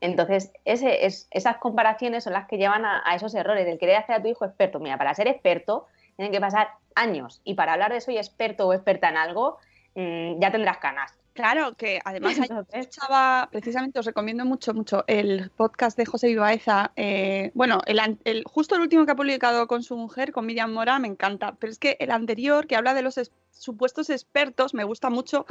Entonces, 0.00 0.50
esas 0.64 1.58
comparaciones 1.58 2.24
son 2.24 2.32
las 2.32 2.48
que 2.48 2.58
llevan 2.58 2.84
a, 2.84 3.00
a, 3.06 3.14
esos 3.14 3.32
errores, 3.36 3.64
del 3.64 3.78
querer 3.78 3.94
hacer 3.94 4.16
a 4.16 4.22
tu 4.22 4.26
hijo 4.26 4.44
experto. 4.44 4.80
Mira, 4.80 4.98
para 4.98 5.14
ser 5.14 5.28
experto 5.28 5.86
tienen 6.16 6.32
que 6.32 6.40
pasar 6.40 6.68
años 6.94 7.40
y 7.44 7.54
para 7.54 7.72
hablar 7.72 7.92
de 7.92 8.00
soy 8.00 8.16
experto 8.16 8.66
o 8.66 8.72
experta 8.72 9.08
en 9.08 9.16
algo, 9.16 9.58
mmm, 9.94 10.40
ya 10.40 10.50
tendrás 10.50 10.78
canas. 10.78 11.14
Claro, 11.34 11.74
que 11.74 12.00
además 12.04 12.38
escuchaba, 12.72 13.48
precisamente 13.50 13.98
os 13.98 14.06
recomiendo 14.06 14.44
mucho, 14.44 14.72
mucho 14.72 15.02
el 15.08 15.50
podcast 15.50 15.98
de 15.98 16.06
José 16.06 16.28
Vivaeza. 16.28 16.92
Eh, 16.94 17.50
bueno, 17.54 17.80
el, 17.86 18.00
el, 18.24 18.44
justo 18.44 18.76
el 18.76 18.82
último 18.82 19.04
que 19.04 19.12
ha 19.12 19.16
publicado 19.16 19.66
con 19.66 19.82
su 19.82 19.96
mujer, 19.96 20.30
con 20.30 20.46
Miriam 20.46 20.72
Mora, 20.72 21.00
me 21.00 21.08
encanta. 21.08 21.56
Pero 21.58 21.72
es 21.72 21.80
que 21.80 21.96
el 21.98 22.12
anterior, 22.12 22.68
que 22.68 22.76
habla 22.76 22.94
de 22.94 23.02
los 23.02 23.18
es, 23.18 23.32
supuestos 23.50 24.10
expertos, 24.10 24.74
me 24.74 24.84
gusta 24.84 25.10
mucho 25.10 25.44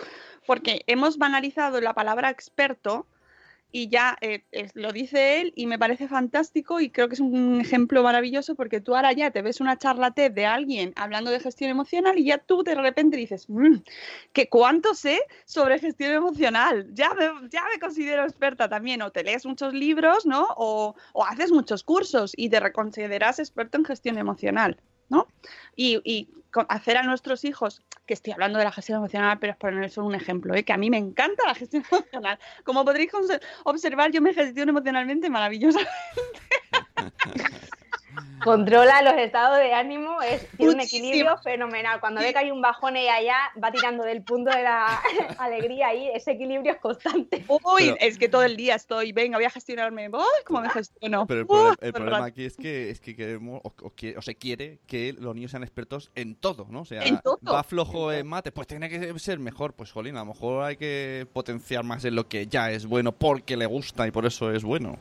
porque 0.47 0.83
hemos 0.87 1.17
banalizado 1.17 1.81
la 1.81 1.93
palabra 1.93 2.29
experto 2.29 3.05
y 3.75 3.89
ya 3.89 4.15
eh, 4.21 4.43
lo 4.75 4.91
dice 4.91 5.41
él 5.41 5.51
y 5.55 5.65
me 5.65 5.79
parece 5.79 6.07
fantástico 6.07 6.79
y 6.79 6.91
creo 6.91 7.09
que 7.09 7.15
es 7.15 7.19
un 7.19 7.59
ejemplo 7.59 8.03
maravilloso 8.03 8.53
porque 8.53 8.79
tú 8.79 8.95
ahora 8.95 9.11
ya 9.13 9.31
te 9.31 9.41
ves 9.41 9.59
una 9.61 9.79
charlate 9.79 10.29
de 10.29 10.45
alguien 10.45 10.93
hablando 10.95 11.31
de 11.31 11.39
gestión 11.39 11.71
emocional 11.71 12.19
y 12.19 12.25
ya 12.25 12.37
tú 12.37 12.63
de 12.63 12.75
repente 12.75 13.17
dices, 13.17 13.49
mmm, 13.49 13.77
que 14.31 14.47
cuánto 14.47 14.93
sé 14.93 15.19
sobre 15.45 15.79
gestión 15.79 16.13
emocional, 16.13 16.87
ya 16.93 17.15
me, 17.15 17.25
ya 17.49 17.63
me 17.73 17.79
considero 17.79 18.23
experta 18.23 18.69
también, 18.69 19.01
o 19.01 19.11
te 19.11 19.23
lees 19.23 19.43
muchos 19.43 19.73
libros, 19.73 20.27
¿no? 20.27 20.47
O, 20.55 20.95
haces 21.27 21.51
muchos 21.51 21.83
cursos 21.83 22.33
y 22.37 22.49
te 22.49 22.59
reconsideras 22.59 23.39
experto 23.39 23.79
en 23.79 23.85
gestión 23.85 24.19
emocional. 24.19 24.77
¿no? 25.09 25.27
Y, 25.75 26.29
hacer 26.69 26.97
a 26.97 27.03
nuestros 27.03 27.45
hijos, 27.45 27.81
que 28.05 28.13
estoy 28.13 28.33
hablando 28.33 28.59
de 28.59 28.65
la 28.65 28.71
gestión 28.71 28.97
emocional, 28.97 29.39
pero 29.39 29.53
es 29.53 29.57
poner 29.57 29.89
solo 29.89 30.07
un 30.07 30.15
ejemplo, 30.15 30.53
¿eh? 30.55 30.63
que 30.63 30.73
a 30.73 30.77
mí 30.77 30.89
me 30.89 30.97
encanta 30.97 31.43
la 31.45 31.55
gestión 31.55 31.83
emocional. 31.91 32.39
Como 32.63 32.85
podréis 32.85 33.11
observar, 33.63 34.11
yo 34.11 34.21
me 34.21 34.33
gestiono 34.33 34.71
emocionalmente 34.71 35.29
maravillosamente. 35.29 35.91
Controla 38.43 39.01
los 39.01 39.13
estados 39.13 39.57
de 39.57 39.73
ánimo, 39.73 40.21
es, 40.21 40.47
tiene 40.57 40.73
un 40.73 40.79
equilibrio 40.81 41.37
fenomenal. 41.37 41.99
Cuando 42.01 42.19
ve 42.19 42.33
que 42.33 42.39
hay 42.39 42.51
un 42.51 42.61
bajón 42.61 42.97
y 42.97 43.07
allá, 43.07 43.37
va 43.61 43.71
tirando 43.71 44.03
del 44.03 44.21
punto 44.21 44.51
de 44.51 44.63
la 44.63 45.01
alegría 45.39 45.93
y 45.93 46.09
ese 46.09 46.31
equilibrio 46.31 46.73
es 46.73 46.79
constante. 46.79 47.45
Uy, 47.47 47.61
pero, 47.77 47.95
es 47.99 48.17
que 48.17 48.27
todo 48.27 48.43
el 48.43 48.57
día 48.57 48.75
estoy, 48.75 49.13
venga, 49.13 49.37
voy 49.37 49.45
a 49.45 49.49
gestionarme. 49.49 50.09
Uy, 50.09 50.21
¿cómo 50.45 50.61
me 50.61 50.69
gestiono? 50.69 51.25
Pero 51.25 51.41
el, 51.41 51.47
problema, 51.47 51.75
el 51.79 51.93
problema 51.93 52.25
aquí 52.25 52.43
es 52.43 52.57
que, 52.57 52.89
es 52.89 52.99
que 52.99 53.15
queremos, 53.15 53.61
o, 53.63 53.73
o, 53.81 53.93
o, 54.17 54.21
se 54.21 54.35
quiere 54.35 54.79
que 54.87 55.13
los 55.13 55.33
niños 55.33 55.51
sean 55.51 55.63
expertos 55.63 56.11
en 56.15 56.35
todo, 56.35 56.67
¿no? 56.69 56.81
O 56.81 56.85
sea, 56.85 57.01
todo? 57.21 57.39
va 57.45 57.63
flojo 57.63 58.11
en 58.11 58.27
mate, 58.27 58.51
pues 58.51 58.67
tiene 58.67 58.89
que 58.89 59.17
ser 59.19 59.39
mejor. 59.39 59.73
Pues, 59.73 59.91
jolín, 59.91 60.17
a 60.17 60.19
lo 60.19 60.25
mejor 60.25 60.63
hay 60.63 60.75
que 60.75 61.25
potenciar 61.31 61.83
más 61.83 62.03
en 62.03 62.15
lo 62.15 62.27
que 62.27 62.47
ya 62.47 62.71
es 62.71 62.85
bueno 62.85 63.13
porque 63.13 63.55
le 63.55 63.67
gusta 63.67 64.05
y 64.05 64.11
por 64.11 64.25
eso 64.25 64.51
es 64.51 64.63
bueno. 64.63 64.97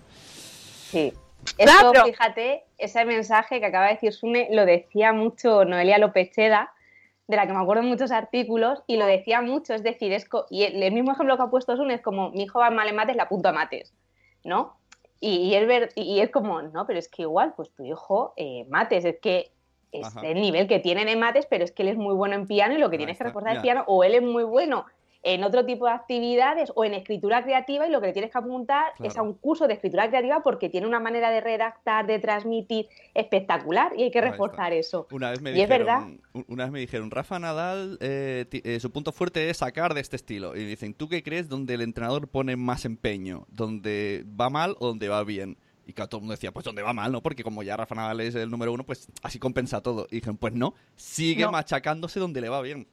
Sí. 0.91 1.13
Eso, 1.59 1.93
claro. 1.93 2.05
fíjate, 2.05 2.65
ese 2.79 3.05
mensaje 3.05 3.61
que 3.61 3.67
acaba 3.67 3.87
de 3.87 3.95
decir 3.95 4.13
Sune 4.13 4.49
lo 4.51 4.65
decía 4.65 5.13
mucho 5.13 5.65
Noelia 5.65 5.99
López 5.99 6.31
Cheda, 6.31 6.73
de 7.27 7.37
la 7.37 7.47
que 7.47 7.53
me 7.53 7.61
acuerdo 7.61 7.83
en 7.83 7.89
muchos 7.89 8.11
artículos, 8.11 8.83
y 8.87 8.97
lo 8.97 9.07
decía 9.07 9.41
mucho, 9.43 9.75
es 9.75 9.83
decir, 9.83 10.13
es 10.13 10.29
y 10.51 10.65
el, 10.65 10.93
mismo 10.93 11.13
ejemplo 11.13 11.37
que 11.37 11.43
ha 11.43 11.51
puesto 11.51 11.77
Sune 11.77 11.95
es 11.95 12.01
como, 12.01 12.31
mi 12.31 12.45
hijo 12.45 12.59
va 12.59 12.71
mal 12.71 12.89
en 12.89 12.97
mates, 12.97 13.17
la 13.17 13.25
apunto 13.25 13.49
a 13.49 13.53
mates, 13.53 13.93
¿no? 14.45 14.77
Y, 15.21 15.37
y, 15.37 15.55
es 15.55 15.67
ver, 15.67 15.91
y 15.95 16.21
es 16.21 16.31
como, 16.31 16.63
no, 16.63 16.87
pero 16.87 16.99
es 16.99 17.09
que 17.09 17.23
igual, 17.23 17.55
pues 17.57 17.71
tu 17.73 17.85
hijo, 17.85 18.35
eh, 18.37 18.67
mates, 18.69 19.05
es 19.05 19.19
que 19.21 19.53
es 19.93 20.07
Ajá. 20.07 20.27
el 20.27 20.41
nivel 20.41 20.67
que 20.67 20.81
tienen 20.81 21.09
en 21.09 21.21
mates, 21.21 21.47
pero 21.47 21.65
es 21.65 21.71
que 21.71 21.83
él 21.83 21.89
es 21.89 21.97
muy 21.97 22.15
bueno 22.15 22.35
en 22.35 22.47
piano 22.47 22.75
y 22.75 22.79
lo 22.79 22.91
que 22.91 22.97
tienes 22.97 23.19
que 23.19 23.25
recordar 23.25 23.57
es 23.57 23.63
piano, 23.63 23.85
o 23.87 24.05
él 24.05 24.15
es 24.15 24.23
muy 24.23 24.43
bueno 24.43 24.87
en 25.23 25.45
otro 25.45 25.65
tipo 25.65 25.87
de 25.87 25.93
actividades 25.93 26.73
o 26.75 26.85
en 26.85 26.95
escritura 26.95 27.43
creativa 27.45 27.87
y 27.87 27.91
lo 27.91 28.01
que 28.01 28.09
le 28.09 28.13
tienes 28.13 28.33
que 28.33 28.39
apuntar 28.39 28.93
claro. 28.97 29.11
es 29.11 29.17
a 29.17 29.23
un 29.23 29.35
curso 29.35 29.69
de 29.69 29.75
escritura 29.75 30.09
creativa 30.09 30.43
porque 30.43 30.69
tiene 30.69 30.87
una 30.87 31.01
manera 31.01 31.31
de 31.31 31.41
redactar, 31.41 32.07
de 32.07 32.19
transmitir 32.19 32.89
espectacular 33.15 33.93
y 33.97 34.03
hay 34.05 34.11
que 34.11 34.21
reforzar 34.21 34.73
eso. 34.73 35.07
Una 35.13 35.31
vez 35.31 35.41
me 35.41 35.51
y 35.51 35.55
dijeron, 35.55 35.73
es 35.73 35.79
verdad. 35.79 36.09
Una 36.49 36.65
vez 36.65 36.73
me 36.73 36.81
dijeron, 36.81 37.11
Rafa 37.11 37.39
Nadal, 37.39 37.99
eh, 38.01 38.47
eh, 38.51 38.81
su 38.81 38.91
punto 38.91 39.13
fuerte 39.13 39.49
es 39.49 39.59
sacar 39.59 39.95
de 39.95 40.01
este 40.01 40.17
estilo. 40.17 40.57
Y 40.57 40.65
dicen, 40.65 40.95
¿tú 40.95 41.09
qué 41.09 41.23
crees 41.23 41.49
donde 41.49 41.75
el 41.75 41.83
entrenador 41.83 42.29
pone 42.29 42.57
más 42.57 42.85
empeño? 42.85 43.47
¿Donde 43.49 44.25
va 44.41 44.51
mal 44.51 44.77
o 44.81 44.89
donde 44.89 45.09
va 45.09 45.23
bien? 45.25 45.57
Y 45.87 45.93
claro, 45.93 46.09
todo 46.09 46.19
el 46.19 46.23
mundo 46.23 46.33
decía, 46.33 46.53
pues 46.53 46.65
donde 46.65 46.83
va 46.83 46.93
mal, 46.93 47.13
¿no? 47.13 47.23
Porque 47.23 47.43
como 47.43 47.63
ya 47.63 47.77
Rafa 47.77 47.95
Nadal 47.95 48.21
es 48.21 48.35
el 48.35 48.51
número 48.51 48.73
uno, 48.73 48.85
pues 48.85 49.09
así 49.23 49.39
compensa 49.39 49.83
todo. 49.83 50.07
Y 50.11 50.17
dijeron, 50.17 50.37
pues 50.37 50.53
no, 50.53 50.75
sigue 50.97 51.45
no. 51.45 51.53
machacándose 51.53 52.21
donde 52.21 52.41
le 52.41 52.49
va 52.49 52.61
bien. 52.63 52.87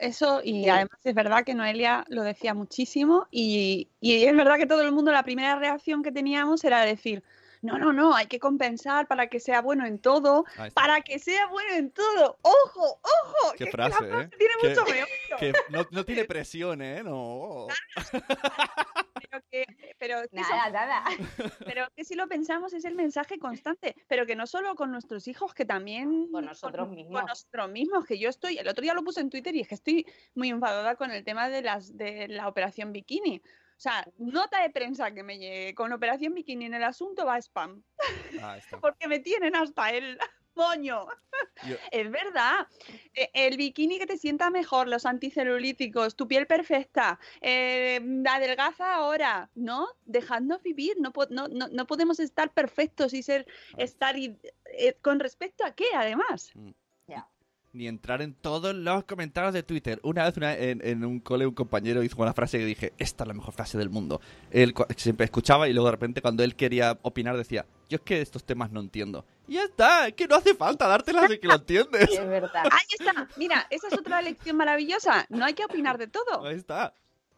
Eso, 0.00 0.40
y 0.44 0.68
además 0.68 0.98
es 1.02 1.14
verdad 1.14 1.44
que 1.44 1.54
Noelia 1.54 2.04
lo 2.08 2.22
decía 2.22 2.54
muchísimo 2.54 3.26
y, 3.30 3.88
y, 4.00 4.24
es 4.24 4.36
verdad 4.36 4.56
que 4.56 4.66
todo 4.66 4.82
el 4.82 4.92
mundo 4.92 5.10
la 5.10 5.24
primera 5.24 5.56
reacción 5.56 6.02
que 6.02 6.12
teníamos 6.12 6.62
era 6.62 6.82
decir, 6.82 7.24
no, 7.64 7.78
no, 7.78 7.94
no, 7.94 8.14
hay 8.14 8.26
que 8.26 8.38
compensar 8.38 9.08
para 9.08 9.28
que 9.28 9.40
sea 9.40 9.62
bueno 9.62 9.86
en 9.86 9.98
todo, 9.98 10.44
para 10.74 11.00
que 11.00 11.18
sea 11.18 11.46
bueno 11.46 11.72
en 11.72 11.90
todo. 11.90 12.38
¡Ojo, 12.42 13.00
ojo! 13.00 13.52
Qué 13.56 13.64
que 13.64 13.70
frase, 13.70 13.96
frase 13.96 14.24
¿eh? 14.24 14.30
Tiene 14.36 14.54
que, 14.60 14.68
mucho 14.68 14.84
meollo. 14.84 15.06
Que 15.38 15.52
no, 15.70 15.86
no, 15.90 16.04
tiene 16.04 16.24
presión, 16.26 16.82
¿eh? 16.82 17.02
No. 17.02 17.68
pero 18.12 19.44
que, 19.50 19.66
pero 19.98 20.22
que 20.30 20.40
nada, 20.40 20.70
nada. 20.70 21.04
Pero 21.64 21.88
que 21.96 22.04
si 22.04 22.14
lo 22.14 22.28
pensamos 22.28 22.74
es 22.74 22.84
el 22.84 22.94
mensaje 22.94 23.38
constante, 23.38 23.96
pero 24.08 24.26
que 24.26 24.36
no 24.36 24.46
solo 24.46 24.74
con 24.74 24.92
nuestros 24.92 25.26
hijos, 25.26 25.54
que 25.54 25.64
también 25.64 26.30
con 26.30 26.44
nosotros 26.44 26.86
con, 26.86 26.94
mismos. 26.94 27.20
Con 27.20 27.28
nosotros 27.28 27.70
mismos, 27.70 28.04
que 28.04 28.18
yo 28.18 28.28
estoy, 28.28 28.58
el 28.58 28.68
otro 28.68 28.82
día 28.82 28.92
lo 28.92 29.02
puse 29.02 29.20
en 29.20 29.30
Twitter 29.30 29.56
y 29.56 29.60
es 29.60 29.68
que 29.68 29.74
estoy 29.74 30.06
muy 30.34 30.50
enfadada 30.50 30.96
con 30.96 31.10
el 31.10 31.24
tema 31.24 31.48
de 31.48 31.62
las 31.62 31.96
de 31.96 32.28
la 32.28 32.46
operación 32.46 32.92
bikini. 32.92 33.42
O 33.84 33.86
sea, 33.86 34.10
nota 34.16 34.62
de 34.62 34.70
prensa 34.70 35.12
que 35.12 35.22
me 35.22 35.38
llegue 35.38 35.74
con 35.74 35.92
Operación 35.92 36.32
Bikini 36.32 36.64
en 36.64 36.72
el 36.72 36.84
asunto 36.84 37.26
va 37.26 37.34
a 37.34 37.38
spam. 37.42 37.82
Ah, 38.40 38.56
Porque 38.80 39.08
me 39.08 39.18
tienen 39.18 39.54
hasta 39.54 39.90
el 39.90 40.18
moño. 40.56 41.06
Yo... 41.68 41.76
Es 41.90 42.10
verdad. 42.10 42.66
E, 43.12 43.28
El 43.34 43.58
bikini 43.58 43.98
que 43.98 44.06
te 44.06 44.16
sienta 44.16 44.48
mejor, 44.48 44.88
los 44.88 45.04
anticelulíticos, 45.04 46.16
tu 46.16 46.26
piel 46.26 46.46
perfecta, 46.46 47.20
eh, 47.42 48.00
adelgaza 48.26 48.94
ahora, 48.94 49.50
¿no? 49.54 49.88
Dejadnos 50.06 50.62
vivir. 50.62 50.96
No, 50.98 51.12
no, 51.28 51.48
no, 51.48 51.68
no 51.68 51.86
podemos 51.86 52.20
estar 52.20 52.54
perfectos 52.54 53.12
y 53.12 53.22
ser, 53.22 53.46
estar. 53.76 54.16
Y, 54.16 54.38
eh, 54.78 54.96
¿Con 55.02 55.20
respecto 55.20 55.62
a 55.62 55.74
qué, 55.74 55.84
además? 55.94 56.52
Mm 56.54 56.70
ni 57.74 57.88
entrar 57.88 58.22
en 58.22 58.34
todos 58.34 58.74
los 58.74 59.04
comentarios 59.04 59.52
de 59.52 59.62
Twitter. 59.62 60.00
Una 60.02 60.24
vez 60.24 60.36
una, 60.36 60.54
en, 60.54 60.80
en, 60.86 61.04
un 61.04 61.20
cole 61.20 61.46
un 61.46 61.54
compañero 61.54 62.02
hizo 62.02 62.20
una 62.22 62.32
frase 62.32 62.58
que 62.58 62.64
dije, 62.64 62.92
esta 62.98 63.24
es 63.24 63.28
la 63.28 63.34
mejor 63.34 63.52
frase 63.52 63.76
del 63.76 63.90
mundo. 63.90 64.20
Él 64.50 64.72
siempre 64.96 65.24
escuchaba 65.24 65.68
y 65.68 65.72
luego 65.72 65.86
de 65.86 65.92
repente 65.92 66.22
cuando 66.22 66.44
él 66.44 66.54
quería 66.54 66.98
opinar 67.02 67.36
decía, 67.36 67.66
yo 67.88 67.96
es 67.96 68.02
que 68.02 68.20
estos 68.20 68.44
temas 68.44 68.70
no 68.70 68.80
entiendo. 68.80 69.26
Y 69.48 69.54
ya 69.54 69.64
está, 69.64 70.08
es 70.08 70.14
que 70.14 70.28
no 70.28 70.36
hace 70.36 70.54
falta 70.54 70.86
dártelas 70.86 71.28
de 71.28 71.40
que 71.40 71.48
lo 71.48 71.56
entiendes. 71.56 72.10
Sí, 72.10 72.16
es 72.16 72.28
verdad. 72.28 72.64
Ahí 72.70 72.86
está, 72.98 73.28
mira, 73.36 73.66
esa 73.70 73.88
es 73.88 73.94
otra 73.94 74.22
lección 74.22 74.56
maravillosa. 74.56 75.26
No 75.28 75.44
hay 75.44 75.54
que 75.54 75.64
opinar 75.64 75.98
de 75.98 76.06
todo. 76.06 76.46
Ahí 76.46 76.56
está. 76.56 76.94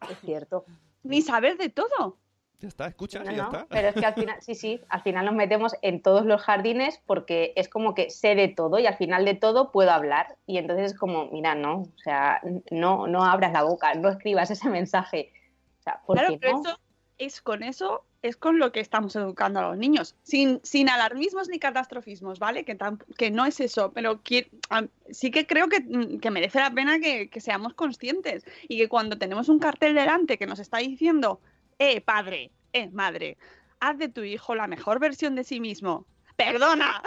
Es 0.09 0.19
cierto. 0.21 0.67
Ni 1.03 1.23
saber 1.23 1.57
de 1.57 1.71
todo. 1.71 2.19
Ya 2.61 2.69
está, 2.69 2.87
escucha, 2.87 3.23
no, 3.23 3.31
ya 3.31 3.37
no, 3.37 3.45
está. 3.45 3.67
Pero 3.69 3.89
es 3.89 3.95
que 3.95 4.07
al 4.07 4.15
final, 4.15 4.37
sí, 4.41 4.55
sí, 4.55 4.81
al 4.89 5.03
final 5.03 5.27
nos 5.27 5.35
metemos 5.35 5.75
en 5.83 6.01
todos 6.01 6.25
los 6.25 6.43
jardines 6.43 7.01
porque 7.07 7.53
es 7.55 7.69
como 7.69 7.95
que 7.95 8.09
sé 8.09 8.35
de 8.35 8.49
todo 8.49 8.79
y 8.79 8.87
al 8.87 8.97
final 8.97 9.25
de 9.25 9.35
todo 9.35 9.73
puedo 9.73 9.91
hablar. 9.91 10.37
Y 10.47 10.57
entonces 10.59 10.93
es 10.93 10.99
como, 10.99 11.31
mira, 11.31 11.55
no, 11.55 11.83
o 11.83 11.99
sea, 12.03 12.41
no, 12.71 13.07
no 13.07 13.25
abras 13.25 13.53
la 13.53 13.63
boca, 13.63 13.95
no 13.95 14.09
escribas 14.09 14.51
ese 14.51 14.71
mensaje. 14.71 15.33
O 15.81 15.83
sea, 15.83 16.01
¿por 16.07 16.17
claro, 16.17 16.33
qué 16.33 16.39
pero 16.39 16.53
no? 16.55 16.61
eso 16.61 16.81
es 17.19 17.41
con 17.43 17.63
eso 17.63 18.05
es 18.23 18.37
con 18.37 18.59
lo 18.59 18.73
que 18.73 18.81
estamos 18.81 19.15
educando 19.17 19.61
a 19.61 19.69
los 19.69 19.79
niños, 19.79 20.17
sin, 20.23 20.61
sin 20.65 20.89
alarmismos 20.89 21.49
ni 21.49 21.59
catastrofismos, 21.59 22.39
¿vale? 22.39 22.65
Que, 22.65 22.75
tan, 22.75 22.99
que 23.17 23.31
no 23.31 23.47
es 23.47 23.61
eso, 23.61 23.93
pero 23.93 24.23
que, 24.23 24.51
um, 24.71 24.89
sí 25.11 25.31
que 25.31 25.47
creo 25.47 25.69
que, 25.69 25.81
mm, 25.81 26.19
que 26.19 26.31
merece 26.31 26.59
la 26.59 26.71
pena 26.71 26.99
que, 26.99 27.29
que 27.29 27.41
seamos 27.41 27.75
conscientes 27.75 28.45
y 28.69 28.79
que 28.79 28.89
cuando 28.89 29.17
tenemos 29.19 29.49
un 29.49 29.59
cartel 29.59 29.95
delante 29.95 30.39
que 30.39 30.47
nos 30.47 30.59
está 30.59 30.79
diciendo 30.79 31.41
eh, 31.79 32.01
padre, 32.01 32.51
eh, 32.73 32.89
madre, 32.91 33.37
haz 33.81 33.99
de 33.99 34.09
tu 34.09 34.23
hijo 34.23 34.55
la 34.55 34.67
mejor 34.67 34.99
versión 34.99 35.35
de 35.35 35.45
sí 35.45 35.61
mismo. 35.61 36.07
¡Perdona! 36.37 37.03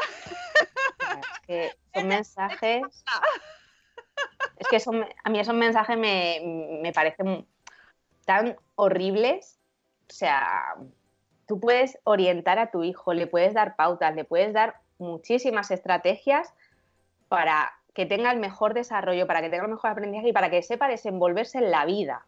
Es 1.00 1.40
que 1.48 1.72
son 1.94 2.08
mensajes. 2.08 2.84
Es 4.58 4.68
que 4.68 4.82
son, 4.82 5.06
a 5.24 5.30
mí 5.30 5.40
esos 5.40 5.56
mensajes 5.56 5.98
me, 5.98 6.80
me 6.82 6.92
parecen 6.92 7.48
tan 8.26 8.58
horribles. 8.76 9.58
O 10.10 10.14
sea, 10.14 10.76
tú 11.48 11.62
puedes 11.62 11.98
orientar 12.04 12.60
a 12.60 12.70
tu 12.70 12.84
hijo, 12.84 13.14
le 13.14 13.26
puedes 13.26 13.54
dar 13.54 13.78
pautas, 13.78 14.14
le 14.16 14.26
puedes 14.26 14.52
dar 14.52 14.82
muchísimas 14.98 15.72
estrategias 15.72 16.54
para 17.30 17.72
que 17.94 18.06
tenga 18.06 18.32
el 18.32 18.40
mejor 18.40 18.74
desarrollo, 18.74 19.28
para 19.28 19.42
que 19.42 19.50
tenga 19.50 19.64
el 19.64 19.72
mejor 19.72 19.92
aprendizaje 19.92 20.30
y 20.30 20.34
para 20.34 20.50
que 20.50 20.62
sepa 20.62 20.88
desenvolverse 20.88 21.58
en 21.58 21.72
la 21.72 21.86
vida, 21.86 22.26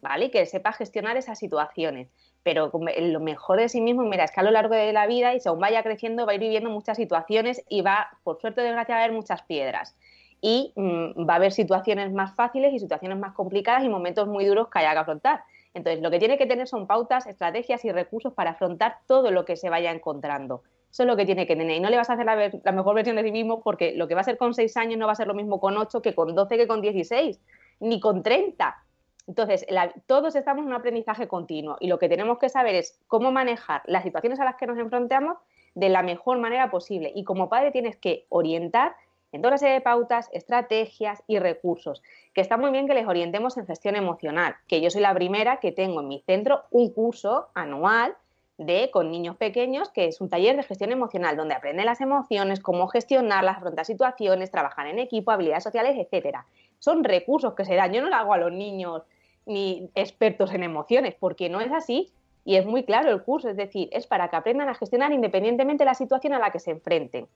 ¿vale? 0.00 0.26
Y 0.26 0.30
que 0.30 0.46
sepa 0.46 0.72
gestionar 0.72 1.16
esas 1.16 1.38
situaciones. 1.38 2.08
Pero 2.42 2.70
lo 2.72 3.20
mejor 3.20 3.58
de 3.58 3.68
sí 3.68 3.80
mismo, 3.80 4.02
mira, 4.04 4.24
es 4.24 4.30
que 4.30 4.40
a 4.40 4.42
lo 4.42 4.50
largo 4.50 4.74
de 4.74 4.92
la 4.92 5.06
vida 5.06 5.34
y 5.34 5.40
según 5.40 5.60
vaya 5.60 5.82
creciendo 5.82 6.24
va 6.24 6.32
a 6.32 6.34
ir 6.34 6.40
viviendo 6.40 6.70
muchas 6.70 6.96
situaciones 6.96 7.62
y 7.68 7.82
va, 7.82 8.08
por 8.22 8.40
suerte 8.40 8.60
o 8.60 8.64
desgracia, 8.64 8.94
a 8.94 8.98
haber 8.98 9.12
muchas 9.12 9.42
piedras. 9.42 9.96
Y 10.40 10.72
mm, 10.76 11.28
va 11.28 11.34
a 11.34 11.36
haber 11.36 11.52
situaciones 11.52 12.12
más 12.12 12.34
fáciles 12.36 12.72
y 12.72 12.78
situaciones 12.78 13.18
más 13.18 13.34
complicadas 13.34 13.84
y 13.84 13.88
momentos 13.88 14.28
muy 14.28 14.44
duros 14.44 14.68
que 14.68 14.78
haya 14.78 14.92
que 14.92 14.98
afrontar. 14.98 15.42
Entonces, 15.74 16.02
lo 16.02 16.10
que 16.10 16.18
tiene 16.18 16.38
que 16.38 16.46
tener 16.46 16.68
son 16.68 16.86
pautas, 16.86 17.26
estrategias 17.26 17.84
y 17.84 17.92
recursos 17.92 18.32
para 18.32 18.52
afrontar 18.52 18.98
todo 19.06 19.30
lo 19.30 19.44
que 19.44 19.56
se 19.56 19.68
vaya 19.68 19.90
encontrando. 19.90 20.62
Eso 20.90 21.02
es 21.02 21.06
lo 21.06 21.16
que 21.16 21.26
tiene 21.26 21.46
que 21.46 21.54
tener. 21.54 21.76
Y 21.76 21.80
no 21.80 21.90
le 21.90 21.96
vas 21.96 22.08
a 22.08 22.14
hacer 22.14 22.24
la, 22.24 22.50
la 22.64 22.72
mejor 22.72 22.94
versión 22.94 23.16
de 23.16 23.22
sí 23.22 23.32
mismo 23.32 23.62
porque 23.62 23.92
lo 23.92 24.08
que 24.08 24.14
va 24.14 24.22
a 24.22 24.24
ser 24.24 24.38
con 24.38 24.54
6 24.54 24.76
años 24.76 24.98
no 24.98 25.06
va 25.06 25.12
a 25.12 25.16
ser 25.16 25.26
lo 25.26 25.34
mismo 25.34 25.60
con 25.60 25.76
8 25.76 26.00
que 26.00 26.14
con 26.14 26.34
12 26.34 26.56
que 26.56 26.66
con 26.66 26.80
16, 26.80 27.40
ni 27.80 28.00
con 28.00 28.22
30. 28.22 28.84
Entonces, 29.28 29.66
todos 30.06 30.34
estamos 30.34 30.62
en 30.62 30.68
un 30.68 30.74
aprendizaje 30.74 31.28
continuo 31.28 31.76
y 31.80 31.88
lo 31.88 31.98
que 31.98 32.08
tenemos 32.08 32.38
que 32.38 32.48
saber 32.48 32.74
es 32.74 32.98
cómo 33.06 33.30
manejar 33.30 33.82
las 33.84 34.02
situaciones 34.02 34.40
a 34.40 34.44
las 34.44 34.56
que 34.56 34.66
nos 34.66 34.78
enfrentamos 34.78 35.36
de 35.74 35.90
la 35.90 36.02
mejor 36.02 36.38
manera 36.38 36.70
posible. 36.70 37.12
Y 37.14 37.24
como 37.24 37.50
padre 37.50 37.70
tienes 37.70 37.96
que 37.96 38.24
orientar 38.30 38.96
en 39.32 39.42
toda 39.42 39.50
una 39.50 39.58
serie 39.58 39.74
de 39.74 39.80
pautas, 39.82 40.30
estrategias 40.32 41.22
y 41.26 41.38
recursos. 41.38 42.02
Que 42.32 42.40
está 42.40 42.56
muy 42.56 42.70
bien 42.70 42.88
que 42.88 42.94
les 42.94 43.06
orientemos 43.06 43.58
en 43.58 43.66
gestión 43.66 43.96
emocional, 43.96 44.56
que 44.66 44.80
yo 44.80 44.90
soy 44.90 45.02
la 45.02 45.12
primera 45.12 45.58
que 45.58 45.72
tengo 45.72 46.00
en 46.00 46.08
mi 46.08 46.20
centro 46.20 46.62
un 46.70 46.90
curso 46.90 47.48
anual 47.52 48.16
de 48.56 48.90
con 48.90 49.10
niños 49.10 49.36
pequeños, 49.36 49.90
que 49.90 50.06
es 50.06 50.22
un 50.22 50.30
taller 50.30 50.56
de 50.56 50.62
gestión 50.62 50.90
emocional, 50.90 51.36
donde 51.36 51.54
aprenden 51.54 51.84
las 51.84 52.00
emociones, 52.00 52.60
cómo 52.60 52.88
gestionarlas, 52.88 53.58
afrontar 53.58 53.84
situaciones, 53.84 54.50
trabajar 54.50 54.86
en 54.86 54.98
equipo, 54.98 55.30
habilidades 55.30 55.64
sociales, 55.64 55.96
etcétera. 55.98 56.46
Son 56.78 57.04
recursos 57.04 57.52
que 57.52 57.66
se 57.66 57.74
dan. 57.74 57.92
Yo 57.92 58.00
no 58.00 58.08
lo 58.08 58.16
hago 58.16 58.32
a 58.32 58.38
los 58.38 58.52
niños 58.52 59.02
ni 59.48 59.90
expertos 59.94 60.52
en 60.52 60.62
emociones, 60.62 61.14
porque 61.18 61.48
no 61.48 61.60
es 61.60 61.72
así. 61.72 62.12
Y 62.44 62.56
es 62.56 62.64
muy 62.64 62.84
claro 62.84 63.10
el 63.10 63.22
curso, 63.22 63.48
es 63.48 63.56
decir, 63.56 63.88
es 63.92 64.06
para 64.06 64.28
que 64.28 64.36
aprendan 64.36 64.68
a 64.68 64.74
gestionar 64.74 65.12
independientemente 65.12 65.82
de 65.82 65.90
la 65.90 65.94
situación 65.94 66.32
a 66.32 66.38
la 66.38 66.50
que 66.50 66.60
se 66.60 66.70
enfrenten. 66.70 67.26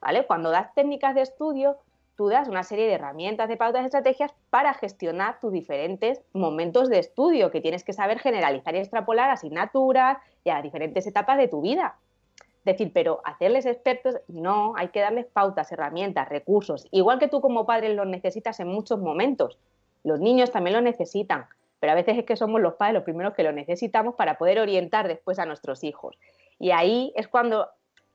¿Vale? 0.00 0.26
Cuando 0.26 0.50
das 0.50 0.72
técnicas 0.74 1.14
de 1.14 1.22
estudio, 1.22 1.78
tú 2.16 2.28
das 2.28 2.48
una 2.48 2.62
serie 2.62 2.86
de 2.86 2.94
herramientas, 2.94 3.48
de 3.48 3.56
pautas, 3.56 3.82
de 3.82 3.86
estrategias 3.86 4.32
para 4.50 4.74
gestionar 4.74 5.40
tus 5.40 5.52
diferentes 5.52 6.22
momentos 6.32 6.88
de 6.88 6.98
estudio, 6.98 7.50
que 7.50 7.60
tienes 7.60 7.84
que 7.84 7.92
saber 7.92 8.18
generalizar 8.18 8.74
y 8.74 8.78
extrapolar 8.78 9.30
a 9.30 9.34
asignaturas 9.34 10.18
y 10.44 10.50
a 10.50 10.62
diferentes 10.62 11.06
etapas 11.06 11.38
de 11.38 11.48
tu 11.48 11.60
vida. 11.60 11.96
Es 12.64 12.78
decir, 12.78 12.92
pero 12.94 13.20
hacerles 13.24 13.66
expertos, 13.66 14.16
no, 14.28 14.74
hay 14.76 14.88
que 14.88 15.00
darles 15.00 15.26
pautas, 15.26 15.70
herramientas, 15.72 16.28
recursos. 16.28 16.86
Igual 16.90 17.18
que 17.18 17.28
tú 17.28 17.42
como 17.42 17.66
padre 17.66 17.92
los 17.92 18.06
necesitas 18.06 18.58
en 18.60 18.68
muchos 18.68 18.98
momentos. 18.98 19.58
Los 20.04 20.20
niños 20.20 20.52
también 20.52 20.74
lo 20.74 20.80
necesitan, 20.80 21.46
pero 21.80 21.92
a 21.92 21.96
veces 21.96 22.16
es 22.18 22.24
que 22.24 22.36
somos 22.36 22.60
los 22.60 22.74
padres 22.74 22.94
los 22.94 23.02
primeros 23.02 23.34
que 23.34 23.42
lo 23.42 23.52
necesitamos 23.52 24.14
para 24.14 24.38
poder 24.38 24.60
orientar 24.60 25.08
después 25.08 25.38
a 25.38 25.46
nuestros 25.46 25.82
hijos. 25.82 26.16
Y 26.58 26.70
ahí 26.70 27.12
es 27.16 27.26
cuando, 27.26 27.68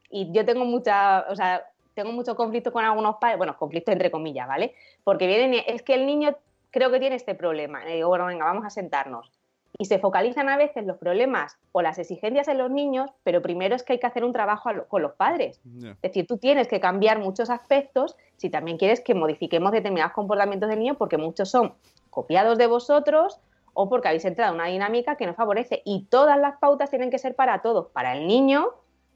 y 0.10 0.32
yo 0.32 0.46
tengo 0.46 0.66
mucha, 0.66 1.26
o 1.30 1.36
sea, 1.36 1.66
tengo 1.94 2.12
mucho 2.12 2.36
conflicto 2.36 2.72
con 2.72 2.86
algunos 2.86 3.18
padres, 3.18 3.38
bueno, 3.38 3.58
conflicto 3.58 3.92
entre 3.92 4.10
comillas, 4.10 4.48
¿vale? 4.48 4.74
Porque 5.04 5.28
vienen, 5.28 5.62
es 5.68 5.82
que 5.82 5.96
el 5.96 6.06
niño 6.06 6.36
creo 6.72 6.92
que 6.92 7.00
tiene 7.00 7.16
este 7.16 7.36
problema. 7.36 7.84
Y 7.90 7.96
digo, 7.96 8.10
bueno, 8.10 8.26
venga, 8.26 8.46
vamos 8.46 8.66
a 8.66 8.70
sentarnos. 8.70 9.39
Y 9.78 9.86
se 9.86 10.00
focalizan 10.00 10.50
a 10.50 10.58
veces 10.58 10.86
los 10.86 10.98
problemas 10.98 11.58
o 11.72 11.82
las 11.82 12.00
exigencias 12.00 12.48
en 12.48 12.58
los 12.58 12.70
niños, 12.72 13.12
pero 13.24 13.42
primero 13.42 13.76
es 13.76 13.84
que 13.84 13.94
hay 13.94 14.00
que 14.00 14.08
hacer 14.08 14.24
un 14.26 14.34
trabajo 14.34 14.74
lo- 14.74 14.88
con 14.88 15.02
los 15.02 15.14
padres. 15.14 15.62
Es 15.92 16.02
decir, 16.02 16.28
tú 16.28 16.38
tienes 16.38 16.68
que 16.68 16.80
cambiar 16.80 17.20
muchos 17.20 17.50
aspectos 17.50 18.18
si 18.38 18.50
también 18.50 18.78
quieres 18.78 19.00
que 19.02 19.14
modifiquemos 19.16 19.72
determinados 19.72 20.14
comportamientos 20.14 20.70
del 20.70 20.80
niño, 20.80 20.96
porque 20.98 21.18
muchos 21.18 21.50
son 21.50 21.74
copiados 22.10 22.58
de 22.58 22.68
vosotros 22.68 23.40
o 23.74 23.88
porque 23.88 24.08
habéis 24.10 24.26
entrado 24.26 24.52
en 24.54 24.60
una 24.60 24.68
dinámica 24.70 25.16
que 25.16 25.26
no 25.28 25.34
favorece. 25.36 25.82
Y 25.86 26.06
todas 26.10 26.38
las 26.38 26.58
pautas 26.58 26.90
tienen 26.90 27.10
que 27.12 27.20
ser 27.20 27.36
para 27.36 27.62
todos, 27.62 27.88
para 27.88 28.18
el 28.18 28.28
niño, 28.28 28.70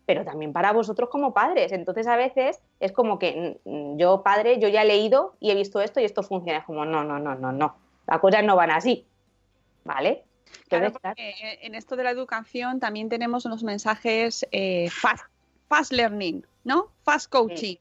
pero 0.05 0.23
también 0.23 0.53
para 0.53 0.71
vosotros 0.71 1.09
como 1.09 1.33
padres. 1.33 1.71
Entonces 1.71 2.07
a 2.07 2.15
veces 2.15 2.61
es 2.79 2.91
como 2.93 3.19
que 3.19 3.59
mm, 3.65 3.97
yo, 3.97 4.21
padre, 4.23 4.59
yo 4.59 4.67
ya 4.69 4.83
he 4.83 4.85
leído 4.85 5.33
y 5.39 5.51
he 5.51 5.55
visto 5.55 5.81
esto 5.81 5.99
y 5.99 6.05
esto 6.05 6.23
funciona. 6.23 6.59
Es 6.59 6.65
como, 6.65 6.85
no, 6.85 7.03
no, 7.03 7.19
no, 7.19 7.35
no, 7.35 7.51
no. 7.51 7.75
Las 8.07 8.19
cosas 8.19 8.43
no 8.43 8.55
van 8.55 8.71
así. 8.71 9.05
¿Vale? 9.83 10.23
Claro, 10.69 10.91
porque 10.93 11.57
en 11.61 11.75
esto 11.75 11.95
de 11.95 12.03
la 12.03 12.11
educación 12.11 12.79
también 12.79 13.09
tenemos 13.09 13.45
unos 13.45 13.63
mensajes 13.63 14.45
eh, 14.51 14.89
fast, 14.89 15.25
fast 15.67 15.91
learning, 15.91 16.45
¿no? 16.63 16.91
Fast 17.03 17.29
coaching, 17.29 17.75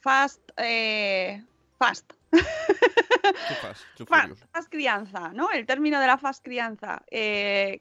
fast, 0.00 0.40
eh, 0.56 1.42
fast, 1.78 2.12
Too 2.30 3.54
fast, 3.60 3.84
too 3.96 4.06
fast, 4.52 4.68
crianza, 4.70 5.30
¿no? 5.32 5.50
El 5.50 5.66
término 5.66 6.00
de 6.00 6.06
la 6.06 6.18
fast 6.18 6.44
crianza, 6.44 7.02
eh, 7.10 7.80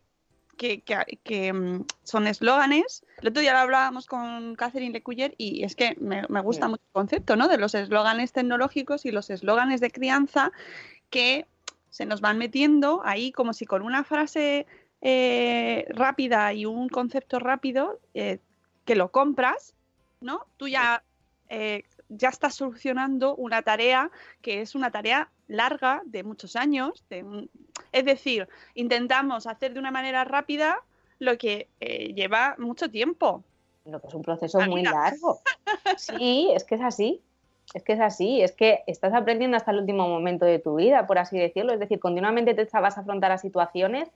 que, 0.58 0.82
que- 0.82 1.20
que, 1.24 1.52
mm, 1.52 1.86
son 2.04 2.28
eslóganes. 2.28 3.04
El 3.22 3.30
otro 3.30 3.42
día 3.42 3.52
lo 3.54 3.60
hablábamos 3.60 4.06
con 4.06 4.56
Catherine 4.56 4.94
Lecuyer 4.94 5.36
y 5.38 5.64
es 5.64 5.76
que 5.76 5.96
me, 6.00 6.24
me 6.30 6.42
gusta 6.42 6.68
mucho 6.70 6.84
el 6.86 6.92
concepto, 6.94 7.36
¿no? 7.36 7.48
De 7.50 7.58
los 7.58 7.76
eslóganes 7.76 8.32
tecnológicos 8.32 9.06
y 9.06 9.12
los 9.12 9.30
eslóganes 9.30 9.82
de 9.82 9.92
crianza 9.92 10.52
que 11.10 11.46
se 11.96 12.06
nos 12.06 12.20
van 12.20 12.38
metiendo 12.38 13.00
ahí 13.06 13.32
como 13.32 13.54
si 13.54 13.66
con 13.66 13.82
una 13.82 14.04
frase 14.04 14.68
eh, 15.00 15.86
rápida 15.88 16.52
y 16.52 16.66
un 16.66 16.90
concepto 16.90 17.40
rápido 17.40 18.02
eh, 18.14 18.40
que 18.84 18.96
lo 18.96 19.12
compras, 19.12 19.74
¿no? 20.20 20.46
Tú 20.58 20.68
ya, 20.68 21.04
eh, 21.48 21.84
ya 22.10 22.28
estás 22.28 22.56
solucionando 22.56 23.34
una 23.38 23.62
tarea 23.62 24.12
que 24.42 24.60
es 24.60 24.76
una 24.76 24.92
tarea 24.92 25.32
larga 25.48 26.02
de 26.04 26.24
muchos 26.24 26.58
años. 26.58 27.06
de 27.10 27.48
es 27.94 28.04
decir, 28.04 28.50
intentamos 28.74 29.48
hacer 29.48 29.74
de 29.74 29.80
una 29.80 29.92
manera 29.92 30.26
rápida 30.26 30.84
lo 31.20 31.38
que 31.38 31.70
lleva 32.14 32.56
mucho 32.58 32.92
tiempo. 32.92 33.42
lo 33.86 34.02
que 34.02 34.08
es 34.08 34.14
un 34.14 34.22
proceso 34.22 34.60
Ah, 34.60 34.68
muy 34.68 34.84
largo. 34.84 35.40
Sí, 35.98 36.52
es 36.54 36.66
que 36.66 36.76
es 36.76 36.82
así. 36.82 37.22
Es 37.74 37.84
que 37.84 37.94
es 37.94 38.00
así, 38.00 38.42
es 38.42 38.52
que 38.52 38.84
estás 38.88 39.14
aprendiendo 39.14 39.58
hasta 39.58 39.72
el 39.72 39.80
último 39.80 40.08
momento 40.08 40.46
de 40.46 40.60
tu 40.60 40.76
vida, 40.76 41.08
por 41.08 41.18
así 41.18 41.38
decirlo. 41.38 41.74
Es 41.74 41.80
decir, 41.80 42.00
continuamente 42.00 42.54
te 42.54 42.66
vas 42.80 42.98
a 42.98 43.02
afrontar 43.02 43.32
a 43.32 43.38
situaciones 43.38 44.10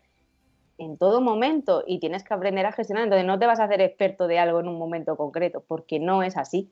en 0.77 0.97
todo 0.97 1.19
momento 1.19 1.83
y 1.85 1.99
tienes 1.99 2.23
que 2.23 2.33
aprender 2.33 2.65
a 2.65 2.71
gestionar. 2.71 3.03
Entonces 3.03 3.25
no 3.25 3.37
te 3.37 3.45
vas 3.45 3.59
a 3.59 3.65
hacer 3.65 3.81
experto 3.81 4.27
de 4.27 4.39
algo 4.39 4.59
en 4.59 4.67
un 4.67 4.77
momento 4.77 5.17
concreto, 5.17 5.63
porque 5.67 5.99
no 5.99 6.23
es 6.23 6.37
así. 6.37 6.69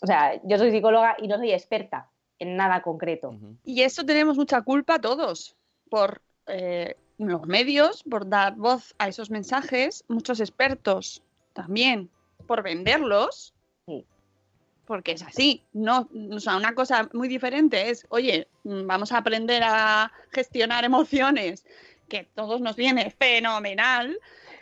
O 0.00 0.06
sea, 0.06 0.40
yo 0.44 0.58
soy 0.58 0.70
psicóloga 0.70 1.16
y 1.18 1.28
no 1.28 1.36
soy 1.36 1.52
experta 1.52 2.08
en 2.38 2.56
nada 2.56 2.82
concreto. 2.82 3.34
Y 3.64 3.82
eso 3.82 4.04
tenemos 4.04 4.36
mucha 4.36 4.62
culpa 4.62 4.98
todos 4.98 5.56
por 5.90 6.20
eh, 6.46 6.96
los 7.18 7.46
medios, 7.46 8.02
por 8.02 8.28
dar 8.28 8.56
voz 8.56 8.94
a 8.98 9.08
esos 9.08 9.30
mensajes, 9.30 10.04
muchos 10.08 10.40
expertos 10.40 11.22
también 11.52 12.10
por 12.46 12.62
venderlos. 12.62 13.53
Porque 14.86 15.12
es 15.12 15.22
así, 15.22 15.64
no, 15.72 16.08
o 16.30 16.40
sea, 16.40 16.56
una 16.56 16.74
cosa 16.74 17.08
muy 17.12 17.26
diferente 17.26 17.88
es, 17.90 18.06
oye, 18.10 18.48
mm, 18.64 18.86
vamos 18.86 19.12
a 19.12 19.18
aprender 19.18 19.62
a 19.64 20.12
gestionar 20.30 20.84
emociones, 20.84 21.64
que 22.08 22.28
todos 22.34 22.60
nos 22.60 22.76
viene 22.76 23.10
fenomenal, 23.10 24.18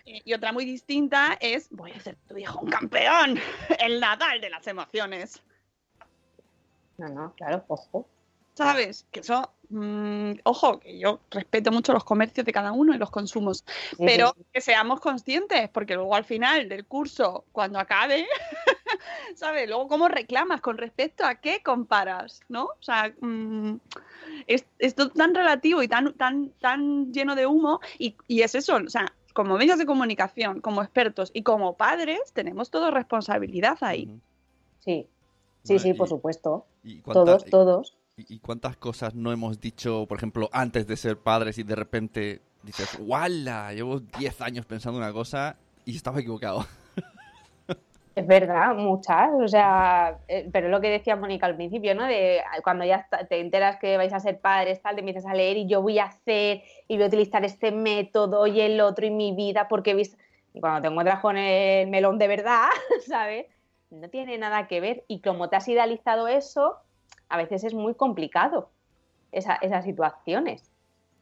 eh, 0.06 0.20
y 0.24 0.32
otra 0.34 0.52
muy 0.52 0.64
distinta 0.64 1.36
es, 1.40 1.68
voy 1.70 1.92
a 1.92 1.96
hacer 1.96 2.16
tu 2.28 2.36
hijo 2.36 2.60
un 2.60 2.70
campeón, 2.70 3.38
el 3.80 4.00
Nadal 4.00 4.40
de 4.40 4.50
las 4.50 4.66
emociones. 4.66 5.42
No, 6.98 7.08
no, 7.08 7.34
claro, 7.34 7.64
ojo. 7.68 8.06
¿Sabes? 8.54 9.06
Que 9.10 9.20
eso, 9.20 9.50
mm, 9.70 10.32
ojo, 10.44 10.78
que 10.78 10.98
yo 10.98 11.20
respeto 11.30 11.72
mucho 11.72 11.92
los 11.94 12.04
comercios 12.04 12.44
de 12.44 12.52
cada 12.52 12.72
uno 12.72 12.94
y 12.94 12.98
los 12.98 13.10
consumos, 13.10 13.64
Sí, 13.66 13.96
pero 13.98 14.34
sí, 14.36 14.44
que 14.52 14.60
seamos 14.60 15.00
conscientes, 15.00 15.70
porque 15.70 15.94
luego 15.94 16.14
al 16.14 16.24
final 16.24 16.68
del 16.68 16.84
curso, 16.84 17.44
cuando 17.52 17.78
acabe, 17.78 18.26
¿sabes? 19.36 19.68
Luego 19.68 19.88
cómo 19.88 20.08
reclamas 20.08 20.60
con 20.60 20.78
respecto 20.78 21.24
a 21.24 21.36
qué 21.36 21.62
comparas, 21.62 22.40
¿no? 22.48 22.64
O 22.64 22.82
sea, 22.82 23.14
mm, 23.20 23.76
es, 24.46 24.66
es 24.78 24.94
todo 24.94 25.10
tan 25.10 25.34
relativo 25.34 25.82
y 25.82 25.88
tan, 25.88 26.12
tan, 26.14 26.50
tan 26.60 27.12
lleno 27.12 27.34
de 27.34 27.46
humo 27.46 27.80
y, 27.98 28.16
y 28.28 28.42
es 28.42 28.54
eso, 28.54 28.76
o 28.76 28.88
sea, 28.88 29.12
como 29.34 29.56
medios 29.56 29.78
de 29.78 29.86
comunicación, 29.86 30.60
como 30.60 30.82
expertos 30.82 31.30
y 31.32 31.42
como 31.42 31.76
padres, 31.76 32.20
tenemos 32.34 32.70
toda 32.70 32.90
responsabilidad 32.90 33.78
ahí. 33.80 34.20
Sí, 34.80 35.06
sí, 35.62 35.74
Vale, 35.74 35.78
sí, 35.80 35.94
por 35.94 36.08
supuesto. 36.08 36.66
¿Y, 36.82 37.00
cuánta- 37.00 37.24
Todos, 37.24 37.44
todos. 37.46 37.96
y- 38.16 38.34
y 38.34 38.38
cuántas 38.40 38.76
cosas 38.76 39.14
no 39.14 39.32
hemos 39.32 39.60
dicho, 39.60 40.04
por 40.06 40.18
ejemplo, 40.18 40.50
antes 40.52 40.86
de 40.86 40.96
ser 40.96 41.16
padres 41.18 41.56
y 41.58 41.62
de 41.62 41.74
repente 41.76 42.42
dices, 42.62 42.98
¡wala! 43.00 43.72
Llevo 43.72 44.00
10 44.00 44.40
años 44.42 44.66
pensando 44.66 44.98
una 44.98 45.12
cosa 45.12 45.56
y 45.86 45.96
estaba 45.96 46.20
equivocado. 46.20 46.66
Es 48.14 48.26
verdad, 48.26 48.74
muchas, 48.74 49.30
o 49.42 49.48
sea, 49.48 50.18
eh, 50.28 50.46
pero 50.52 50.68
lo 50.68 50.82
que 50.82 50.90
decía 50.90 51.16
Mónica 51.16 51.46
al 51.46 51.56
principio, 51.56 51.94
¿no? 51.94 52.04
De 52.04 52.40
ah, 52.40 52.60
cuando 52.62 52.84
ya 52.84 53.08
te 53.26 53.40
enteras 53.40 53.78
que 53.78 53.96
vais 53.96 54.12
a 54.12 54.20
ser 54.20 54.38
padres, 54.38 54.82
tal, 54.82 54.96
te 54.96 55.00
empiezas 55.00 55.24
a 55.24 55.32
leer 55.32 55.56
y 55.56 55.66
yo 55.66 55.80
voy 55.80 55.98
a 55.98 56.04
hacer 56.04 56.62
y 56.88 56.96
voy 56.96 57.04
a 57.04 57.06
utilizar 57.06 57.42
este 57.46 57.72
método 57.72 58.46
y 58.46 58.60
el 58.60 58.82
otro 58.82 59.06
y 59.06 59.10
mi 59.10 59.32
vida 59.34 59.66
porque. 59.66 59.92
Y 60.52 60.60
cuando 60.60 60.82
te 60.82 60.88
encuentras 60.88 61.20
con 61.20 61.38
el 61.38 61.88
melón 61.88 62.18
de 62.18 62.28
verdad, 62.28 62.66
¿sabes? 63.06 63.46
no 63.88 64.08
tiene 64.10 64.36
nada 64.36 64.66
que 64.68 64.80
ver. 64.80 65.04
Y 65.08 65.20
como 65.22 65.48
te 65.48 65.56
has 65.56 65.68
idealizado 65.68 66.28
eso, 66.28 66.76
a 67.30 67.36
veces 67.38 67.64
es 67.64 67.72
muy 67.74 67.94
complicado 67.94 68.70
esa- 69.32 69.56
esas 69.62 69.84
situaciones. 69.84 70.71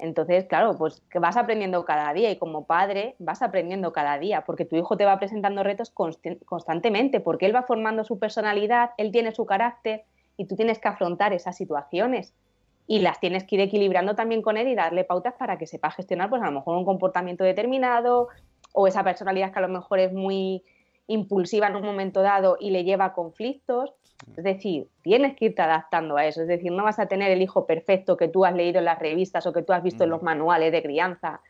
Entonces, 0.01 0.47
claro, 0.47 0.77
pues 0.77 1.03
que 1.11 1.19
vas 1.19 1.37
aprendiendo 1.37 1.85
cada 1.85 2.13
día 2.13 2.31
y 2.31 2.39
como 2.39 2.67
padre 2.67 3.17
vas 3.19 3.43
aprendiendo 3.43 3.93
cada 3.93 4.19
día 4.19 4.43
porque 4.47 4.65
tu 4.65 4.77
hijo 4.77 4.97
te 4.97 5.05
va 5.05 5.19
presentando 5.19 5.63
retos 5.63 5.95
const- 5.95 6.45
constantemente 6.45 7.21
porque 7.21 7.47
él 7.47 7.55
va 7.55 7.63
formando 7.63 8.05
su 8.05 8.19
personalidad, 8.19 8.91
él 8.97 9.13
tiene 9.13 9.33
su 9.33 9.47
carácter 9.47 10.05
y 10.37 10.47
tú 10.47 10.57
tienes 10.57 10.79
que 10.79 10.89
afrontar 10.89 11.33
esas 11.33 11.57
situaciones 11.57 12.35
y 12.87 13.01
las 13.01 13.21
tienes 13.21 13.45
que 13.45 13.57
ir 13.57 13.61
equilibrando 13.61 14.17
también 14.17 14.43
con 14.43 14.57
él 14.57 14.67
y 14.69 14.75
darle 14.75 15.05
pautas 15.05 15.35
para 15.35 15.59
que 15.59 15.67
sepa 15.67 15.91
gestionar 15.91 16.29
pues 16.29 16.43
a 16.43 16.47
lo 16.47 16.53
mejor 16.53 16.77
un 16.77 16.85
comportamiento 16.85 17.45
determinado 17.45 18.29
o 18.73 18.87
esa 18.87 19.05
personalidad 19.05 19.53
que 19.53 19.59
a 19.59 19.63
lo 19.63 19.69
mejor 19.69 20.01
es 20.01 20.13
muy 20.13 20.65
impulsiva 21.07 21.67
en 21.67 21.77
un 21.77 21.85
momento 21.85 22.23
dado 22.23 22.57
y 22.59 22.71
le 22.71 22.85
lleva 22.85 23.07
a 23.07 23.13
conflictos. 23.13 23.95
Es 24.37 24.45
decir, 24.45 24.89
tienes 25.03 25.37
que 25.37 25.47
irte 25.47 25.63
adaptando 25.63 26.17
a 26.17 26.27
eso. 26.27 26.43
Es 26.43 26.49
decir, 26.49 26.73
no 26.73 26.85
vas 26.85 26.99
a 26.99 27.07
tener 27.07 27.31
el 27.31 27.43
hijo 27.43 27.67
perfecto 27.67 28.17
que 28.17 28.29
tú 28.29 28.45
has 28.45 28.55
leído 28.55 28.79
en 28.79 28.85
las 28.85 28.99
revistas 28.99 29.47
o 29.47 29.53
que 29.53 29.63
tú 29.63 29.73
has 29.73 29.83
visto 29.83 30.05
en 30.05 30.11
los 30.11 30.23
manuales 30.23 30.73
de 30.73 30.83
crianza, 30.83 31.41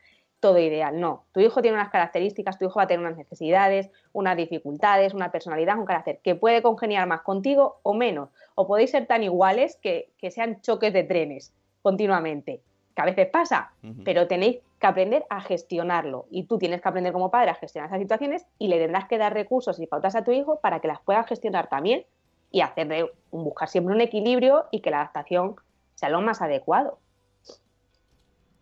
todo 0.40 0.58
ideal. 0.58 0.98
No, 0.98 1.24
tu 1.32 1.40
hijo 1.40 1.60
tiene 1.62 1.76
unas 1.76 1.90
características, 1.90 2.58
tu 2.58 2.64
hijo 2.64 2.76
va 2.76 2.84
a 2.84 2.86
tener 2.86 3.04
unas 3.04 3.18
necesidades, 3.18 3.90
unas 4.12 4.36
dificultades, 4.36 5.14
una 5.14 5.30
personalidad, 5.30 5.78
un 5.78 5.84
carácter 5.84 6.20
que 6.22 6.34
puede 6.34 6.62
congeniar 6.62 7.06
más 7.06 7.20
contigo 7.20 7.80
o 7.82 7.94
menos. 7.94 8.30
O 8.54 8.66
podéis 8.66 8.90
ser 8.90 9.06
tan 9.06 9.22
iguales 9.22 9.78
que, 9.82 10.10
que 10.18 10.30
sean 10.30 10.60
choques 10.62 10.92
de 10.92 11.04
trenes 11.04 11.52
continuamente, 11.82 12.62
que 12.94 13.02
a 13.02 13.04
veces 13.04 13.28
pasa, 13.28 13.72
pero 14.04 14.26
tenéis 14.26 14.58
que 14.78 14.86
aprender 14.86 15.24
a 15.28 15.40
gestionarlo. 15.40 16.26
Y 16.30 16.44
tú 16.44 16.58
tienes 16.58 16.80
que 16.80 16.88
aprender 16.88 17.12
como 17.12 17.30
padre 17.30 17.50
a 17.50 17.54
gestionar 17.54 17.88
esas 17.88 18.00
situaciones 18.00 18.46
y 18.58 18.68
le 18.68 18.78
tendrás 18.78 19.06
que 19.06 19.18
dar 19.18 19.34
recursos 19.34 19.78
y 19.78 19.86
pautas 19.86 20.14
a 20.16 20.24
tu 20.24 20.32
hijo 20.32 20.60
para 20.60 20.80
que 20.80 20.88
las 20.88 21.00
pueda 21.00 21.22
gestionar 21.24 21.68
también 21.68 22.04
y 22.50 22.60
hacerle 22.62 23.10
un- 23.30 23.44
buscar 23.44 23.68
siempre 23.68 23.94
un 23.94 24.00
equilibrio 24.00 24.66
y 24.70 24.80
que 24.80 24.90
la 24.90 24.98
adaptación 24.98 25.56
sea 25.94 26.08
lo 26.08 26.20
más 26.20 26.40
adecuado. 26.42 26.98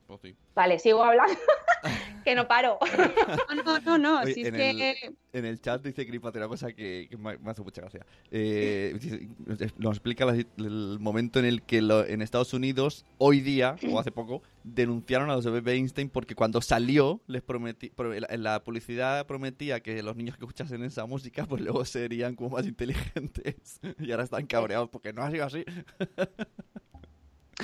Pues 0.06 0.20
sí. 0.22 0.36
Vale, 0.58 0.80
sigo 0.80 1.04
hablando, 1.04 1.38
que 2.24 2.34
no 2.34 2.48
paro. 2.48 2.80
No, 3.54 3.62
no, 3.64 3.78
no, 3.78 3.96
no, 3.98 4.20
Oye, 4.22 4.34
si 4.34 4.40
es 4.42 4.48
en, 4.48 4.54
que... 4.56 4.90
el, 4.90 5.16
en 5.32 5.44
el 5.44 5.60
chat 5.60 5.80
dice 5.84 6.02
Gripate 6.02 6.38
una 6.38 6.48
cosa 6.48 6.72
que, 6.72 7.06
que 7.08 7.16
me, 7.16 7.38
me 7.38 7.52
hace 7.52 7.62
mucha 7.62 7.80
gracia. 7.82 8.04
Eh, 8.32 8.92
dice- 9.00 9.28
nos 9.78 9.92
explica 9.92 10.24
la- 10.24 10.32
el 10.34 10.98
momento 10.98 11.38
en 11.38 11.44
el 11.44 11.62
que 11.62 11.80
lo- 11.80 12.04
en 12.04 12.22
Estados 12.22 12.52
Unidos, 12.54 13.06
hoy 13.18 13.38
día, 13.40 13.76
o 13.88 14.00
hace 14.00 14.10
poco, 14.10 14.42
denunciaron 14.64 15.30
a 15.30 15.36
los 15.36 15.44
de 15.44 15.52
Bebe 15.52 15.74
Einstein 15.74 16.10
porque 16.10 16.34
cuando 16.34 16.60
salió, 16.60 17.20
les 17.28 17.42
prometí, 17.42 17.90
pro- 17.90 18.12
en 18.12 18.22
la- 18.22 18.28
en 18.28 18.42
la 18.42 18.64
publicidad 18.64 19.26
prometía 19.26 19.78
que 19.78 20.02
los 20.02 20.16
niños 20.16 20.36
que 20.36 20.42
escuchasen 20.44 20.82
esa 20.82 21.06
música, 21.06 21.46
pues 21.46 21.62
luego 21.62 21.84
serían 21.84 22.34
como 22.34 22.50
más 22.50 22.66
inteligentes. 22.66 23.78
Y 24.00 24.10
ahora 24.10 24.24
están 24.24 24.44
cabreados 24.48 24.88
porque 24.88 25.12
no 25.12 25.22
ha 25.22 25.30
sido 25.30 25.44
así. 25.44 25.64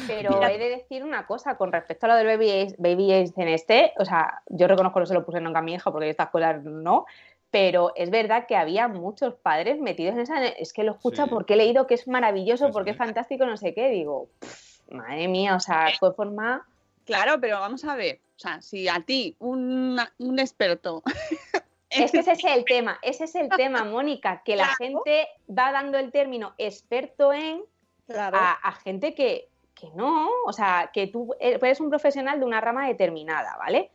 Pero 0.06 0.42
he 0.42 0.58
de 0.58 0.68
decir 0.70 1.04
una 1.04 1.26
cosa 1.26 1.56
con 1.56 1.70
respecto 1.72 2.06
a 2.06 2.08
lo 2.10 2.16
del 2.16 2.26
baby, 2.26 2.50
Ace- 2.50 2.76
baby 2.78 3.12
Einstein 3.12 3.48
este, 3.48 3.92
o 3.98 4.04
sea, 4.04 4.42
yo 4.48 4.66
reconozco 4.66 4.94
que 4.94 5.00
no 5.00 5.06
se 5.06 5.14
lo 5.14 5.24
puse 5.24 5.40
nunca 5.40 5.60
a 5.60 5.62
mi 5.62 5.74
hija 5.74 5.92
porque 5.92 6.10
estas 6.10 6.30
cosas 6.30 6.62
no, 6.64 7.06
pero 7.50 7.92
es 7.94 8.10
verdad 8.10 8.46
que 8.48 8.56
había 8.56 8.88
muchos 8.88 9.34
padres 9.34 9.78
metidos 9.80 10.14
en 10.14 10.20
esa, 10.22 10.44
es 10.46 10.72
que 10.72 10.82
lo 10.82 10.92
escucha 10.92 11.24
Sí. 11.24 11.30
porque 11.30 11.54
he 11.54 11.56
leído 11.56 11.86
que 11.86 11.94
es 11.94 12.08
maravilloso, 12.08 12.70
porque 12.72 12.90
sí. 12.90 12.94
es 12.94 12.98
fantástico, 12.98 13.46
no 13.46 13.56
sé 13.56 13.72
qué, 13.72 13.88
digo, 13.90 14.28
pff, 14.40 14.80
madre 14.90 15.28
mía, 15.28 15.54
o 15.54 15.60
sea, 15.60 15.86
fue 16.00 16.12
forma... 16.12 16.66
Claro, 17.06 17.38
pero 17.40 17.60
vamos 17.60 17.84
a 17.84 17.94
ver. 17.94 18.18
O 18.36 18.40
sea, 18.40 18.60
si 18.62 18.88
a 18.88 19.00
ti, 19.06 19.36
un, 19.38 19.98
un 20.18 20.38
experto. 20.38 21.02
Es 21.90 22.10
que 22.10 22.18
ese 22.18 22.32
es 22.32 22.42
el 22.44 22.64
tema, 22.64 22.98
ese 23.02 23.22
es 23.24 23.36
el 23.36 23.48
tema, 23.50 23.84
Mónica, 23.84 24.42
que 24.44 24.56
la 24.56 24.64
Claro. 24.64 24.76
gente 24.78 25.28
va 25.48 25.70
dando 25.70 25.96
el 25.98 26.10
término 26.10 26.52
experto 26.58 27.32
en 27.32 27.62
Claro. 28.08 28.36
a, 28.36 28.50
a 28.52 28.72
gente 28.72 29.14
que, 29.14 29.48
que 29.74 29.90
no, 29.94 30.28
o 30.46 30.52
sea, 30.52 30.90
que 30.92 31.06
tú 31.06 31.34
eres 31.38 31.80
un 31.80 31.90
profesional 31.90 32.38
de 32.38 32.46
una 32.46 32.60
rama 32.60 32.86
determinada, 32.86 33.56
¿vale? 33.58 33.90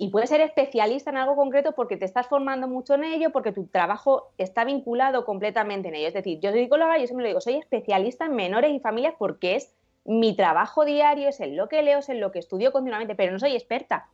Y 0.00 0.10
puedes 0.10 0.30
ser 0.30 0.40
especialista 0.40 1.10
en 1.10 1.16
algo 1.16 1.34
concreto 1.34 1.72
porque 1.72 1.96
te 1.96 2.04
estás 2.04 2.28
formando 2.28 2.68
mucho 2.68 2.94
en 2.94 3.02
ello, 3.02 3.30
porque 3.30 3.50
tu 3.50 3.66
trabajo 3.66 4.30
está 4.38 4.64
vinculado 4.64 5.24
completamente 5.24 5.88
en 5.88 5.96
ello. 5.96 6.06
Es 6.06 6.14
decir, 6.14 6.38
yo 6.38 6.52
soy 6.52 6.62
psicóloga 6.62 6.98
yo 6.98 7.06
siempre 7.06 7.24
lo 7.24 7.28
digo, 7.28 7.40
soy 7.40 7.56
especialista 7.56 8.26
en 8.26 8.36
menores 8.36 8.72
y 8.72 8.78
familias 8.78 9.14
porque 9.18 9.56
es 9.56 9.74
mi 10.04 10.36
trabajo 10.36 10.84
diario, 10.84 11.28
es 11.28 11.40
en 11.40 11.56
lo 11.56 11.68
que 11.68 11.82
leo, 11.82 11.98
es 11.98 12.08
en 12.08 12.20
lo 12.20 12.30
que 12.30 12.38
estudio 12.38 12.70
continuamente, 12.70 13.16
pero 13.16 13.32
no 13.32 13.40
soy 13.40 13.54
experta. 13.54 14.08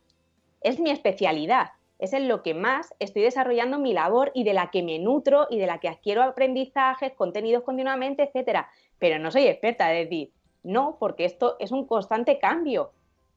Es 0.61 0.79
mi 0.79 0.89
especialidad, 0.89 1.69
es 1.99 2.13
en 2.13 2.27
lo 2.27 2.41
que 2.41 2.55
más 2.55 2.93
estoy 2.97 3.21
desarrollando 3.21 3.77
mi 3.77 3.93
labor 3.93 4.31
y 4.33 4.43
de 4.43 4.53
la 4.53 4.71
que 4.71 4.81
me 4.81 4.97
nutro 4.97 5.45
y 5.51 5.59
de 5.59 5.67
la 5.67 5.77
que 5.77 5.87
adquiero 5.87 6.23
aprendizajes, 6.23 7.13
contenidos 7.13 7.63
continuamente, 7.63 8.23
etcétera. 8.23 8.69
Pero 8.97 9.19
no 9.19 9.29
soy 9.29 9.45
experta, 9.47 9.93
es 9.93 10.09
decir, 10.09 10.31
no, 10.65 10.97
porque 10.99 11.25
esto 11.25 11.55
es 11.59 11.71
un 11.71 11.85
constante 11.87 12.39
cambio. 12.39 12.91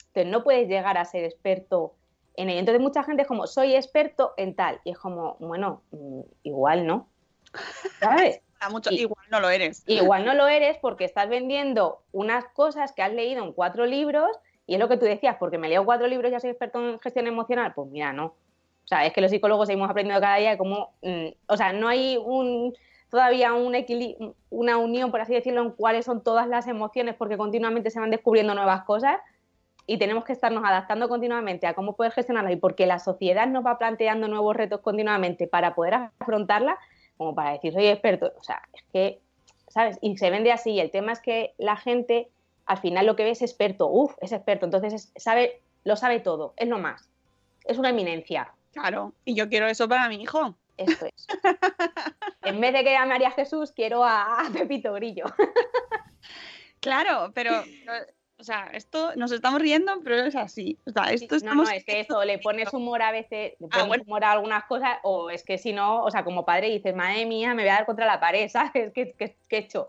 Entonces 0.08 0.32
no 0.32 0.42
puedes 0.42 0.68
llegar 0.68 0.98
a 0.98 1.04
ser 1.04 1.24
experto 1.24 1.94
en 2.34 2.48
ello. 2.50 2.60
Entonces 2.60 2.80
mucha 2.82 3.02
gente 3.04 3.22
es 3.22 3.28
como, 3.28 3.46
soy 3.46 3.74
experto 3.74 4.32
en 4.36 4.54
tal. 4.54 4.80
Y 4.84 4.90
es 4.90 4.98
como, 4.98 5.36
bueno, 5.38 5.82
mm, 5.92 6.20
igual 6.44 6.86
no. 6.86 7.08
¿Sabes? 8.00 8.40
A 8.60 8.70
mucho- 8.70 8.90
y- 8.90 9.00
igual 9.02 9.24
no 9.30 9.38
lo 9.40 9.50
eres. 9.50 9.84
Igual 9.86 10.24
no 10.24 10.34
lo 10.34 10.48
eres 10.48 10.78
porque 10.78 11.04
estás 11.04 11.28
vendiendo 11.28 12.02
unas 12.10 12.44
cosas 12.46 12.92
que 12.92 13.02
has 13.02 13.12
leído 13.12 13.44
en 13.44 13.52
cuatro 13.52 13.86
libros 13.86 14.36
y 14.66 14.74
es 14.74 14.80
lo 14.80 14.88
que 14.88 14.96
tú 14.96 15.04
decías, 15.04 15.36
porque 15.38 15.58
me 15.58 15.68
leo 15.68 15.84
cuatro 15.84 16.08
libros 16.08 16.28
y 16.28 16.32
ya 16.32 16.40
soy 16.40 16.50
experto 16.50 16.80
en 16.80 16.98
gestión 16.98 17.26
emocional. 17.28 17.72
Pues 17.74 17.88
mira, 17.88 18.12
no. 18.12 18.26
O 18.26 18.86
sea, 18.88 19.06
es 19.06 19.12
que 19.12 19.20
los 19.20 19.30
psicólogos 19.30 19.68
seguimos 19.68 19.88
aprendiendo 19.88 20.20
cada 20.20 20.36
día 20.38 20.50
de 20.50 20.58
cómo, 20.58 20.94
mm, 21.02 21.26
o 21.46 21.56
sea, 21.56 21.72
no 21.72 21.86
hay 21.88 22.16
un 22.16 22.74
todavía 23.10 23.54
un 23.54 23.74
una 24.50 24.76
unión, 24.78 25.10
por 25.10 25.20
así 25.20 25.34
decirlo, 25.34 25.62
en 25.62 25.70
cuáles 25.72 26.04
son 26.04 26.22
todas 26.22 26.46
las 26.48 26.66
emociones, 26.66 27.14
porque 27.14 27.36
continuamente 27.36 27.90
se 27.90 28.00
van 28.00 28.10
descubriendo 28.10 28.54
nuevas 28.54 28.84
cosas 28.84 29.18
y 29.86 29.98
tenemos 29.98 30.24
que 30.24 30.32
estarnos 30.32 30.62
adaptando 30.64 31.08
continuamente 31.08 31.66
a 31.66 31.74
cómo 31.74 31.96
poder 31.96 32.12
gestionarlas 32.12 32.52
y 32.52 32.56
porque 32.56 32.86
la 32.86 32.98
sociedad 32.98 33.46
nos 33.46 33.64
va 33.64 33.78
planteando 33.78 34.28
nuevos 34.28 34.54
retos 34.54 34.80
continuamente 34.80 35.46
para 35.46 35.74
poder 35.74 35.94
afrontarlas, 36.20 36.76
como 37.16 37.34
para 37.34 37.52
decir 37.52 37.72
soy 37.72 37.86
experto. 37.86 38.32
O 38.38 38.42
sea, 38.42 38.60
es 38.74 38.82
que, 38.92 39.20
¿sabes? 39.68 39.98
Y 40.02 40.16
se 40.18 40.28
vende 40.30 40.52
así. 40.52 40.78
El 40.78 40.90
tema 40.90 41.12
es 41.12 41.20
que 41.20 41.54
la 41.56 41.76
gente 41.76 42.28
al 42.66 42.76
final 42.78 43.06
lo 43.06 43.16
que 43.16 43.24
ve 43.24 43.30
es 43.30 43.40
experto. 43.40 43.88
Uf, 43.88 44.14
es 44.20 44.32
experto. 44.32 44.66
Entonces 44.66 44.92
es- 44.92 45.12
sabe, 45.16 45.62
lo 45.84 45.96
sabe 45.96 46.20
todo. 46.20 46.52
Es 46.58 46.68
lo 46.68 46.78
más. 46.78 47.08
Es 47.64 47.78
una 47.78 47.88
eminencia. 47.88 48.52
Claro. 48.72 49.14
Y 49.24 49.34
yo 49.34 49.48
quiero 49.48 49.66
eso 49.68 49.88
para 49.88 50.08
mi 50.10 50.16
hijo. 50.22 50.54
Esto 50.78 51.06
es. 51.06 51.26
en 52.42 52.60
vez 52.60 52.72
de 52.72 52.84
que 52.84 52.96
a 52.96 53.04
María 53.04 53.30
Jesús, 53.32 53.72
quiero 53.72 54.04
a, 54.04 54.46
a 54.46 54.50
Pepito 54.50 54.92
Grillo. 54.94 55.26
Claro, 56.80 57.32
pero. 57.34 57.64
O 58.40 58.44
sea, 58.44 58.70
esto 58.72 59.16
nos 59.16 59.32
estamos 59.32 59.60
riendo, 59.60 59.92
pero 60.04 60.14
es 60.14 60.36
así. 60.36 60.78
O 60.86 60.92
sea, 60.92 61.12
esto 61.12 61.34
no, 61.34 61.36
estamos. 61.38 61.68
no, 61.68 61.74
es 61.74 61.84
que 61.84 61.98
eso, 61.98 62.24
le 62.24 62.38
pones 62.38 62.72
humor 62.72 63.02
a 63.02 63.10
veces, 63.10 63.54
le 63.58 63.66
Ah, 63.66 63.78
pones 63.78 63.88
bueno. 63.88 64.04
humor 64.06 64.22
a 64.24 64.30
algunas 64.30 64.64
cosas, 64.66 64.98
o 65.02 65.28
es 65.28 65.42
que 65.42 65.58
si 65.58 65.72
no, 65.72 66.04
o 66.04 66.10
sea, 66.12 66.22
como 66.22 66.44
padre 66.44 66.68
dices, 66.70 66.94
madre 66.94 67.26
mía, 67.26 67.52
me 67.54 67.62
voy 67.64 67.70
a 67.70 67.74
dar 67.74 67.86
contra 67.86 68.06
la 68.06 68.20
pared, 68.20 68.48
¿sabes? 68.52 68.92
¿Qué, 68.94 69.12
qué, 69.18 69.36
qué 69.48 69.56
he 69.56 69.58
hecho? 69.58 69.88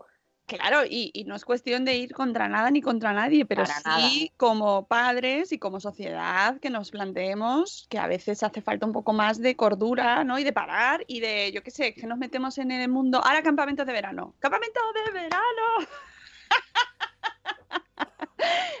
Claro, 0.58 0.84
y, 0.84 1.10
y 1.14 1.24
no 1.24 1.36
es 1.36 1.44
cuestión 1.44 1.84
de 1.84 1.96
ir 1.96 2.12
contra 2.12 2.48
nada 2.48 2.70
ni 2.70 2.80
contra 2.80 3.12
nadie, 3.12 3.44
pero 3.44 3.64
Para 3.64 4.00
sí 4.00 4.32
como 4.36 4.86
padres 4.86 5.52
y 5.52 5.58
como 5.58 5.80
sociedad 5.80 6.58
que 6.60 6.70
nos 6.70 6.90
planteemos 6.90 7.86
que 7.88 7.98
a 7.98 8.06
veces 8.06 8.42
hace 8.42 8.60
falta 8.60 8.86
un 8.86 8.92
poco 8.92 9.12
más 9.12 9.40
de 9.40 9.56
cordura, 9.56 10.24
¿no? 10.24 10.38
Y 10.38 10.44
de 10.44 10.52
parar 10.52 11.04
y 11.06 11.20
de, 11.20 11.52
yo 11.52 11.62
qué 11.62 11.70
sé, 11.70 11.94
que 11.94 12.06
nos 12.06 12.18
metemos 12.18 12.58
en 12.58 12.70
el 12.70 12.88
mundo. 12.88 13.20
Ahora 13.24 13.42
campamentos 13.42 13.86
de 13.86 13.92
verano. 13.92 14.34
¡Campamentos 14.38 14.82
de 15.06 15.12
verano! 15.12 15.88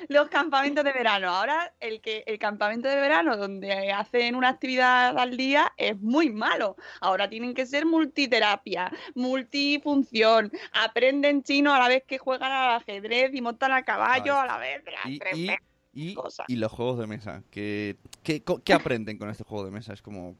Los 0.08 0.28
campamentos 0.28 0.84
de 0.84 0.92
verano. 0.92 1.30
Ahora 1.30 1.72
el 1.80 2.00
que 2.00 2.24
el 2.26 2.38
campamento 2.38 2.88
de 2.88 2.96
verano 2.96 3.36
donde 3.36 3.92
hacen 3.92 4.34
una 4.34 4.48
actividad 4.48 5.16
al 5.18 5.36
día 5.36 5.72
es 5.76 5.98
muy 6.00 6.30
malo. 6.30 6.76
Ahora 7.00 7.28
tienen 7.28 7.54
que 7.54 7.66
ser 7.66 7.86
multiterapia, 7.86 8.92
multifunción, 9.14 10.50
aprenden 10.72 11.42
chino 11.42 11.74
a 11.74 11.78
la 11.78 11.88
vez 11.88 12.04
que 12.06 12.18
juegan 12.18 12.52
al 12.52 12.76
ajedrez 12.76 13.34
y 13.34 13.40
montan 13.40 13.72
a 13.72 13.82
caballo 13.82 14.38
a 14.38 14.46
la 14.46 14.58
vez. 14.58 14.82
Y, 15.04 15.20
y. 15.34 15.50
y, 15.92 16.14
los 16.56 16.72
juegos 16.72 16.98
de 16.98 17.06
mesa. 17.06 17.42
¿Qué, 17.50 17.96
qué, 18.22 18.42
qué 18.64 18.72
aprenden 18.72 19.18
con 19.18 19.28
este 19.30 19.44
juego 19.44 19.64
de 19.64 19.70
mesa? 19.70 19.92
Es 19.92 20.02
como... 20.02 20.36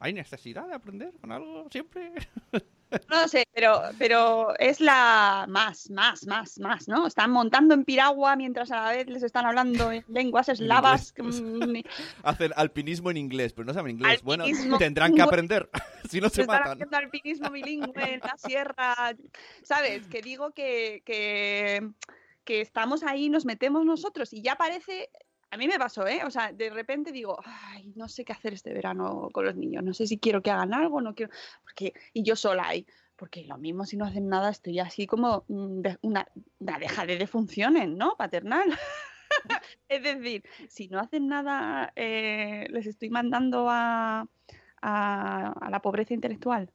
¿Hay 0.00 0.12
necesidad 0.12 0.66
de 0.66 0.74
aprender 0.74 1.12
con 1.20 1.32
algo 1.32 1.66
siempre? 1.70 2.12
No 3.10 3.22
lo 3.22 3.28
sé, 3.28 3.46
pero, 3.52 3.82
pero 3.98 4.56
es 4.58 4.80
la 4.80 5.46
más, 5.48 5.90
más, 5.90 6.26
más, 6.26 6.58
más, 6.58 6.88
¿no? 6.88 7.06
Están 7.06 7.30
montando 7.30 7.74
en 7.74 7.84
piragua 7.84 8.36
mientras 8.36 8.70
a 8.70 8.82
la 8.82 8.90
vez 8.90 9.08
les 9.08 9.22
están 9.22 9.46
hablando 9.46 9.90
en 9.90 10.04
lenguas 10.08 10.48
eslavas. 10.48 11.12
mm, 11.18 11.80
Hacen 12.22 12.52
alpinismo 12.56 13.10
en 13.10 13.16
inglés, 13.16 13.52
pero 13.52 13.66
no 13.66 13.74
saben 13.74 13.96
inglés. 13.96 14.22
Bueno, 14.22 14.44
tendrán 14.78 15.14
que 15.14 15.22
aprender, 15.22 15.68
si 16.08 16.20
no 16.20 16.28
se 16.28 16.42
están 16.42 16.58
matan. 16.58 16.72
haciendo 16.74 16.96
alpinismo 16.96 17.50
bilingüe 17.50 18.14
en 18.14 18.20
la 18.20 18.36
sierra. 18.36 18.94
¿Sabes? 19.62 20.06
Que 20.06 20.22
digo 20.22 20.52
que, 20.52 21.02
que, 21.04 21.90
que 22.44 22.60
estamos 22.60 23.02
ahí, 23.02 23.28
nos 23.28 23.44
metemos 23.44 23.84
nosotros 23.84 24.32
y 24.32 24.42
ya 24.42 24.56
parece. 24.56 25.10
A 25.50 25.56
mí 25.56 25.68
me 25.68 25.78
pasó, 25.78 26.06
¿eh? 26.06 26.22
O 26.24 26.30
sea, 26.30 26.52
de 26.52 26.68
repente 26.70 27.12
digo, 27.12 27.38
ay, 27.44 27.92
no 27.94 28.08
sé 28.08 28.24
qué 28.24 28.32
hacer 28.32 28.54
este 28.54 28.72
verano 28.72 29.28
con 29.32 29.44
los 29.44 29.54
niños, 29.54 29.84
no 29.84 29.94
sé 29.94 30.06
si 30.06 30.18
quiero 30.18 30.42
que 30.42 30.50
hagan 30.50 30.74
algo, 30.74 31.00
no 31.00 31.14
quiero, 31.14 31.32
porque, 31.62 31.92
y 32.12 32.24
yo 32.24 32.34
sola 32.34 32.68
ahí, 32.68 32.86
porque 33.14 33.44
lo 33.44 33.56
mismo 33.56 33.86
si 33.86 33.96
no 33.96 34.04
hacen 34.04 34.28
nada 34.28 34.50
estoy 34.50 34.80
así 34.80 35.06
como 35.06 35.44
mm, 35.48 35.82
una, 36.02 36.28
una 36.58 36.78
dejadez 36.78 37.18
de 37.20 37.26
funciones, 37.28 37.88
¿no? 37.88 38.16
Paternal. 38.16 38.76
es 39.88 40.02
decir, 40.02 40.42
si 40.68 40.88
no 40.88 40.98
hacen 40.98 41.28
nada, 41.28 41.92
eh, 41.94 42.66
les 42.70 42.86
estoy 42.86 43.10
mandando 43.10 43.68
a, 43.70 44.26
a 44.82 45.68
la 45.70 45.80
pobreza 45.80 46.14
intelectual. 46.14 46.70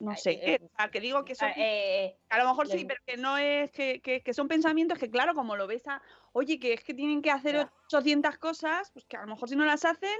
No. 0.00 0.12
Ay, 0.12 0.16
sé, 0.16 0.30
eh, 0.32 0.40
¿qué? 0.58 0.64
O 0.64 0.68
sea, 0.76 0.88
que 0.90 1.00
digo 1.00 1.24
que 1.24 1.34
son... 1.34 1.48
Ah, 1.48 1.54
eh, 1.56 2.16
A 2.30 2.38
lo 2.38 2.48
mejor 2.48 2.68
sí, 2.68 2.84
pero 2.84 3.00
que 3.04 3.16
no 3.16 3.36
es 3.36 3.70
que, 3.72 4.00
que- 4.00 4.22
que 4.22 4.32
son 4.34 4.46
pensamientos 4.46 4.98
que, 4.98 5.10
claro, 5.10 5.34
como 5.34 5.56
lo 5.56 5.66
ves 5.66 5.86
a, 5.88 6.00
oye, 6.32 6.60
que 6.60 6.74
es 6.74 6.84
que 6.84 6.94
tienen 6.94 7.20
que 7.20 7.30
hacer 7.32 7.54
Ya. 7.56 7.72
800 7.86 8.38
cosas, 8.38 8.90
pues 8.92 9.04
que 9.06 9.16
a 9.16 9.22
lo 9.22 9.26
mejor 9.26 9.48
si 9.48 9.56
no 9.56 9.64
las 9.64 9.84
hacen, 9.84 10.16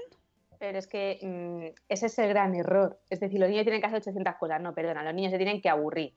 Pero 0.58 0.76
es 0.78 0.88
que 0.88 1.20
mm, 1.22 1.80
ese 1.88 2.06
es 2.06 2.18
el 2.18 2.28
gran 2.30 2.56
error. 2.56 2.98
Es 3.08 3.20
decir, 3.20 3.38
los 3.38 3.48
niños 3.48 3.62
tienen 3.62 3.80
que 3.80 3.86
hacer 3.86 3.98
800 3.98 4.34
cosas. 4.36 4.60
No, 4.60 4.74
perdona, 4.74 5.04
los 5.04 5.14
niños 5.14 5.30
se 5.30 5.38
tienen 5.38 5.60
que 5.60 5.68
aburrir. 5.68 6.14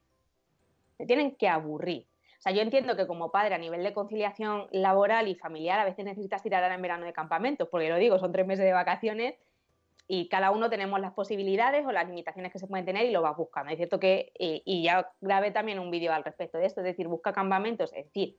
Se 0.97 1.05
tienen 1.05 1.35
que 1.35 1.47
aburrir. 1.47 2.07
O 2.39 2.41
sea, 2.41 2.51
yo 2.51 2.61
entiendo 2.63 2.95
que 2.95 3.05
como 3.05 3.29
padre 3.31 3.53
a 3.53 3.59
nivel 3.59 3.83
de 3.83 3.93
conciliación 3.93 4.67
laboral 4.71 5.27
y 5.27 5.35
familiar 5.35 5.79
a 5.79 5.85
veces 5.85 6.03
necesitas 6.05 6.41
tirar 6.41 6.63
ahora 6.63 6.73
en 6.73 6.81
verano 6.81 7.05
de 7.05 7.13
campamentos, 7.13 7.67
porque 7.69 7.89
lo 7.89 7.97
digo, 7.97 8.17
son 8.17 8.31
tres 8.31 8.47
meses 8.47 8.65
de 8.65 8.73
vacaciones 8.73 9.35
y 10.13 10.27
cada 10.27 10.51
uno 10.51 10.69
tenemos 10.69 10.99
las 10.99 11.13
posibilidades 11.13 11.85
o 11.85 11.91
las 11.93 12.05
limitaciones 12.05 12.51
que 12.51 12.59
se 12.59 12.67
pueden 12.67 12.85
tener 12.85 13.05
y 13.05 13.11
lo 13.11 13.21
vas 13.21 13.37
buscando. 13.37 13.71
Es 13.71 13.77
cierto 13.77 13.97
que, 13.97 14.33
y, 14.37 14.61
y 14.65 14.83
ya 14.83 15.09
grabé 15.21 15.51
también 15.51 15.79
un 15.79 15.89
vídeo 15.89 16.11
al 16.11 16.25
respecto 16.25 16.57
de 16.57 16.65
esto, 16.65 16.81
es 16.81 16.85
decir, 16.85 17.07
busca 17.07 17.31
campamentos, 17.31 17.93
es 17.93 18.07
decir, 18.07 18.35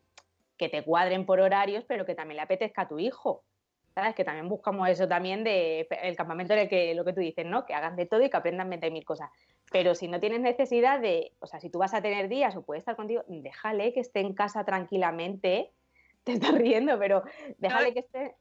que 0.59 0.69
te 0.69 0.85
cuadren 0.85 1.25
por 1.25 1.41
horarios, 1.41 1.83
pero 1.89 2.05
que 2.05 2.15
también 2.15 2.37
le 2.37 2.43
apetezca 2.43 2.83
a 2.83 2.89
tu 2.89 2.99
hijo. 2.99 3.43
¿Sabes? 3.95 4.15
Que 4.15 4.23
también 4.23 4.51
buscamos 4.51 4.87
eso 4.91 5.09
también 5.09 5.45
de 5.45 5.89
el 6.03 6.15
campamento 6.15 6.53
en 6.53 6.59
el 6.59 6.69
que 6.69 6.95
lo 6.95 7.07
que 7.07 7.15
tú 7.15 7.21
dices, 7.21 7.47
¿no? 7.47 7.65
Que 7.65 7.73
hagan 7.73 7.97
de 7.97 8.05
todo 8.05 8.21
y 8.21 8.29
que 8.29 8.37
aprendan 8.37 8.71
20.000 8.71 9.05
cosas. 9.05 9.31
Pero 9.71 9.95
si 9.95 10.09
no 10.09 10.21
tienes 10.21 10.41
necesidad 10.41 11.01
de, 11.01 11.33
o 11.39 11.47
sea, 11.47 11.59
si 11.59 11.71
tú 11.71 11.79
vas 11.79 11.95
a 11.95 12.03
tener 12.03 12.29
días 12.29 12.55
o 12.55 12.63
puede 12.63 12.81
estar 12.81 12.97
contigo, 12.97 13.23
déjale 13.29 13.95
que 13.95 14.01
esté 14.01 14.21
en 14.21 14.35
casa 14.35 14.63
tranquilamente. 14.67 15.73
Te 16.25 16.33
estás 16.33 16.53
riendo, 16.53 16.99
pero 16.99 17.23
déjale 17.57 17.95
que 17.95 18.01
esté. 18.01 18.35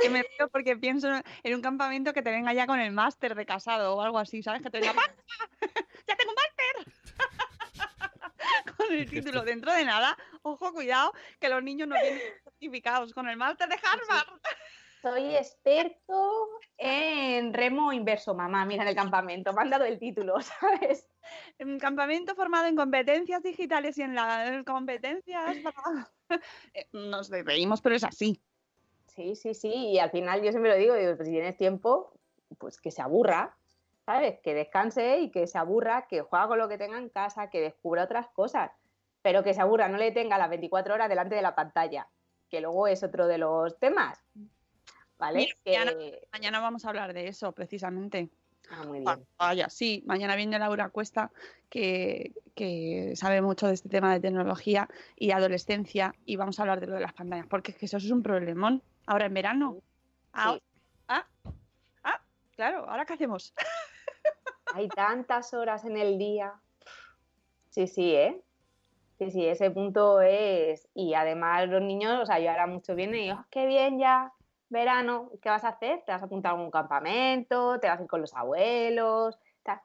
Que 0.00 0.10
me 0.10 0.22
río 0.22 0.48
porque 0.50 0.76
pienso 0.76 1.08
en 1.42 1.54
un 1.54 1.62
campamento 1.62 2.12
que 2.12 2.22
te 2.22 2.30
venga 2.30 2.52
ya 2.52 2.66
con 2.66 2.80
el 2.80 2.92
máster 2.92 3.34
de 3.34 3.46
casado 3.46 3.96
o 3.96 4.00
algo 4.00 4.18
así, 4.18 4.42
¿sabes? 4.42 4.62
Que 4.62 4.70
te 4.70 4.80
venga. 4.80 4.94
¡Ya 6.06 6.16
tengo 6.16 6.32
un 6.32 6.36
máster! 6.36 6.92
con 8.76 8.92
el 8.92 9.08
título 9.08 9.42
dentro 9.42 9.72
de 9.72 9.84
nada, 9.84 10.16
ojo, 10.42 10.72
cuidado, 10.72 11.12
que 11.40 11.48
los 11.48 11.62
niños 11.62 11.88
no 11.88 11.96
vienen 12.00 12.20
certificados 12.42 13.12
con 13.12 13.28
el 13.28 13.36
máster 13.36 13.68
de 13.68 13.76
Harvard. 13.76 14.40
Soy 15.02 15.36
experto 15.36 16.48
en 16.78 17.52
remo 17.52 17.92
inverso, 17.92 18.34
mamá. 18.34 18.64
Mira 18.64 18.84
en 18.84 18.88
el 18.88 18.94
campamento, 18.94 19.52
me 19.52 19.60
han 19.60 19.68
dado 19.68 19.84
el 19.84 19.98
título, 19.98 20.40
¿sabes? 20.40 21.06
Un 21.58 21.78
campamento 21.78 22.34
formado 22.34 22.66
en 22.66 22.76
competencias 22.76 23.42
digitales 23.42 23.98
y 23.98 24.02
en 24.02 24.14
las 24.14 24.64
competencias 24.64 25.56
para... 25.58 26.10
Eh, 26.72 26.88
Nos 26.92 27.28
reímos, 27.28 27.82
pero 27.82 27.96
es 27.96 28.02
así. 28.02 28.42
Sí, 29.06 29.36
sí, 29.36 29.54
sí. 29.54 29.72
Y 29.72 29.98
al 29.98 30.10
final 30.10 30.42
yo 30.42 30.50
siempre 30.50 30.70
lo 30.72 30.76
digo, 30.76 30.94
digo, 30.94 31.16
pues 31.16 31.28
si 31.28 31.34
tienes 31.34 31.56
tiempo, 31.56 32.12
pues 32.58 32.80
que 32.80 32.90
se 32.90 33.02
aburra, 33.02 33.56
¿sabes? 34.04 34.40
Que 34.42 34.54
descanse 34.54 35.18
y 35.20 35.30
que 35.30 35.46
se 35.46 35.58
aburra, 35.58 36.06
que 36.08 36.22
juega 36.22 36.48
con 36.48 36.58
lo 36.58 36.68
que 36.68 36.78
tenga 36.78 36.98
en 36.98 37.08
casa, 37.08 37.48
que 37.50 37.60
descubra 37.60 38.04
otras 38.04 38.28
cosas, 38.28 38.70
pero 39.22 39.42
que 39.42 39.54
se 39.54 39.60
aburra, 39.60 39.88
no 39.88 39.98
le 39.98 40.12
tenga 40.12 40.36
las 40.38 40.50
24 40.50 40.94
horas 40.94 41.08
delante 41.08 41.34
de 41.36 41.42
la 41.42 41.54
pantalla, 41.54 42.08
que 42.50 42.60
luego 42.60 42.86
es 42.88 43.02
otro 43.02 43.26
de 43.26 43.38
los 43.38 43.78
temas, 43.78 44.18
¿vale? 45.18 45.48
Mira, 45.64 45.92
Que- 45.92 46.28
Mañana 46.32 46.60
vamos 46.60 46.84
a 46.84 46.88
hablar 46.88 47.12
de 47.14 47.28
eso, 47.28 47.52
precisamente. 47.52 48.28
Ah, 48.70 48.82
muy 48.84 49.00
bien. 49.00 49.26
Vaya, 49.38 49.68
sí, 49.68 50.02
mañana 50.06 50.36
viene 50.36 50.58
Laura 50.58 50.88
Cuesta, 50.88 51.30
que, 51.68 52.32
que 52.54 53.12
sabe 53.14 53.40
mucho 53.42 53.66
de 53.68 53.74
este 53.74 53.88
tema 53.88 54.12
de 54.12 54.20
tecnología 54.20 54.88
y 55.16 55.30
adolescencia, 55.32 56.14
y 56.24 56.36
vamos 56.36 56.58
a 56.58 56.62
hablar 56.62 56.80
de 56.80 56.86
lo 56.86 56.94
de 56.94 57.00
las 57.00 57.12
pantallas, 57.12 57.46
porque 57.46 57.72
es 57.72 57.78
que 57.78 57.86
eso 57.86 57.98
es 57.98 58.10
un 58.10 58.22
problemón. 58.22 58.82
Ahora 59.06 59.26
en 59.26 59.34
verano. 59.34 59.78
Ah, 60.32 60.58
ah, 61.08 61.26
ah, 62.02 62.20
claro, 62.56 62.88
¿ahora 62.88 63.04
qué 63.04 63.14
hacemos? 63.14 63.54
Hay 64.74 64.88
tantas 64.88 65.54
horas 65.54 65.84
en 65.84 65.96
el 65.96 66.18
día. 66.18 66.54
Sí, 67.70 67.86
sí, 67.86 68.14
¿eh? 68.14 68.42
Sí, 69.18 69.30
sí, 69.30 69.46
ese 69.46 69.70
punto 69.70 70.20
es. 70.20 70.88
Y 70.94 71.14
además 71.14 71.68
los 71.68 71.82
niños, 71.82 72.22
o 72.22 72.26
sea, 72.26 72.40
yo 72.40 72.50
ahora 72.50 72.66
mucho 72.66 72.94
vienen 72.94 73.20
y, 73.20 73.30
oh, 73.30 73.44
qué 73.50 73.66
bien 73.66 73.98
ya, 73.98 74.32
verano, 74.68 75.30
¿qué 75.40 75.50
vas 75.50 75.64
a 75.64 75.68
hacer? 75.68 76.02
¿Te 76.04 76.12
vas 76.12 76.22
a 76.22 76.26
apuntar 76.26 76.50
a 76.50 76.54
algún 76.56 76.70
campamento? 76.70 77.78
¿Te 77.78 77.88
vas 77.88 78.00
a 78.00 78.02
ir 78.02 78.08
con 78.08 78.20
los 78.20 78.34
abuelos? 78.34 79.38
tal? 79.62 79.80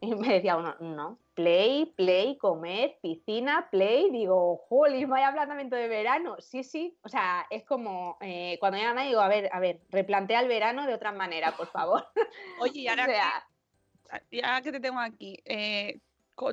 Y 0.00 0.14
me 0.14 0.34
decía 0.34 0.56
uno, 0.56 0.74
no, 0.80 1.18
play, 1.34 1.92
play, 1.96 2.38
comer, 2.38 2.98
piscina, 3.02 3.68
play. 3.70 4.10
Digo, 4.10 4.56
jolly, 4.68 5.04
vaya 5.04 5.32
planteamiento 5.32 5.76
de 5.76 5.88
verano. 5.88 6.36
Sí, 6.40 6.62
sí, 6.64 6.96
o 7.02 7.08
sea, 7.08 7.46
es 7.50 7.64
como 7.64 8.16
eh, 8.20 8.56
cuando 8.60 8.78
llegan 8.78 8.98
ahí, 8.98 9.08
digo, 9.08 9.20
a 9.20 9.28
ver, 9.28 9.50
a 9.52 9.60
ver, 9.60 9.80
replantea 9.90 10.40
el 10.40 10.48
verano 10.48 10.86
de 10.86 10.94
otra 10.94 11.12
manera, 11.12 11.56
por 11.56 11.66
favor. 11.68 12.06
Oye, 12.60 12.80
y 12.80 12.88
ahora 12.88 13.04
O 13.04 14.08
sea, 14.08 14.62
que, 14.62 14.72
te 14.72 14.80
tengo 14.80 15.00
aquí, 15.00 15.38
eh, 15.44 16.00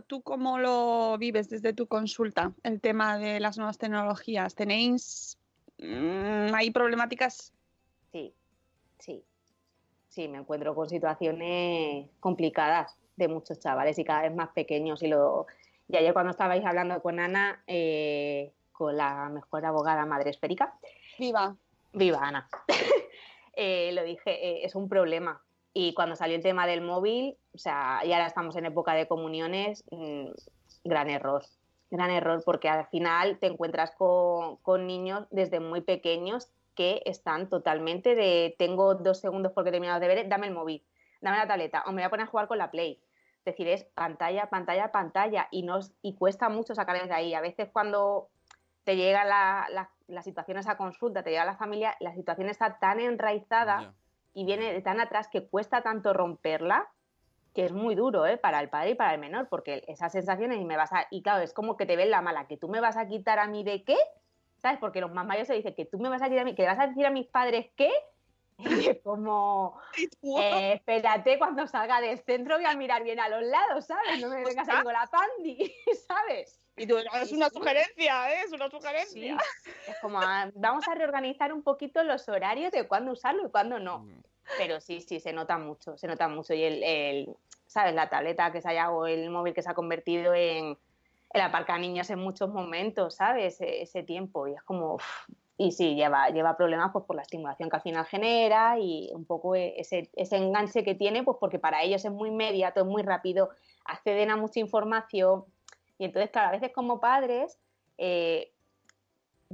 ¿tú 0.07 0.21
cómo 0.21 0.57
lo 0.57 1.17
vives 1.17 1.49
desde 1.49 1.73
tu 1.73 1.87
consulta? 1.87 2.51
El 2.63 2.81
tema 2.81 3.17
de 3.17 3.39
las 3.39 3.57
nuevas 3.57 3.77
tecnologías. 3.77 4.55
¿Tenéis 4.55 5.37
mm, 5.77 6.53
hay 6.53 6.71
problemáticas? 6.71 7.53
Sí, 8.11 8.33
sí, 8.99 9.23
sí, 10.09 10.27
me 10.27 10.39
encuentro 10.39 10.75
con 10.75 10.89
situaciones 10.89 12.09
complicadas 12.19 12.97
de 13.15 13.27
muchos 13.27 13.59
chavales 13.59 13.97
y 13.99 14.03
cada 14.03 14.23
vez 14.23 14.35
más 14.35 14.49
pequeños. 14.49 15.01
Y, 15.03 15.07
lo, 15.07 15.47
y 15.87 15.97
ayer 15.97 16.13
cuando 16.13 16.31
estabais 16.31 16.65
hablando 16.65 17.01
con 17.01 17.19
Ana, 17.19 17.63
eh, 17.67 18.51
con 18.71 18.97
la 18.97 19.29
mejor 19.29 19.65
abogada 19.65 20.05
madre 20.05 20.31
esférica, 20.31 20.73
Viva. 21.19 21.55
viva 21.93 22.19
Ana, 22.21 22.49
eh, 23.53 23.91
lo 23.93 24.03
dije, 24.03 24.31
eh, 24.31 24.65
es 24.65 24.75
un 24.75 24.89
problema. 24.89 25.41
Y 25.73 25.93
cuando 25.93 26.15
salió 26.15 26.35
el 26.35 26.43
tema 26.43 26.67
del 26.67 26.81
móvil, 26.81 27.37
o 27.53 27.57
sea, 27.57 28.01
y 28.03 28.11
ahora 28.11 28.27
estamos 28.27 28.55
en 28.55 28.65
época 28.65 28.93
de 28.93 29.07
comuniones, 29.07 29.83
mm, 29.91 30.29
gran 30.83 31.09
error, 31.09 31.45
gran 31.89 32.09
error, 32.09 32.41
porque 32.45 32.69
al 32.69 32.87
final 32.87 33.37
te 33.39 33.47
encuentras 33.47 33.91
con, 33.91 34.57
con 34.57 34.87
niños 34.87 35.27
desde 35.29 35.59
muy 35.59 35.81
pequeños 35.81 36.49
que 36.75 37.01
están 37.05 37.49
totalmente 37.49 38.15
de 38.15 38.55
tengo 38.57 38.95
dos 38.95 39.19
segundos 39.19 39.51
porque 39.53 39.69
he 39.69 39.73
terminado 39.73 39.99
de 39.99 40.07
ver, 40.07 40.27
dame 40.27 40.47
el 40.47 40.53
móvil, 40.53 40.83
dame 41.21 41.37
la 41.37 41.47
tableta, 41.47 41.83
o 41.85 41.89
me 41.89 42.01
voy 42.01 42.03
a 42.03 42.09
poner 42.09 42.25
a 42.25 42.29
jugar 42.29 42.47
con 42.47 42.57
la 42.57 42.71
Play. 42.71 43.01
Es 43.39 43.45
decir, 43.45 43.67
es 43.67 43.83
pantalla, 43.83 44.49
pantalla, 44.49 44.91
pantalla, 44.91 45.47
y, 45.51 45.63
nos, 45.63 45.93
y 46.01 46.15
cuesta 46.15 46.49
mucho 46.49 46.75
sacarles 46.75 47.07
de 47.07 47.15
ahí. 47.15 47.33
A 47.33 47.41
veces 47.41 47.69
cuando 47.71 48.29
te 48.83 48.95
llega 48.95 49.23
la, 49.25 49.67
la, 49.71 49.89
la 50.07 50.21
situación 50.21 50.57
a 50.57 50.59
esa 50.59 50.77
consulta, 50.77 51.23
te 51.23 51.31
llega 51.31 51.45
la 51.45 51.55
familia, 51.55 51.95
la 51.99 52.13
situación 52.13 52.49
está 52.49 52.77
tan 52.79 52.99
enraizada 52.99 53.93
y 54.33 54.45
viene 54.45 54.73
de 54.73 54.81
tan 54.81 54.99
atrás 54.99 55.27
que 55.27 55.47
cuesta 55.47 55.81
tanto 55.81 56.13
romperla 56.13 56.89
que 57.53 57.65
es 57.65 57.73
muy 57.73 57.95
duro 57.95 58.25
¿eh? 58.25 58.37
para 58.37 58.59
el 58.59 58.69
padre 58.69 58.91
y 58.91 58.95
para 58.95 59.13
el 59.13 59.19
menor, 59.19 59.47
porque 59.49 59.83
esas 59.87 60.11
sensaciones 60.11 60.59
y 60.59 60.65
me 60.65 60.77
vas 60.77 60.93
a... 60.93 61.07
Y 61.11 61.21
claro, 61.21 61.43
es 61.43 61.53
como 61.53 61.75
que 61.75 61.85
te 61.85 61.95
ven 61.95 62.09
la 62.09 62.21
mala, 62.21 62.47
que 62.47 62.57
tú 62.57 62.69
me 62.69 62.79
vas 62.79 62.97
a 62.97 63.07
quitar 63.07 63.39
a 63.39 63.47
mí 63.47 63.63
de 63.63 63.83
qué, 63.83 63.97
¿sabes? 64.57 64.79
Porque 64.79 65.01
los 65.01 65.11
más 65.11 65.25
mayores 65.25 65.47
se 65.47 65.55
dicen 65.55 65.75
que 65.75 65.85
tú 65.85 65.99
me 65.99 66.09
vas 66.09 66.21
a 66.21 66.29
quitar 66.29 66.41
a 66.41 66.45
mí, 66.45 66.55
que 66.55 66.61
le 66.61 66.69
vas 66.69 66.79
a 66.79 66.87
decir 66.87 67.05
a 67.05 67.09
mis 67.09 67.27
padres 67.27 67.67
qué, 67.75 67.91
como... 69.03 69.79
eh, 70.39 70.73
espérate, 70.73 71.37
cuando 71.37 71.67
salga 71.67 72.01
del 72.01 72.19
centro 72.19 72.55
voy 72.55 72.65
a 72.65 72.75
mirar 72.75 73.03
bien 73.03 73.19
a 73.19 73.29
los 73.29 73.43
lados, 73.43 73.85
¿sabes? 73.85 74.19
No 74.21 74.29
me 74.29 74.43
vengas 74.43 74.67
ahí 74.67 74.83
con 74.83 74.93
la 74.93 75.07
pandi, 75.07 75.73
¿sabes? 76.07 76.59
Y 76.77 76.87
tú, 76.87 76.97
es 76.97 77.31
una 77.31 77.49
sugerencia, 77.49 78.33
¿eh? 78.33 78.43
es 78.45 78.51
una 78.53 78.69
sugerencia. 78.69 79.37
Sí, 79.63 79.71
es 79.87 79.99
como, 80.01 80.19
ah, 80.21 80.49
vamos 80.55 80.87
a 80.87 80.95
reorganizar 80.95 81.53
un 81.53 81.63
poquito 81.63 82.03
los 82.03 82.27
horarios 82.29 82.71
de 82.71 82.87
cuándo 82.87 83.11
usarlo 83.11 83.45
y 83.45 83.51
cuándo 83.51 83.79
no. 83.79 84.07
Pero 84.57 84.79
sí, 84.79 85.01
sí, 85.01 85.19
se 85.19 85.33
nota 85.33 85.57
mucho, 85.57 85.97
se 85.97 86.07
nota 86.07 86.27
mucho. 86.27 86.53
Y 86.53 86.63
el, 86.63 86.83
el, 86.83 87.35
¿sabes? 87.67 87.93
La 87.93 88.09
tableta 88.09 88.51
que 88.51 88.61
se 88.61 88.69
haya 88.69 88.89
o 88.89 89.05
el 89.05 89.29
móvil 89.29 89.53
que 89.53 89.61
se 89.61 89.69
ha 89.69 89.73
convertido 89.73 90.33
en 90.33 90.77
el 91.33 91.41
aparcaniños 91.41 92.09
en 92.09 92.19
muchos 92.19 92.49
momentos, 92.49 93.15
¿sabes? 93.15 93.55
Ese, 93.55 93.81
ese 93.81 94.03
tiempo. 94.03 94.47
Y 94.47 94.53
es 94.53 94.63
como, 94.63 94.95
uf, 94.95 95.29
y 95.57 95.71
sí, 95.71 95.95
lleva, 95.95 96.29
lleva 96.29 96.57
problemas 96.57 96.91
pues 96.91 97.05
por 97.05 97.15
la 97.15 97.21
estimulación 97.21 97.69
que 97.69 97.75
al 97.75 97.81
final 97.81 98.05
genera 98.05 98.79
y 98.79 99.11
un 99.13 99.25
poco 99.25 99.55
ese, 99.55 100.09
ese 100.15 100.37
enganche 100.37 100.83
que 100.83 100.95
tiene, 100.95 101.23
pues 101.23 101.37
porque 101.39 101.59
para 101.59 101.83
ellos 101.83 102.03
es 102.03 102.11
muy 102.11 102.29
inmediato, 102.29 102.81
es 102.81 102.85
muy 102.87 103.03
rápido, 103.03 103.49
acceden 103.85 104.31
a 104.31 104.37
mucha 104.37 104.59
información. 104.59 105.45
Y 105.97 106.05
entonces, 106.05 106.31
claro, 106.31 106.49
a 106.49 106.51
veces 106.51 106.71
como 106.73 106.99
padres 106.99 107.59
eh, 107.97 108.51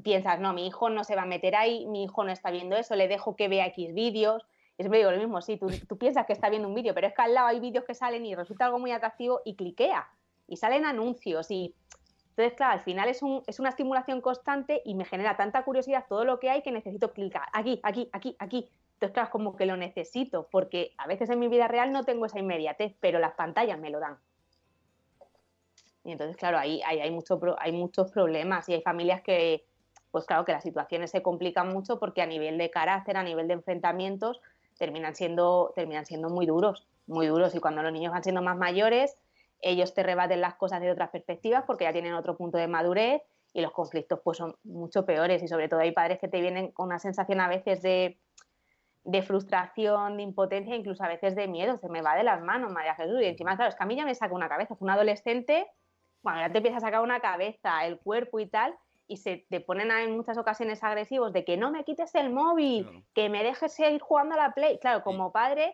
piensas, 0.02 0.40
no, 0.40 0.54
mi 0.54 0.68
hijo 0.68 0.90
no 0.90 1.04
se 1.04 1.16
va 1.16 1.24
a 1.24 1.26
meter 1.26 1.56
ahí, 1.56 1.86
mi 1.88 2.04
hijo 2.04 2.24
no 2.24 2.32
está 2.32 2.52
viendo 2.52 2.78
eso, 2.78 2.96
le 2.96 3.08
dejo 3.08 3.36
que 3.36 3.50
vea 3.50 3.68
X 3.68 3.94
vídeos. 3.94 4.46
Y 4.78 4.84
siempre 4.84 5.00
digo 5.00 5.12
lo 5.12 5.18
mismo, 5.18 5.42
sí, 5.42 5.58
tú, 5.58 5.68
tú 5.90 5.98
piensas 5.98 6.26
que 6.26 6.34
está 6.34 6.50
viendo 6.50 6.68
un 6.70 6.76
vídeo, 6.76 6.94
pero 6.94 7.08
es 7.08 7.14
que 7.14 7.22
al 7.24 7.34
lado 7.34 7.48
hay 7.48 7.60
vídeos 7.60 7.84
que 7.84 7.96
salen 7.96 8.26
y 8.26 8.36
resulta 8.36 8.66
algo 8.66 8.80
muy 8.80 8.92
atractivo 8.92 9.42
y 9.44 9.56
cliquea. 9.56 10.08
Y 10.48 10.56
salen 10.56 10.86
anuncios 10.86 11.52
y, 11.52 11.76
Entonces, 12.38 12.56
claro, 12.56 12.74
al 12.74 12.82
final 12.82 13.10
es, 13.10 13.24
un, 13.24 13.42
es 13.48 13.60
una 13.60 13.70
estimulación 13.70 14.22
constante 14.22 14.84
y 14.86 14.94
me 14.94 15.06
genera 15.06 15.36
tanta 15.36 15.64
curiosidad 15.64 16.06
todo 16.08 16.24
lo 16.24 16.40
que 16.40 16.52
hay 16.52 16.62
que 16.62 16.72
necesito 16.72 17.12
clicar 17.12 17.48
aquí, 17.52 17.80
aquí, 17.82 18.10
aquí, 18.14 18.36
aquí. 18.38 18.70
Entonces, 18.94 19.12
claro, 19.16 19.32
como 19.32 19.56
que 19.56 19.66
lo 19.66 19.76
necesito, 19.76 20.48
porque 20.52 20.94
a 21.00 21.08
veces 21.08 21.32
en 21.32 21.40
mi 21.40 21.48
vida 21.48 21.68
real 21.68 21.92
no 21.92 22.04
tengo 22.04 22.28
esa 22.28 22.38
inmediatez, 22.38 22.94
pero 23.00 23.18
las 23.18 23.34
pantallas 23.34 23.80
me 23.80 23.90
lo 23.90 24.00
dan. 24.00 24.20
Y 26.04 26.12
entonces, 26.12 26.38
claro, 26.38 26.60
ahí, 26.60 26.80
hay, 26.84 27.10
mucho, 27.10 27.40
hay 27.58 27.72
muchos 27.72 28.12
problemas 28.12 28.70
y 28.70 28.76
hay 28.76 28.82
familias 28.82 29.24
que, 29.24 29.66
pues 30.12 30.26
claro, 30.26 30.46
que 30.46 30.52
las 30.52 30.62
situaciones 30.62 31.10
se 31.10 31.24
complican 31.24 31.70
mucho 31.70 31.98
porque 31.98 32.22
a 32.22 32.28
nivel 32.28 32.60
de 32.60 32.70
carácter, 32.70 33.18
a 33.18 33.24
nivel 33.24 33.48
de 33.48 33.56
enfrentamientos, 33.56 34.42
terminan 34.78 35.16
siendo, 35.16 35.74
terminan 35.76 36.06
siendo 36.06 36.30
muy 36.30 36.46
duros, 36.46 36.86
muy 37.08 37.26
duros. 37.26 37.56
Y 37.56 37.60
cuando 37.60 37.82
los 37.82 37.92
niños 37.92 38.14
van 38.14 38.22
siendo 38.22 38.44
más 38.44 38.58
mayores, 38.58 39.18
ellos 39.62 39.94
te 39.94 40.04
rebaten 40.04 40.42
las 40.42 40.56
cosas 40.56 40.82
de 40.82 40.92
otras 40.92 41.10
perspectivas 41.10 41.64
porque 41.66 41.86
ya 41.86 41.94
tienen 41.94 42.14
otro 42.14 42.38
punto 42.38 42.58
de 42.58 42.68
madurez 42.68 43.22
y 43.54 43.62
los 43.62 43.72
conflictos 43.72 44.20
pues 44.24 44.38
son 44.38 44.56
mucho 44.64 45.06
peores. 45.06 45.42
Y 45.42 45.48
sobre 45.48 45.68
todo 45.70 45.80
hay 45.80 45.92
padres 45.92 46.20
que 46.20 46.28
te 46.28 46.42
vienen 46.42 46.72
con 46.72 46.88
una 46.88 47.00
sensación 47.00 47.40
a 47.40 47.48
veces 47.48 47.82
de, 47.82 48.20
de 49.04 49.22
frustración, 49.22 50.18
de 50.18 50.24
impotencia, 50.24 50.76
incluso 50.76 51.04
a 51.04 51.08
veces 51.08 51.36
de 51.36 51.48
miedo, 51.48 51.78
se 51.78 51.90
me 51.90 52.02
va 52.02 52.16
de 52.16 52.24
las 52.24 52.42
manos, 52.42 52.72
María 52.72 52.94
Jesús, 52.96 53.22
y 53.22 53.26
encima, 53.26 53.56
claro, 53.56 53.70
es 53.70 53.76
que 53.76 53.84
a 53.84 53.88
mí 53.88 53.96
ya 53.96 54.06
me 54.06 54.14
saca 54.14 54.36
una 54.36 54.50
cabeza, 54.50 54.74
es 54.74 54.82
un 54.82 54.90
adolescente, 54.90 55.68
bueno, 56.22 56.40
ya 56.42 56.52
te 56.52 56.58
empieza 56.58 56.78
a 56.78 56.82
sacar 56.82 57.02
una 57.02 57.22
cabeza, 57.22 57.86
el 57.86 58.00
cuerpo 58.00 58.40
y 58.40 58.48
tal, 58.48 58.76
y 59.08 59.18
se 59.18 59.46
te 59.50 59.62
ponen 59.62 59.90
en 59.92 60.16
muchas 60.18 60.38
ocasiones 60.38 60.84
agresivos 60.84 61.32
de 61.32 61.46
que 61.46 61.56
no 61.56 61.72
me 61.72 61.86
quites 61.86 62.14
el 62.16 62.30
móvil, 62.32 62.84
Claro. 62.84 63.04
que 63.14 63.30
me 63.30 63.44
dejes 63.44 63.74
seguir 63.74 64.02
jugando 64.02 64.36
a 64.36 64.38
la 64.38 64.52
Play. 64.52 64.78
Claro, 64.80 65.04
como 65.04 65.32
padre, 65.32 65.74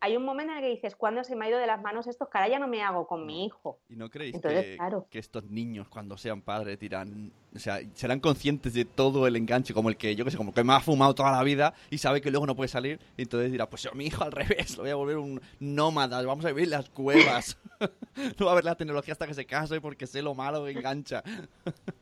hay 0.00 0.16
un 0.16 0.24
momento 0.24 0.52
en 0.52 0.58
el 0.58 0.64
que 0.64 0.70
dices, 0.70 0.96
¿cuándo 0.96 1.22
se 1.24 1.36
me 1.36 1.44
ha 1.44 1.48
ido 1.50 1.58
de 1.58 1.66
las 1.66 1.82
manos 1.82 2.06
esto? 2.06 2.28
Ahora 2.32 2.48
ya 2.48 2.58
no 2.58 2.66
me 2.66 2.82
hago 2.82 3.06
con 3.06 3.26
mi 3.26 3.44
hijo. 3.44 3.78
¿Y 3.88 3.96
no 3.96 4.08
creéis 4.08 4.34
Entonces, 4.34 4.64
que, 4.64 4.76
claro. 4.76 5.06
que 5.10 5.18
estos 5.18 5.44
niños, 5.44 5.88
cuando 5.88 6.16
sean 6.16 6.40
padres, 6.40 6.78
dirán. 6.78 7.32
O 7.54 7.58
sea, 7.58 7.80
serán 7.94 8.20
conscientes 8.20 8.72
de 8.72 8.84
todo 8.86 9.26
el 9.26 9.36
enganche, 9.36 9.74
como 9.74 9.90
el 9.90 9.96
que, 9.96 10.16
yo 10.16 10.24
que 10.24 10.30
sé, 10.30 10.38
como 10.38 10.54
que 10.54 10.64
me 10.64 10.72
ha 10.72 10.80
fumado 10.80 11.14
toda 11.14 11.32
la 11.32 11.42
vida 11.42 11.74
y 11.90 11.98
sabe 11.98 12.22
que 12.22 12.30
luego 12.30 12.46
no 12.46 12.56
puede 12.56 12.68
salir? 12.68 12.98
Y 13.18 13.22
entonces 13.22 13.52
dirá, 13.52 13.68
pues 13.68 13.82
yo, 13.82 13.90
mi 13.92 14.06
hijo 14.06 14.24
al 14.24 14.32
revés, 14.32 14.76
lo 14.76 14.84
voy 14.84 14.90
a 14.90 14.94
volver 14.94 15.18
un 15.18 15.40
nómada, 15.58 16.22
vamos 16.22 16.44
a 16.46 16.48
vivir 16.48 16.64
en 16.64 16.70
las 16.70 16.88
cuevas. 16.88 17.58
no 18.38 18.46
va 18.46 18.52
a 18.52 18.54
ver 18.54 18.64
la 18.64 18.76
tecnología 18.76 19.12
hasta 19.12 19.26
que 19.26 19.34
se 19.34 19.44
case 19.44 19.80
porque 19.80 20.06
sé 20.06 20.22
lo 20.22 20.34
malo 20.34 20.64
que 20.64 20.70
engancha. 20.70 21.22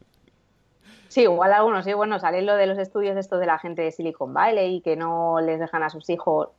Sí, 1.09 1.23
igual 1.23 1.55
algunos, 1.55 1.87
sí, 1.87 1.95
bueno, 1.95 2.21
sale 2.21 2.43
lo 2.43 2.55
de 2.55 2.67
los 2.67 2.77
estudios 2.77 3.17
estos 3.17 3.41
de 3.41 3.47
la 3.47 3.59
gente 3.59 3.81
de 3.81 3.93
Silicon 3.93 4.35
Valley 4.35 4.77
y 4.77 4.81
que 4.83 4.95
no 4.95 5.41
les 5.41 5.59
dejan 5.59 5.83
a 5.83 5.89
sus 5.89 6.11
hijos, 6.11 6.51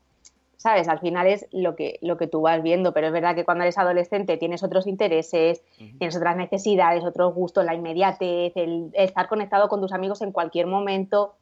¿sabes? 0.60 0.90
Al 0.90 1.00
final 1.00 1.26
es 1.26 1.48
lo 1.52 1.76
que, 1.76 2.00
lo 2.02 2.18
que 2.18 2.28
tú 2.28 2.42
vas 2.42 2.62
viendo, 2.62 2.94
pero 2.94 3.08
es 3.08 3.14
verdad 3.14 3.34
que 3.34 3.46
cuando 3.46 3.64
eres 3.64 3.78
adolescente 3.78 4.36
tienes 4.36 4.62
otros 4.62 4.88
intereses, 4.88 5.64
tienes 5.98 6.18
otras 6.18 6.36
necesidades, 6.36 7.06
otros 7.06 7.34
gustos, 7.34 7.64
la 7.64 7.74
inmediatez, 7.74 8.52
el, 8.56 8.92
el 8.94 9.06
estar 9.06 9.30
conectado 9.30 9.70
con 9.70 9.80
tus 9.80 9.94
amigos 9.94 10.22
en 10.22 10.34
cualquier 10.34 10.68
momento, 10.68 11.36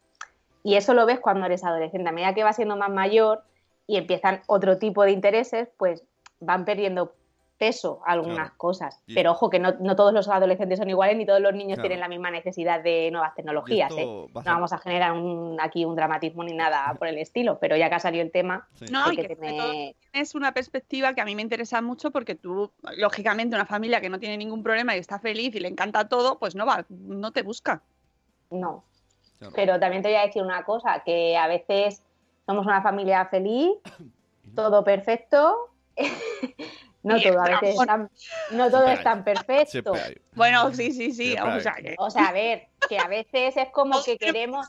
y 0.63 0.76
eso 0.76 0.93
lo 0.93 1.05
ves 1.05 1.20
cuando 1.20 1.47
eres 1.47 1.63
adolescente. 1.63 2.09
A 2.09 2.11
medida 2.11 2.36
que 2.36 2.43
vas 2.43 2.57
siendo 2.57 2.78
más 2.78 2.91
mayor 2.91 3.41
y 3.88 3.97
empiezan 3.97 4.41
otro 4.47 4.78
tipo 4.78 5.03
de 5.03 5.11
intereses, 5.11 5.70
pues 5.78 6.03
van 6.39 6.63
perdiendo 6.65 7.13
peso 7.58 8.01
algunas 8.05 8.36
Claro. 8.38 8.53
cosas. 8.58 9.01
Y- 9.08 9.16
Pero 9.16 9.32
ojo, 9.32 9.49
que 9.49 9.60
no, 9.60 9.74
no 9.80 9.95
todos 9.95 10.14
los 10.14 10.28
adolescentes 10.30 10.78
son 10.80 10.89
iguales 10.89 11.18
ni 11.18 11.26
todos 11.26 11.39
los 11.41 11.53
niños 11.53 11.76
Claro. 11.76 11.82
tienen 11.89 11.99
la 11.99 12.08
misma 12.08 12.30
necesidad 12.32 12.82
de 12.84 13.10
nuevas 13.12 13.34
tecnologías. 13.36 13.91
¿eh? 13.97 14.05
va 14.36 14.41
a 14.41 14.43
No 14.43 14.51
vamos 14.53 14.74
a 14.74 14.78
generar 14.78 15.12
un- 15.14 15.58
aquí 15.60 15.84
un 15.86 15.95
dramatismo 15.95 16.43
ni 16.43 16.53
nada 16.53 16.93
por 16.99 17.08
el 17.08 17.18
estilo, 17.18 17.58
pero 17.60 17.76
ya 17.76 17.89
que 17.89 17.95
ha 17.95 17.99
salido 17.99 18.24
el 18.24 18.32
tema, 18.32 18.68
Sí. 18.76 18.86
No, 18.91 19.05
hay 19.05 19.14
y 19.14 19.18
que 19.18 19.36
todo 19.36 19.72
tienes 20.12 20.36
una 20.36 20.53
perspectiva 20.53 21.14
que 21.14 21.22
a 21.22 21.26
mí 21.26 21.36
me 21.36 21.41
interesa 21.41 21.82
mucho 21.82 22.12
porque 22.12 22.36
tú, 22.36 22.72
lógicamente, 22.97 23.55
una 23.55 23.66
familia 23.66 23.99
que 24.01 24.10
no 24.10 24.20
tiene 24.20 24.38
ningún 24.38 24.64
problema 24.64 24.95
y 24.95 24.99
está 24.99 25.20
feliz 25.20 25.53
y 25.55 25.60
le 25.60 25.68
encanta 25.68 26.08
todo, 26.08 26.39
pues 26.39 26.55
no 26.55 26.66
va, 26.66 26.86
no 26.89 27.32
te 27.32 27.41
busca. 27.41 27.82
no. 28.49 28.84
Claro. 29.39 29.53
Pero 29.55 29.80
también 29.80 30.01
te 30.01 30.10
voy 30.10 30.18
a 30.18 30.22
decir 30.26 30.41
una 30.41 30.64
cosa, 30.64 31.03
que 31.05 31.38
a 31.38 31.47
veces 31.47 32.01
somos 32.47 32.66
una 32.66 32.82
familia 32.82 33.26
feliz, 33.28 33.70
todo 34.55 34.84
perfecto. 34.84 35.70
no 37.08 37.22
todo, 37.22 37.41
a 37.41 37.45
el 37.45 37.51
veces 37.51 37.70
es 37.70 37.76
drama. 37.76 37.86
tan- 38.49 38.58
no 38.58 38.70
todo 38.72 38.88
es 38.88 39.03
tan 39.03 39.24
perfecto. 39.24 39.93
Bueno, 40.36 40.72
sí, 40.74 40.91
sí, 40.91 41.12
sí. 41.12 41.36
O 41.41 41.60
sea, 41.60 41.74
que- 41.76 41.95
O 41.97 42.10
sea, 42.10 42.28
a 42.28 42.32
ver, 42.32 42.68
que 42.89 42.97
a 42.99 43.08
veces 43.08 43.58
es 43.58 43.70
como 43.70 44.03
que 44.03 44.18
queremos, 44.18 44.68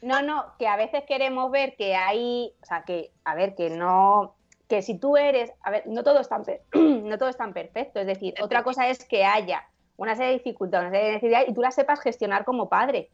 no, 0.00 0.22
no, 0.22 0.54
que 0.58 0.66
a 0.68 0.76
veces 0.76 1.04
queremos 1.06 1.50
ver 1.50 1.76
que 1.76 1.94
hay, 1.94 2.52
o 2.62 2.66
sea, 2.66 2.82
que, 2.84 3.12
a 3.24 3.34
ver, 3.34 3.54
que 3.54 3.70
no, 3.70 4.36
que 4.68 4.82
si 4.82 4.98
tú 4.98 5.16
eres, 5.16 5.52
a 5.62 5.70
ver, 5.70 5.84
no 5.86 6.02
todo 6.04 6.20
es 6.20 6.28
tan, 6.28 6.44
per- 6.44 6.62
no 6.74 7.18
todo 7.18 7.28
es 7.28 7.36
tan 7.36 7.52
perfecto, 7.54 8.00
es 8.00 8.06
decir, 8.06 8.34
otra 8.40 8.62
cosa 8.62 8.88
es 8.88 9.04
que 9.04 9.24
haya 9.24 9.66
una 9.96 10.16
serie 10.16 10.32
de 10.32 10.38
dificultades, 10.38 10.88
una 10.88 10.90
serie 10.96 11.06
de 11.08 11.14
necesidades 11.14 11.48
y 11.48 11.54
tú 11.54 11.60
las 11.62 11.74
sepas 11.74 12.00
gestionar 12.00 12.44
como 12.44 12.68
padre. 12.68 13.10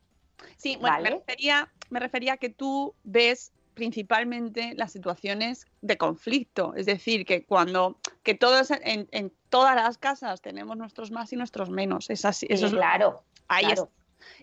Sí, 0.56 0.76
bueno, 0.80 1.00
me, 1.02 1.10
refería, 1.10 1.68
me 1.90 2.00
refería 2.00 2.32
a 2.34 2.36
que 2.38 2.48
tú 2.48 2.94
ves 3.04 3.52
principalmente 3.80 4.74
las 4.76 4.92
situaciones 4.92 5.64
de 5.80 5.96
conflicto, 5.96 6.74
es 6.76 6.84
decir, 6.84 7.24
que 7.24 7.46
cuando 7.46 7.96
que 8.22 8.34
todos 8.34 8.70
en, 8.70 9.08
en 9.10 9.32
todas 9.48 9.74
las 9.74 9.96
casas 9.96 10.42
tenemos 10.42 10.76
nuestros 10.76 11.10
más 11.10 11.32
y 11.32 11.36
nuestros 11.36 11.70
menos, 11.70 12.10
es 12.10 12.26
así, 12.26 12.46
eso 12.50 12.68
Sí, 12.68 12.74
es 12.74 12.78
claro, 12.78 13.22
ahí 13.48 13.64
claro. 13.64 13.88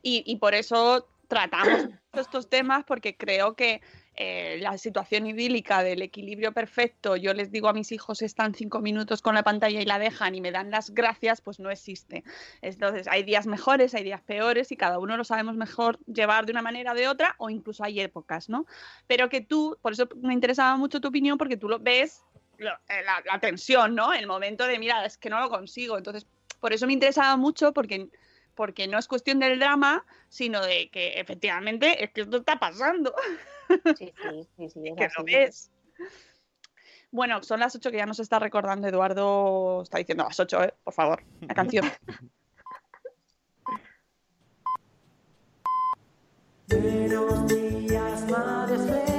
Y, 0.01 0.23
y 0.25 0.37
por 0.37 0.55
eso 0.55 1.07
tratamos 1.27 1.87
estos 2.13 2.49
temas 2.49 2.83
porque 2.83 3.15
creo 3.15 3.53
que 3.53 3.81
eh, 4.19 4.57
la 4.61 4.77
situación 4.79 5.27
idílica 5.27 5.83
del 5.83 6.01
equilibrio 6.01 6.51
perfecto, 6.51 7.15
yo 7.15 7.33
les 7.35 7.51
digo 7.51 7.69
a 7.69 7.73
mis 7.73 7.91
hijos 7.91 8.23
están 8.23 8.55
cinco 8.55 8.79
minutos 8.81 9.21
con 9.21 9.35
la 9.35 9.43
pantalla 9.43 9.79
y 9.79 9.85
la 9.85 9.99
dejan 9.99 10.33
y 10.33 10.41
me 10.41 10.51
dan 10.51 10.71
las 10.71 10.89
gracias, 10.89 11.39
pues 11.39 11.59
no 11.59 11.69
existe. 11.69 12.23
Entonces 12.61 13.07
hay 13.07 13.21
días 13.23 13.45
mejores, 13.45 13.93
hay 13.93 14.03
días 14.03 14.21
peores 14.21 14.71
y 14.71 14.75
cada 14.75 14.97
uno 14.97 15.15
lo 15.17 15.23
sabemos 15.23 15.55
mejor 15.55 15.99
llevar 16.07 16.45
de 16.47 16.51
una 16.51 16.63
manera 16.63 16.93
o 16.93 16.95
de 16.95 17.07
otra 17.07 17.35
o 17.37 17.49
incluso 17.51 17.83
hay 17.83 18.01
épocas, 18.01 18.49
¿no? 18.49 18.65
Pero 19.05 19.29
que 19.29 19.41
tú, 19.41 19.77
por 19.81 19.93
eso 19.93 20.09
me 20.21 20.33
interesaba 20.33 20.75
mucho 20.77 20.99
tu 20.99 21.09
opinión 21.09 21.37
porque 21.37 21.55
tú 21.57 21.69
lo 21.69 21.77
ves 21.79 22.23
lo- 22.57 22.71
eh, 22.89 23.03
la, 23.05 23.21
la 23.31 23.39
tensión, 23.39 23.93
¿no? 23.93 24.13
El 24.13 24.25
momento 24.25 24.65
de, 24.65 24.79
mira, 24.79 25.05
es 25.05 25.17
que 25.17 25.29
no 25.29 25.39
lo 25.39 25.47
consigo. 25.49 25.95
Entonces, 25.95 26.25
por 26.59 26.73
eso 26.73 26.87
me 26.87 26.93
interesaba 26.93 27.37
mucho 27.37 27.71
porque 27.71 28.09
porque 28.57 28.87
no 28.87 28.99
es 28.99 29.07
cuestión 29.07 29.39
del 29.39 29.59
drama, 29.59 30.03
sino 30.27 30.61
de 30.61 30.89
que 30.89 31.19
efectivamente 31.21 32.03
es 32.03 32.11
que 32.11 32.21
esto 32.21 32.37
está 32.37 32.59
pasando, 32.59 33.13
Sí, 33.97 34.13
sí, 34.21 34.47
sí, 34.57 34.69
sí, 34.73 34.81
es 34.85 34.95
que 34.95 35.09
lo 35.17 35.23
ves. 35.23 35.71
Bueno, 37.11 37.41
son 37.43 37.61
las 37.61 37.73
8 37.75 37.91
que 37.91 37.97
ya 37.97 38.05
nos 38.05 38.19
está 38.19 38.39
recordando 38.39 38.87
Eduardo, 38.87 39.81
está 39.83 39.97
diciendo 39.97 40.25
las 40.25 40.39
8, 40.39 40.63
¿eh? 40.63 40.73
por 40.83 40.93
favor, 40.93 41.23
la 41.41 41.53
canción. 41.53 41.85
Buenos 46.67 47.47
días, 47.47 48.29
madre 48.29 49.16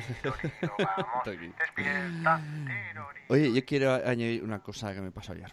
Vamos, 0.78 1.24
despierta. 1.24 2.40
Oye, 3.28 3.52
yo 3.52 3.64
quiero 3.64 3.94
añadir 3.94 4.42
una 4.44 4.60
cosa 4.62 4.94
que 4.94 5.00
me 5.00 5.10
pasó 5.10 5.32
ayer. 5.32 5.52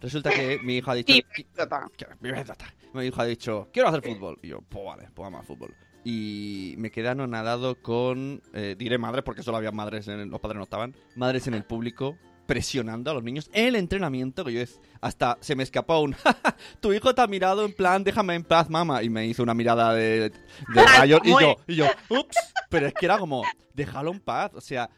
Resulta 0.00 0.30
que 0.30 0.58
mi 0.62 0.76
hijo 0.76 0.90
ha 0.90 0.94
dicho... 0.94 1.12
Sí, 1.12 1.22
"Qui- 1.34 1.46
que- 1.96 2.06
mi 2.20 2.28
anécdota". 2.30 2.66
Mi 2.92 3.04
hijo 3.06 3.20
ha 3.20 3.24
dicho, 3.24 3.68
quiero 3.72 3.88
hacer 3.88 4.02
fútbol. 4.02 4.38
Y 4.42 4.48
yo, 4.48 4.60
pues 4.62 4.84
vale, 4.84 5.02
pues 5.14 5.24
vamos 5.26 5.40
a 5.40 5.44
fútbol. 5.44 5.74
Y 6.04 6.74
me 6.78 6.90
quedé 6.90 7.08
anonadado 7.08 7.82
con, 7.82 8.40
eh, 8.54 8.76
diré 8.78 8.96
madres, 8.98 9.24
porque 9.24 9.42
solo 9.42 9.56
había 9.58 9.72
madres, 9.72 10.08
en 10.08 10.20
el- 10.20 10.28
los 10.28 10.40
padres 10.40 10.56
no 10.56 10.62
estaban, 10.62 10.94
madres 11.16 11.46
en 11.48 11.54
el 11.54 11.64
público 11.64 12.16
presionando 12.48 13.10
a 13.10 13.14
los 13.14 13.22
niños 13.22 13.50
en 13.52 13.66
el 13.66 13.76
entrenamiento, 13.76 14.42
que 14.42 14.52
yo 14.54 14.60
es- 14.62 14.80
hasta 15.02 15.36
se 15.40 15.54
me 15.54 15.62
escapó 15.62 16.00
un, 16.00 16.12
"Ja, 16.24 16.34
ja, 16.42 16.56
tu 16.80 16.94
hijo 16.94 17.14
te 17.14 17.20
ha 17.20 17.26
mirado 17.26 17.62
en 17.66 17.74
plan, 17.74 18.02
déjame 18.02 18.34
en 18.36 18.42
paz, 18.42 18.70
mamá, 18.70 19.02
y 19.02 19.10
me 19.10 19.26
hizo 19.26 19.42
una 19.42 19.52
mirada 19.52 19.92
de, 19.92 20.30
de 20.30 20.32
rayo, 21.14 21.20
y 21.22 21.30
yo, 21.30 21.56
y 21.66 21.76
yo, 21.76 21.86
ups, 22.08 22.38
pero 22.70 22.86
es 22.86 22.94
que 22.94 23.04
era 23.04 23.18
como, 23.18 23.44
déjalo 23.74 24.12
en 24.12 24.20
paz, 24.20 24.52
o 24.54 24.62
sea, 24.62 24.88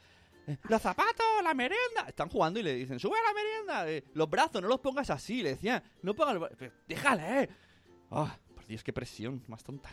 eh, 0.46 0.56
los 0.68 0.80
zapatos, 0.80 1.26
la 1.42 1.52
merienda. 1.52 2.04
Están 2.06 2.28
jugando 2.28 2.60
y 2.60 2.62
le 2.62 2.72
dicen, 2.74 3.00
sube 3.00 3.16
a 3.18 3.22
la 3.28 3.34
merienda. 3.34 3.90
eh, 3.90 4.04
los 4.14 4.30
brazos, 4.30 4.62
no 4.62 4.68
los 4.68 4.78
pongas 4.80 5.10
así. 5.10 5.42
Le 5.42 5.50
decían, 5.50 5.82
no 6.02 6.14
pongas 6.14 6.34
los 6.34 6.42
brazos. 6.48 6.72
Déjale, 6.88 7.42
eh. 7.42 7.48
Ah, 8.12 8.36
por 8.54 8.64
Dios, 8.66 8.82
qué 8.84 8.92
presión, 8.92 9.42
más 9.48 9.62
tonta. 9.64 9.90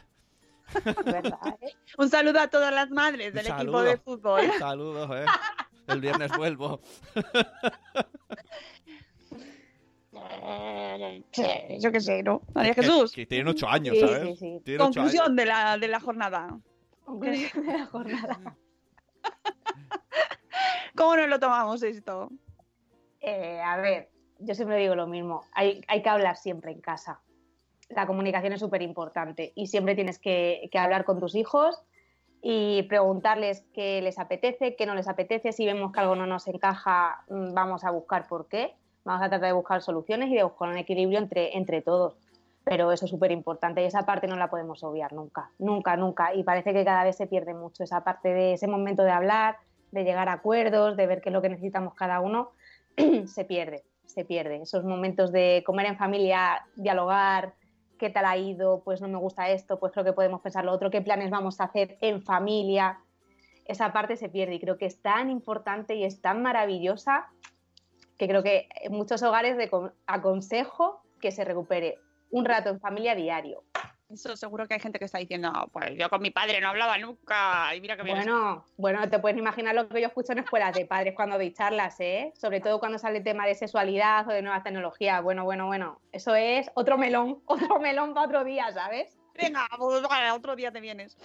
Un 1.97 2.09
saludo 2.09 2.39
a 2.39 2.47
todas 2.49 2.73
las 2.73 2.89
madres 2.89 3.33
del 3.33 3.47
equipo 3.47 3.81
de 3.81 3.97
fútbol. 3.97 4.41
Saludos, 4.59 5.09
eh. 5.15 5.25
El 5.87 6.01
viernes 6.01 6.31
vuelvo. 6.37 6.81
Yo 11.79 11.91
qué 11.91 12.01
sé, 12.01 12.23
¿no? 12.23 12.41
María 12.53 12.73
Jesús. 12.73 13.11
Que, 13.11 13.25
tienen 13.25 13.47
ocho 13.47 13.67
años, 13.67 13.95
Sí, 13.95 14.01
¿sabes? 14.01 14.21
sí, 14.21 14.35
sí. 14.35 14.61
Tienen 14.63 14.81
ocho 14.81 14.99
años. 14.99 15.11
Conclusión 15.13 15.35
de 15.35 15.45
la, 15.45 15.77
de 15.77 15.87
la 15.87 15.99
jornada. 15.99 16.59
Conclusión 17.05 17.65
de 17.65 17.73
la 17.73 17.85
jornada. 17.85 18.57
¿Cómo 20.95 21.15
nos 21.15 21.29
lo 21.29 21.39
tomamos 21.39 21.83
esto? 21.83 22.31
Eh, 23.21 23.61
a 23.61 23.77
ver, 23.77 24.09
yo 24.39 24.55
siempre 24.55 24.77
digo 24.77 24.95
lo 24.95 25.07
mismo. 25.07 25.43
Hay, 25.53 25.81
hay 25.87 26.01
que 26.01 26.09
hablar 26.09 26.37
siempre 26.37 26.71
en 26.71 26.81
casa. 26.81 27.21
La 27.89 28.07
comunicación 28.07 28.53
es 28.53 28.59
súper 28.59 28.81
importante 28.81 29.53
y 29.55 29.67
siempre 29.67 29.95
tienes 29.95 30.19
que, 30.19 30.69
que 30.71 30.79
hablar 30.79 31.05
con 31.05 31.19
tus 31.19 31.35
hijos 31.35 31.81
y 32.41 32.83
preguntarles 32.83 33.65
qué 33.73 34.01
les 34.01 34.19
apetece, 34.19 34.75
qué 34.75 34.85
no 34.85 34.95
les 34.95 35.07
apetece. 35.07 35.51
Si 35.51 35.65
vemos 35.65 35.91
que 35.91 35.99
algo 35.99 36.15
no 36.15 36.25
nos 36.25 36.47
encaja, 36.47 37.23
mm, 37.29 37.53
vamos 37.53 37.83
a 37.83 37.91
buscar 37.91 38.27
por 38.27 38.47
qué. 38.47 38.75
Vamos 39.03 39.21
a 39.23 39.29
tratar 39.29 39.47
de 39.47 39.53
buscar 39.53 39.81
soluciones 39.81 40.29
y 40.29 40.35
de 40.35 40.43
buscar 40.43 40.69
un 40.69 40.77
equilibrio 40.77 41.19
entre, 41.19 41.57
entre 41.57 41.81
todos. 41.81 42.17
Pero 42.63 42.91
eso 42.91 43.05
es 43.05 43.11
súper 43.11 43.31
importante 43.31 43.81
y 43.81 43.85
esa 43.85 44.05
parte 44.05 44.27
no 44.27 44.35
la 44.35 44.49
podemos 44.49 44.83
obviar 44.83 45.13
nunca, 45.13 45.51
nunca, 45.57 45.95
nunca. 45.95 46.33
Y 46.33 46.43
parece 46.43 46.73
que 46.73 46.83
cada 46.83 47.05
vez 47.05 47.15
se 47.15 47.27
pierde 47.27 47.53
mucho 47.53 47.83
esa 47.83 48.03
parte 48.03 48.33
de 48.33 48.53
ese 48.53 48.67
momento 48.67 49.03
de 49.03 49.11
hablar, 49.11 49.57
de 49.91 50.03
llegar 50.03 50.27
a 50.27 50.33
acuerdos, 50.33 50.97
de 50.97 51.07
ver 51.07 51.21
qué 51.21 51.29
es 51.29 51.33
lo 51.33 51.41
que 51.41 51.49
necesitamos 51.49 51.93
cada 51.93 52.19
uno, 52.19 52.51
se 53.25 53.45
pierde, 53.45 53.83
se 54.05 54.25
pierde. 54.25 54.61
Esos 54.61 54.83
momentos 54.83 55.31
de 55.31 55.63
comer 55.65 55.85
en 55.85 55.97
familia, 55.97 56.65
dialogar, 56.75 57.53
qué 57.97 58.09
tal 58.09 58.25
ha 58.25 58.37
ido, 58.37 58.81
pues 58.83 59.01
no 59.01 59.07
me 59.07 59.17
gusta 59.17 59.49
esto, 59.49 59.79
pues 59.79 59.91
creo 59.91 60.05
que 60.05 60.13
podemos 60.13 60.41
pensar 60.41 60.65
lo 60.65 60.71
otro, 60.71 60.91
qué 60.91 61.01
planes 61.01 61.29
vamos 61.29 61.59
a 61.59 61.65
hacer 61.65 61.97
en 62.01 62.21
familia. 62.21 62.99
Esa 63.65 63.91
parte 63.91 64.15
se 64.15 64.29
pierde 64.29 64.55
y 64.55 64.59
creo 64.59 64.77
que 64.77 64.85
es 64.85 65.01
tan 65.01 65.29
importante 65.29 65.95
y 65.95 66.03
es 66.03 66.21
tan 66.21 66.41
maravillosa 66.41 67.27
que 68.17 68.27
creo 68.27 68.43
que 68.43 68.67
en 68.81 68.93
muchos 68.93 69.21
hogares 69.23 69.57
aconsejo 70.05 71.01
que 71.21 71.31
se 71.31 71.45
recupere 71.45 71.99
un 72.31 72.45
rato 72.45 72.69
en 72.69 72.79
familia 72.79 73.15
diario. 73.15 73.63
Eso 74.09 74.37
seguro 74.37 74.67
que 74.67 74.75
hay 74.75 74.79
gente 74.79 74.99
que 74.99 75.05
está 75.05 75.17
diciendo, 75.17 75.51
"Ah, 75.53 75.67
pues 75.71 75.91
yo 75.97 76.09
con 76.09 76.21
mi 76.21 76.31
padre 76.31 76.61
no 76.61 76.69
hablaba 76.69 76.97
nunca. 76.97 77.75
Y 77.75 77.81
mira 77.81 77.97
que 77.97 78.03
Bueno, 78.03 78.65
bueno, 78.77 79.09
te 79.09 79.19
puedes 79.19 79.37
imaginar 79.37 79.75
lo 79.75 79.89
que 79.89 79.99
yo 80.01 80.07
escucho 80.07 80.31
en 80.31 80.39
escuelas 80.39 80.73
de 80.75 80.85
padres 80.85 81.13
cuando 81.15 81.35
doy 81.35 81.51
charlas, 81.53 81.99
¿eh? 81.99 82.31
Sobre 82.35 82.61
todo 82.61 82.79
cuando 82.79 82.97
sale 82.99 83.17
el 83.17 83.23
tema 83.23 83.45
de 83.45 83.55
sexualidad 83.55 84.27
o 84.27 84.31
de 84.31 84.41
nuevas 84.41 84.63
tecnologías. 84.63 85.21
Bueno, 85.21 85.43
bueno, 85.43 85.65
bueno. 85.67 85.99
Eso 86.13 86.35
es 86.35 86.71
otro 86.75 86.97
melón, 86.97 87.41
otro 87.45 87.79
melón 87.79 88.13
para 88.13 88.25
otro 88.27 88.43
día, 88.45 88.71
¿sabes? 88.71 89.17
Venga, 89.35 89.67
pues, 89.77 90.03
otro 90.33 90.55
día 90.55 90.71
te 90.71 90.79
vienes. 90.79 91.17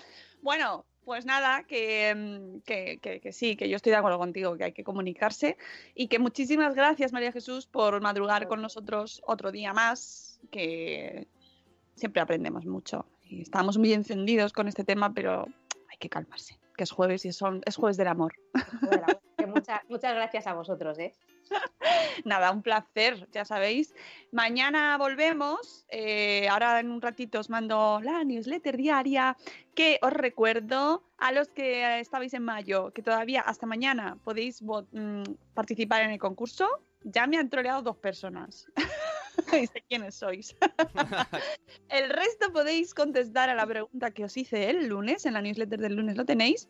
Bueno, 0.43 0.85
pues 1.05 1.25
nada, 1.25 1.63
que, 1.65 2.61
que, 2.65 2.99
que- 3.01 3.21
que 3.21 3.33
sí, 3.33 3.57
que 3.57 3.69
yo 3.69 3.77
estoy 3.77 3.91
de 3.91 3.97
acuerdo 3.97 4.19
contigo, 4.19 4.57
que 4.57 4.65
hay 4.65 4.73
que 4.73 4.85
comunicarse 4.85 5.57
y 5.95 6.09
que 6.09 6.19
muchísimas 6.19 6.75
gracias, 6.75 7.13
María 7.13 7.33
Jesús, 7.33 7.67
por 7.67 8.01
madrugar 8.01 8.49
con 8.49 8.61
nosotros 8.61 9.23
otro 9.25 9.51
día 9.53 9.73
más, 9.73 10.41
que 10.51 11.27
siempre 11.95 12.23
aprendemos 12.23 12.65
mucho 12.67 13.07
y 13.23 13.43
estamos 13.43 13.79
muy 13.79 13.93
encendidos 13.93 14.53
con 14.53 14.69
este 14.69 14.85
tema, 14.85 15.13
pero 15.13 15.47
hay 15.91 15.97
que 15.99 16.09
calmarse, 16.09 16.59
que 16.77 16.85
es 16.85 16.91
jueves 16.91 17.25
y 17.25 17.33
son, 17.33 17.63
es 17.65 17.77
jueves 17.77 17.97
del 17.97 18.09
amor. 18.09 18.35
Que 19.37 19.47
muchas, 19.47 19.81
muchas 19.89 20.15
gracias 20.15 20.47
a 20.47 20.55
vosotros, 20.55 20.99
¿eh? 20.99 21.13
Nada, 22.25 22.51
un 22.51 22.63
placer, 22.63 23.29
ya 23.33 23.45
sabéis. 23.45 23.95
Mañana 24.31 24.97
volvemos. 24.99 25.85
eh, 25.89 26.49
ahora 26.49 26.81
en 26.81 26.91
un 26.91 27.01
ratito 27.01 27.41
os 27.41 27.51
mando 27.51 28.01
la 28.03 28.25
newsletter 28.25 28.77
diaria 28.77 29.37
que 29.75 29.99
os 30.03 30.13
recuerdo 30.13 31.03
a 31.19 31.33
los 31.33 31.49
que 31.49 32.01
estabais 32.01 32.35
en 32.35 32.43
mayo, 32.43 32.93
que 32.93 33.03
todavía 33.03 33.41
hasta 33.41 33.67
mañana 33.67 34.19
podéis 34.25 34.63
mm, 34.63 35.23
participar 35.55 36.03
en 36.03 36.11
el 36.11 36.19
concurso. 36.19 36.69
Ya 37.05 37.27
me 37.27 37.39
han 37.39 37.49
troleado 37.51 37.83
dos 37.83 37.97
personas. 37.97 38.67
quiénes 39.89 40.15
sois. 40.15 40.57
el 41.89 42.11
resto 42.11 42.53
podéis 42.53 42.95
contestar 42.95 43.51
a 43.51 43.55
la 43.55 43.67
pregunta 43.67 44.11
que 44.11 44.25
os 44.25 44.37
hice 44.37 44.71
el 44.71 44.87
lunes, 44.87 45.27
en 45.27 45.35
la 45.35 45.43
newsletter 45.43 45.81
del 45.81 45.97
lunes 45.97 46.17
lo 46.17 46.25
tenéis. 46.25 46.69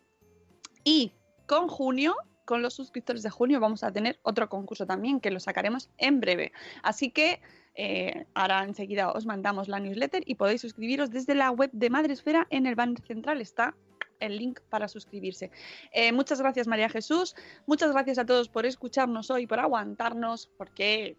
Y 0.85 1.13
con 1.47 1.69
junio, 1.69 2.17
con 2.45 2.63
los 2.63 2.75
suscriptores 2.75 3.23
de 3.23 3.31
junio, 3.31 3.61
vamos 3.61 3.85
a 3.85 3.93
tener 3.93 4.19
otro 4.23 4.49
concurso 4.49 4.87
también 4.87 5.21
que 5.21 5.31
lo 5.31 5.41
sacaremos 5.41 5.91
en 5.99 6.21
breve. 6.21 6.53
Así 6.83 7.11
que 7.11 7.41
eh, 7.75 8.27
ahora 8.35 8.65
enseguida 8.65 9.13
os 9.13 9.27
mandamos 9.27 9.69
la 9.69 9.81
newsletter 9.81 10.23
y 10.27 10.35
podéis 10.35 10.61
suscribiros 10.61 11.11
desde 11.11 11.35
la 11.35 11.51
web 11.51 11.71
de 11.73 11.91
Madresfera 11.91 12.47
en 12.51 12.67
el 12.67 12.75
banner 12.75 13.01
central. 13.03 13.41
Está 13.41 13.75
el 14.21 14.39
link 14.39 14.61
para 14.71 14.89
suscribirse. 14.89 15.51
Eh, 15.93 16.13
muchas 16.13 16.41
gracias 16.41 16.67
María 16.67 16.89
Jesús, 16.89 17.35
muchas 17.67 17.93
gracias 17.93 18.19
a 18.19 18.27
todos 18.27 18.49
por 18.49 18.67
escucharnos 18.67 19.31
hoy, 19.31 19.47
por 19.47 19.61
aguantarnos, 19.61 20.49
porque 20.57 21.17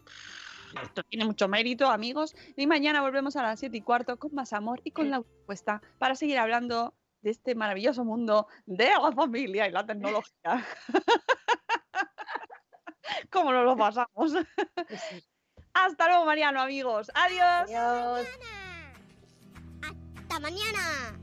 esto 0.82 1.04
tiene 1.04 1.26
mucho 1.26 1.48
mérito, 1.48 1.88
amigos. 1.88 2.36
Y 2.56 2.68
mañana 2.68 3.02
volvemos 3.02 3.36
a 3.36 3.44
las 3.44 3.60
7 3.60 3.78
y 3.78 3.82
cuarto 3.82 4.18
con 4.18 4.34
más 4.34 4.54
amor 4.54 4.82
y 4.84 4.92
con 4.92 5.10
la 5.10 5.20
respuesta 5.20 5.82
para 6.00 6.16
seguir 6.16 6.40
hablando 6.40 6.94
de 7.22 7.32
este 7.32 7.56
maravilloso 7.56 8.04
mundo 8.04 8.48
de 8.66 8.90
la 8.90 9.12
familia 9.12 9.68
y 9.68 9.72
la 9.72 9.86
tecnología. 9.86 10.66
¿Cómo 13.32 13.52
nos 13.52 13.66
lo 13.66 13.78
pasamos? 13.78 14.34
Hasta 15.74 16.08
luego, 16.08 16.26
Mariano, 16.26 16.62
amigos. 16.62 17.12
Adiós. 17.16 17.70
Adiós. 17.70 18.28
Hasta 19.82 20.40
mañana. 20.40 21.23